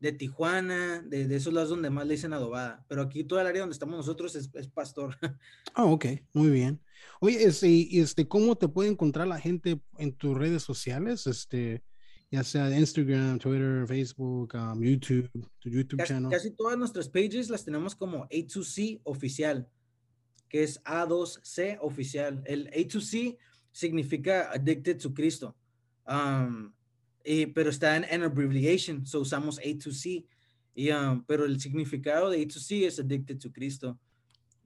de 0.00 0.12
Tijuana, 0.12 1.02
de, 1.02 1.26
de, 1.26 1.36
esos 1.36 1.52
lados 1.52 1.70
donde 1.70 1.90
más 1.90 2.06
le 2.06 2.14
dicen 2.14 2.32
adobada, 2.32 2.84
pero 2.88 3.02
aquí 3.02 3.24
todo 3.24 3.40
el 3.40 3.46
área 3.46 3.62
donde 3.62 3.72
estamos 3.74 3.96
nosotros 3.96 4.34
es, 4.36 4.50
es 4.54 4.68
pastor. 4.68 5.16
Ah, 5.74 5.84
ok, 5.84 6.06
muy 6.32 6.48
bien. 6.48 6.80
Oye, 7.20 7.44
este, 7.44 7.98
este, 7.98 8.26
¿cómo 8.26 8.56
te 8.56 8.68
puede 8.68 8.88
encontrar 8.88 9.26
la 9.26 9.38
gente 9.38 9.80
en 9.98 10.12
tus 10.12 10.36
redes 10.36 10.62
sociales? 10.62 11.26
Este, 11.26 11.82
ya 12.30 12.42
sea 12.42 12.76
Instagram, 12.76 13.38
Twitter, 13.38 13.86
Facebook, 13.86 14.54
um, 14.54 14.82
YouTube, 14.82 15.30
tu 15.58 15.68
YouTube 15.68 15.98
casi, 15.98 16.14
channel. 16.14 16.30
Casi 16.30 16.50
todas 16.50 16.78
nuestras 16.78 17.08
pages 17.08 17.50
las 17.50 17.64
tenemos 17.64 17.94
como 17.94 18.26
A2C 18.28 19.00
oficial, 19.04 19.68
que 20.48 20.62
es 20.62 20.82
A2C 20.84 21.78
oficial. 21.80 22.42
El 22.46 22.70
A2C 22.70 23.36
significa 23.70 24.50
Addicted 24.52 24.98
to 24.98 25.12
Cristo. 25.12 25.56
Um, 26.06 26.72
eh, 27.28 27.48
pero 27.52 27.70
está 27.70 27.96
en, 27.96 28.04
en 28.04 28.22
abbreviation, 28.22 29.04
so 29.04 29.20
usamos 29.20 29.60
A2C. 29.60 30.24
Y, 30.76 30.90
um, 30.92 31.24
pero 31.24 31.44
el 31.44 31.60
significado 31.60 32.30
de 32.30 32.46
A2C 32.46 32.86
es 32.86 33.00
Addicted 33.00 33.38
to 33.38 33.50
Cristo. 33.50 33.98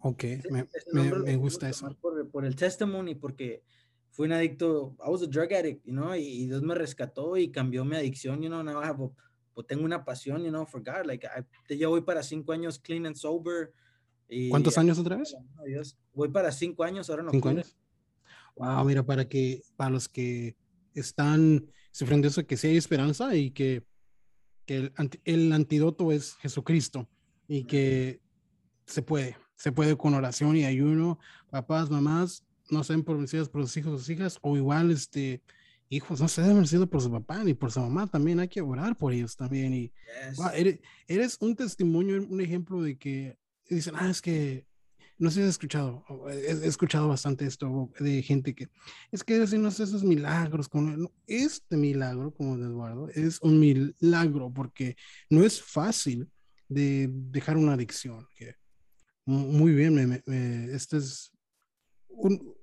Ok, 0.01 0.25
me, 0.51 0.69
me, 0.93 1.11
me 1.11 1.37
gusta 1.37 1.71
eso. 1.71 1.89
Por, 2.01 2.31
por, 2.31 2.45
el 2.45 2.55
testimony, 2.55 3.15
porque 3.15 3.63
fui 4.11 4.27
un 4.27 4.33
adicto, 4.33 4.95
I 4.99 5.09
was 5.09 5.23
a 5.23 5.27
drug 5.27 5.53
addict, 5.55 5.87
you 5.87 5.93
know, 5.93 6.15
y, 6.15 6.47
Dios 6.47 6.63
me 6.63 6.75
rescató 6.75 7.37
y 7.39 7.51
cambió 7.51 7.85
mi 7.85 7.97
adicción, 7.97 8.43
you 8.43 8.49
know, 8.49 8.63
now 8.63 8.83
I 8.83 8.87
have 8.87 9.03
a, 9.03 9.09
pues 9.55 9.67
tengo 9.67 9.85
una 9.85 10.05
pasión, 10.05 10.43
you 10.43 10.51
know, 10.51 10.67
for 10.67 10.83
God, 10.83 11.07
like, 11.07 11.27
I, 11.27 11.77
ya 11.77 11.89
voy 11.89 12.03
para 12.03 12.23
cinco 12.23 12.53
años 12.53 12.79
clean 12.79 13.07
and 13.07 13.17
sober. 13.17 13.73
Y, 14.29 14.51
¿Cuántos 14.51 14.77
años 14.77 14.99
otra 14.99 15.17
vez? 15.17 15.35
Dios, 15.65 15.97
voy 16.13 16.29
para 16.29 16.53
cinco 16.53 16.85
años, 16.85 17.09
ahora 17.09 17.23
no. 17.23 17.31
¿Cinco 17.31 17.49
años? 17.49 17.75
Wow, 18.57 18.85
mira, 18.85 19.03
para 19.03 19.27
que, 19.27 19.63
para 19.77 19.91
los 19.91 20.09
que 20.09 20.57
están 20.95 21.71
sufriendo 21.91 22.29
eso, 22.29 22.47
que 22.47 22.57
sí 22.57 22.69
hay 22.69 22.77
esperanza 22.77 23.35
y 23.35 23.51
que, 23.51 23.85
que 24.67 24.77
el, 24.77 24.93
el, 25.25 25.53
antídoto 25.53 26.13
es 26.13 26.35
Jesucristo 26.37 27.09
y 27.49 27.65
que 27.65 28.21
se 28.87 29.03
puede, 29.03 29.37
se 29.57 29.73
puede 29.73 29.97
con 29.97 30.15
oración 30.15 30.57
y 30.57 30.65
ayuno, 30.65 31.19
papás, 31.51 31.91
mamás, 31.91 32.45
no 32.71 32.85
sean 32.85 33.03
por 33.03 33.17
vencidas 33.17 33.49
por 33.49 33.63
sus 33.63 33.77
hijos, 33.77 34.01
sus 34.01 34.11
hijas, 34.11 34.39
o 34.43 34.57
igual, 34.57 34.91
este, 34.91 35.43
hijos, 35.89 36.21
no 36.21 36.29
se 36.29 36.43
vencidos 36.43 36.89
por 36.89 37.03
su 37.03 37.11
papá 37.11 37.43
ni 37.43 37.55
por 37.55 37.73
su 37.73 37.81
mamá, 37.81 38.07
también 38.07 38.41
hay 38.41 38.49
que 38.49 38.61
orar 38.61 38.97
por 38.97 39.13
ellos 39.13 39.37
también. 39.37 39.75
Y 39.75 39.93
eres, 40.55 40.79
eres, 41.07 41.37
un 41.41 41.57
testimonio, 41.57 42.25
un 42.29 42.41
ejemplo 42.41 42.81
de 42.81 42.97
que 42.97 43.37
dicen, 43.69 43.95
ah, 43.97 44.09
es 44.09 44.23
que 44.23 44.67
no 45.21 45.31
sé 45.31 45.35
si 45.35 45.43
has 45.43 45.51
escuchado, 45.51 46.03
he, 46.31 46.67
escuchado 46.67 47.07
bastante 47.09 47.45
esto 47.45 47.93
de 48.01 48.23
gente 48.23 48.55
que 48.55 48.69
es 49.13 49.23
que 49.23 49.47
sé, 49.47 49.57
esos 49.57 50.03
milagros, 50.03 50.67
como, 50.67 51.13
este 51.27 51.77
milagro, 51.77 52.33
como 52.33 52.57
de 52.57 52.65
Eduardo, 52.65 53.09
es 53.11 53.39
un 53.43 53.61
milagro 53.61 54.51
porque 54.51 54.97
no 55.29 55.45
es 55.45 55.63
fácil 55.63 56.31
de 56.69 57.11
dejar 57.13 57.59
una 57.59 57.75
adicción. 57.75 58.27
Que, 58.35 58.55
muy 59.27 59.73
bien, 59.73 59.95
me, 59.95 60.23
este 60.75 60.97
es 60.97 61.31
un, 62.09 62.55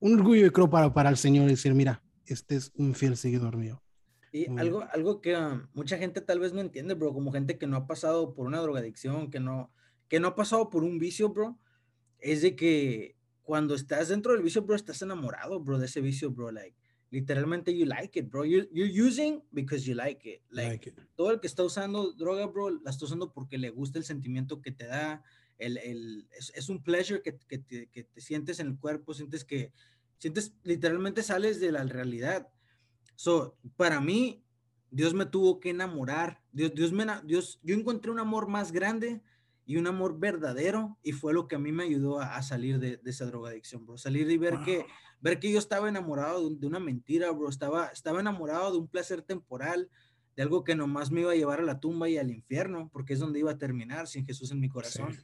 un 0.00 0.18
orgullo, 0.18 0.50
creo, 0.50 0.70
para, 0.70 0.92
para 0.94 1.10
el 1.10 1.18
Señor 1.18 1.46
decir, 1.46 1.74
mira, 1.74 2.02
este 2.24 2.56
es 2.56 2.72
un 2.76 2.94
fiel 2.94 3.18
seguidor 3.18 3.58
mío. 3.58 3.82
Y 4.32 4.46
algo, 4.58 4.84
algo 4.90 5.20
que 5.20 5.36
um, 5.36 5.66
mucha 5.74 5.98
gente 5.98 6.22
tal 6.22 6.40
vez 6.40 6.54
no 6.54 6.62
entiende, 6.62 6.94
bro, 6.94 7.12
como 7.12 7.30
gente 7.30 7.58
que 7.58 7.66
no 7.66 7.76
ha 7.76 7.86
pasado 7.86 8.34
por 8.34 8.46
una 8.46 8.60
drogadicción, 8.60 9.30
que 9.30 9.38
no, 9.38 9.70
que 10.08 10.18
no 10.18 10.28
ha 10.28 10.34
pasado 10.34 10.70
por 10.70 10.82
un 10.82 10.98
vicio, 10.98 11.28
bro, 11.28 11.58
es 12.18 12.42
de 12.42 12.56
que 12.56 13.16
cuando 13.42 13.74
estás 13.74 14.08
dentro 14.08 14.32
del 14.32 14.42
vicio, 14.42 14.62
bro, 14.62 14.74
estás 14.74 15.02
enamorado, 15.02 15.60
bro, 15.60 15.78
de 15.78 15.86
ese 15.86 16.00
vicio, 16.00 16.30
bro, 16.30 16.50
like, 16.50 16.76
literalmente 17.10 17.76
you 17.76 17.86
like 17.86 18.18
it, 18.18 18.28
bro, 18.28 18.44
you're, 18.44 18.68
you're 18.72 18.90
using 18.90 19.42
because 19.52 19.84
you 19.84 19.94
like 19.94 20.28
it, 20.28 20.42
like, 20.50 20.92
todo 21.14 21.30
el 21.30 21.40
que 21.40 21.46
está 21.46 21.62
usando 21.62 22.12
droga, 22.12 22.46
bro, 22.46 22.70
la 22.70 22.90
está 22.90 23.04
usando 23.04 23.32
porque 23.32 23.56
le 23.56 23.70
gusta 23.70 23.98
el 23.98 24.04
sentimiento 24.04 24.60
que 24.60 24.72
te 24.72 24.86
da, 24.86 25.22
el, 25.58 25.78
el 25.78 26.28
es, 26.36 26.52
es, 26.54 26.68
un 26.68 26.82
pleasure 26.82 27.22
que, 27.22 27.38
que, 27.48 27.58
te, 27.58 27.86
que 27.86 28.04
te 28.04 28.20
sientes 28.20 28.58
en 28.58 28.66
el 28.66 28.78
cuerpo, 28.78 29.14
sientes 29.14 29.44
que, 29.44 29.72
sientes, 30.18 30.54
literalmente 30.64 31.22
sales 31.22 31.60
de 31.60 31.70
la 31.70 31.84
realidad, 31.84 32.48
so, 33.14 33.56
para 33.76 34.00
mí, 34.00 34.42
Dios 34.90 35.14
me 35.14 35.26
tuvo 35.26 35.60
que 35.60 35.70
enamorar, 35.70 36.42
Dios, 36.52 36.72
Dios 36.74 36.92
me, 36.92 37.06
Dios, 37.24 37.60
yo 37.62 37.74
encontré 37.74 38.10
un 38.10 38.18
amor 38.18 38.48
más 38.48 38.72
grande, 38.72 39.22
y 39.66 39.76
un 39.76 39.88
amor 39.88 40.18
verdadero 40.18 40.96
y 41.02 41.10
fue 41.10 41.34
lo 41.34 41.48
que 41.48 41.56
a 41.56 41.58
mí 41.58 41.72
me 41.72 41.82
ayudó 41.82 42.20
a, 42.20 42.40
salir 42.42 42.78
de, 42.78 43.00
esa 43.04 43.26
drogadicción, 43.26 43.84
bro. 43.84 43.98
Salir 43.98 44.30
y 44.30 44.38
ver, 44.38 44.60
que, 44.64 44.86
ver 45.20 45.40
que 45.40 45.50
yo 45.50 45.58
estaba 45.58 45.88
enamorado 45.88 46.48
de, 46.48 46.66
una 46.68 46.78
mentira, 46.78 47.32
bro. 47.32 47.48
Estaba, 47.48 47.88
estaba 47.88 48.20
enamorado 48.20 48.70
de 48.70 48.78
un 48.78 48.86
placer 48.86 49.22
temporal, 49.22 49.90
de 50.36 50.44
algo 50.44 50.62
que 50.62 50.76
nomás 50.76 51.10
me 51.10 51.22
iba 51.22 51.32
a 51.32 51.34
llevar 51.34 51.58
a 51.58 51.64
la 51.64 51.80
tumba 51.80 52.08
y 52.08 52.16
al 52.16 52.30
infierno, 52.30 52.90
porque 52.92 53.14
es 53.14 53.18
donde 53.18 53.40
iba 53.40 53.50
a 53.50 53.58
terminar 53.58 54.06
sin 54.06 54.24
Jesús 54.24 54.52
en 54.52 54.60
mi 54.60 54.68
corazón. 54.68 55.16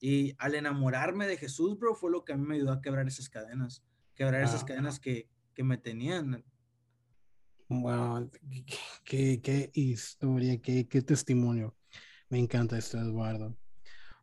Y 0.00 0.34
al 0.36 0.54
enamorarme 0.54 1.26
de 1.26 1.38
Jesús, 1.38 1.78
bro, 1.78 1.94
fue 1.94 2.10
lo 2.10 2.26
que 2.26 2.34
a 2.34 2.36
mí 2.36 2.46
me 2.46 2.56
ayudó 2.56 2.72
a 2.72 2.82
quebrar 2.82 3.08
esas 3.08 3.30
cadenas. 3.30 3.82
quebrar 4.14 4.42
esas 4.42 4.64
cadenas 4.64 5.00
que, 5.00 5.30
que 5.54 5.64
me 5.64 5.78
tenían. 5.78 6.44
Wow, 7.70 8.30
qué, 9.04 9.40
qué 9.40 9.70
historia, 9.72 10.60
qué, 10.60 10.86
qué 10.86 11.00
testimonio. 11.00 11.74
Me 12.28 12.38
encanta 12.38 12.76
esto, 12.76 12.98
Eduardo. 12.98 13.56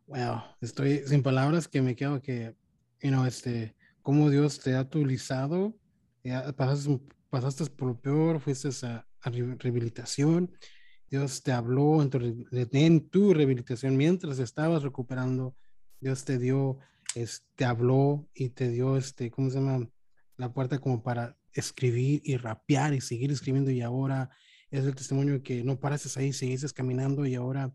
Wow, 0.07 0.43
estoy 0.61 0.99
sin 1.07 1.23
palabras 1.23 1.67
que 1.67 1.81
me 1.81 1.95
quedo 1.95 2.21
que, 2.21 2.55
you 3.01 3.09
know, 3.09 3.25
este, 3.25 3.75
cómo 4.03 4.29
Dios 4.29 4.59
te 4.59 4.75
ha 4.75 4.81
utilizado, 4.81 5.75
pasaste, 6.55 6.99
pasaste 7.31 7.65
por 7.71 7.87
lo 7.87 7.99
peor, 7.99 8.39
fuiste 8.39 8.69
a, 8.85 9.07
a 9.21 9.29
rehabilitación, 9.31 10.51
Dios 11.09 11.41
te 11.41 11.51
habló 11.51 12.03
en 12.03 12.11
tu, 12.11 12.19
en 12.51 13.09
tu, 13.09 13.33
rehabilitación 13.33 13.97
mientras 13.97 14.37
estabas 14.37 14.83
recuperando, 14.83 15.55
Dios 15.99 16.23
te 16.23 16.37
dio, 16.37 16.77
es, 17.15 17.47
te 17.55 17.65
habló 17.65 18.29
y 18.35 18.49
te 18.49 18.69
dio, 18.69 18.97
este, 18.97 19.31
¿cómo 19.31 19.49
se 19.49 19.59
llama? 19.59 19.89
La 20.37 20.53
puerta 20.53 20.77
como 20.77 21.01
para 21.01 21.35
escribir 21.51 22.21
y 22.23 22.37
rapear 22.37 22.93
y 22.93 23.01
seguir 23.01 23.31
escribiendo 23.31 23.71
y 23.71 23.81
ahora 23.81 24.29
es 24.69 24.85
el 24.85 24.93
testimonio 24.93 25.41
que 25.41 25.63
no 25.63 25.79
paraste 25.79 26.19
ahí, 26.19 26.31
seguiste 26.31 26.69
caminando 26.75 27.25
y 27.25 27.33
ahora 27.33 27.73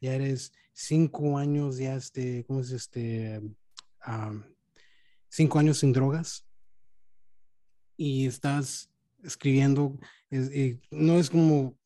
ya 0.00 0.14
eres 0.14 0.52
cinco 0.72 1.38
años, 1.38 1.78
ya 1.78 1.94
este, 1.94 2.44
¿cómo 2.46 2.60
es 2.60 2.70
este? 2.70 3.40
cinco 5.28 5.58
años 5.58 5.78
sin 5.78 5.92
drogas 5.92 6.46
y 7.96 8.26
estás 8.26 8.90
escribiendo, 9.22 9.98
no 10.90 11.18
es 11.18 11.28
como 11.28 11.78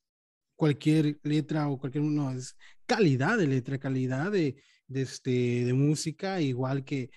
cualquier 0.55 1.19
letra 1.25 1.69
o 1.69 1.79
cualquier, 1.79 2.05
no, 2.05 2.31
es 2.31 2.57
calidad 2.87 3.37
de 3.37 3.49
letra, 3.49 3.79
calidad 3.79 4.31
de, 4.31 4.63
de, 4.87 5.03
este, 5.03 5.65
de 5.65 5.73
música, 5.73 6.41
igual 6.41 6.85
que 6.85 7.11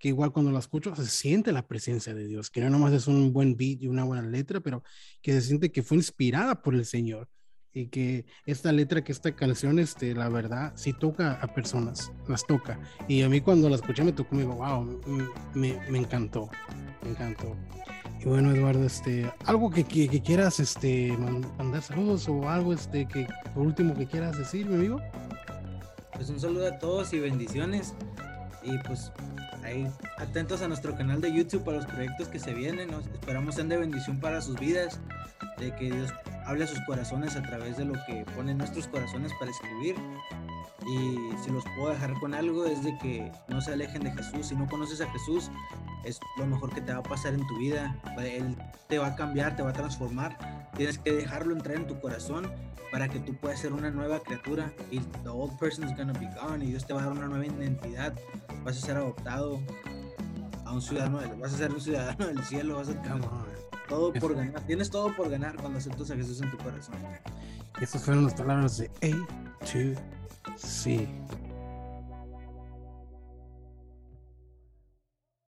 que 0.00 0.08
igual 0.08 0.32
cuando 0.32 0.50
la 0.50 0.58
escucho 0.58 0.96
se 0.96 1.06
siente 1.06 1.52
la 1.52 1.68
presencia 1.68 2.14
de 2.14 2.26
Dios, 2.26 2.50
que 2.50 2.62
no 2.62 2.70
nomás 2.70 2.94
es 2.94 3.06
un 3.06 3.34
buen 3.34 3.54
beat 3.56 3.82
y 3.82 3.86
una 3.86 4.02
buena 4.02 4.26
letra, 4.26 4.60
pero 4.60 4.82
que 5.20 5.32
se 5.32 5.42
siente 5.42 5.70
que 5.70 5.82
fue 5.82 5.98
inspirada 5.98 6.62
por 6.62 6.74
el 6.74 6.86
Señor 6.86 7.28
y 7.72 7.86
que 7.86 8.24
esta 8.46 8.72
letra, 8.72 9.02
que 9.02 9.12
esta 9.12 9.32
canción, 9.34 9.78
este, 9.78 10.14
la 10.14 10.28
verdad, 10.28 10.72
sí 10.74 10.92
toca 10.92 11.32
a 11.40 11.54
personas, 11.54 12.12
las 12.28 12.46
toca. 12.46 12.78
Y 13.08 13.22
a 13.22 13.28
mí 13.28 13.40
cuando 13.40 13.68
la 13.68 13.76
escuché 13.76 14.02
me 14.02 14.12
tocó, 14.12 14.34
me 14.34 14.42
digo, 14.42 14.54
wow, 14.54 15.00
me, 15.54 15.78
me 15.88 15.98
encantó, 15.98 16.50
me 17.02 17.10
encantó. 17.10 17.56
Y 18.20 18.24
bueno, 18.26 18.52
Eduardo, 18.52 18.84
este, 18.84 19.32
algo 19.46 19.70
que, 19.70 19.84
que, 19.84 20.06
que, 20.08 20.20
quieras 20.20 20.60
este, 20.60 21.16
mandar 21.56 21.80
saludos 21.80 22.28
o 22.28 22.50
algo 22.50 22.74
este, 22.74 23.06
que 23.06 23.26
por 23.54 23.66
último 23.66 23.94
que 23.94 24.06
quieras 24.06 24.36
decir, 24.36 24.66
mi 24.66 24.74
amigo. 24.74 25.00
Pues 26.12 26.28
un 26.28 26.38
saludo 26.38 26.66
a 26.66 26.78
todos 26.78 27.14
y 27.14 27.18
bendiciones. 27.18 27.94
Y 28.62 28.76
pues 28.86 29.10
ahí 29.64 29.86
atentos 30.18 30.60
a 30.60 30.68
nuestro 30.68 30.94
canal 30.94 31.22
de 31.22 31.32
YouTube 31.32 31.64
para 31.64 31.78
los 31.78 31.86
proyectos 31.86 32.28
que 32.28 32.38
se 32.38 32.52
vienen. 32.52 32.90
Esperamos 32.90 33.54
sean 33.54 33.70
de 33.70 33.78
bendición 33.78 34.20
para 34.20 34.42
sus 34.42 34.60
vidas, 34.60 35.00
de 35.58 35.74
que 35.74 35.90
Dios 35.90 36.12
hable 36.46 36.64
a 36.64 36.66
sus 36.66 36.80
corazones 36.82 37.36
a 37.36 37.42
través 37.42 37.76
de 37.76 37.84
lo 37.84 37.94
que 38.06 38.24
ponen 38.36 38.58
nuestros 38.58 38.88
corazones 38.88 39.32
para 39.38 39.50
escribir. 39.50 39.96
Y 40.86 41.30
si 41.44 41.50
los 41.50 41.64
puedo 41.76 41.90
dejar 41.90 42.14
con 42.14 42.34
algo 42.34 42.64
es 42.64 42.82
de 42.82 42.96
que 42.98 43.30
no 43.48 43.60
se 43.60 43.72
alejen 43.72 44.02
de 44.02 44.10
Jesús. 44.12 44.46
Si 44.46 44.56
no 44.56 44.66
conoces 44.66 45.00
a 45.00 45.10
Jesús, 45.10 45.50
es 46.04 46.18
lo 46.36 46.46
mejor 46.46 46.72
que 46.74 46.80
te 46.80 46.92
va 46.92 46.98
a 46.98 47.02
pasar 47.02 47.34
en 47.34 47.46
tu 47.46 47.58
vida. 47.58 47.96
Él 48.18 48.56
te 48.88 48.98
va 48.98 49.08
a 49.08 49.16
cambiar, 49.16 49.56
te 49.56 49.62
va 49.62 49.70
a 49.70 49.74
transformar. 49.74 50.36
Tienes 50.76 50.98
que 50.98 51.12
dejarlo 51.12 51.54
entrar 51.54 51.76
en 51.76 51.86
tu 51.86 52.00
corazón 52.00 52.50
para 52.90 53.08
que 53.08 53.20
tú 53.20 53.34
puedas 53.36 53.60
ser 53.60 53.72
una 53.72 53.90
nueva 53.90 54.20
criatura. 54.20 54.72
Y 54.90 55.00
the 55.22 55.28
old 55.28 55.56
person 55.58 55.86
is 55.88 55.96
gonna 55.96 56.14
be 56.14 56.28
gone. 56.40 56.64
Y 56.64 56.68
Dios 56.68 56.86
te 56.86 56.94
va 56.94 57.02
a 57.02 57.04
dar 57.04 57.12
una 57.12 57.26
nueva 57.26 57.46
identidad. 57.46 58.14
Vas 58.64 58.78
a 58.78 58.86
ser 58.86 58.96
adoptado 58.96 59.60
a 60.64 60.72
un 60.72 60.82
ciudadano, 60.82 61.20
vas 61.38 61.54
a 61.54 61.58
ser 61.58 61.72
un 61.72 61.80
ciudadano 61.80 62.26
del 62.26 62.42
cielo. 62.44 62.76
Vas 62.76 62.88
a 62.88 63.02
tener 63.02 63.20
todo 63.90 64.12
por 64.14 64.34
ganar. 64.34 64.60
Tienes 64.66 64.88
todo 64.88 65.14
por 65.14 65.28
ganar 65.28 65.56
cuando 65.56 65.78
aceptas 65.78 66.10
a 66.12 66.16
Jesús 66.16 66.40
en 66.40 66.50
tu 66.50 66.56
corazón. 66.56 66.94
Estas 67.80 68.02
fueron 68.02 68.24
las 68.24 68.34
palabras 68.34 68.78
de 68.78 68.86
A 69.02 69.64
to 69.66 70.00
C. 70.56 71.06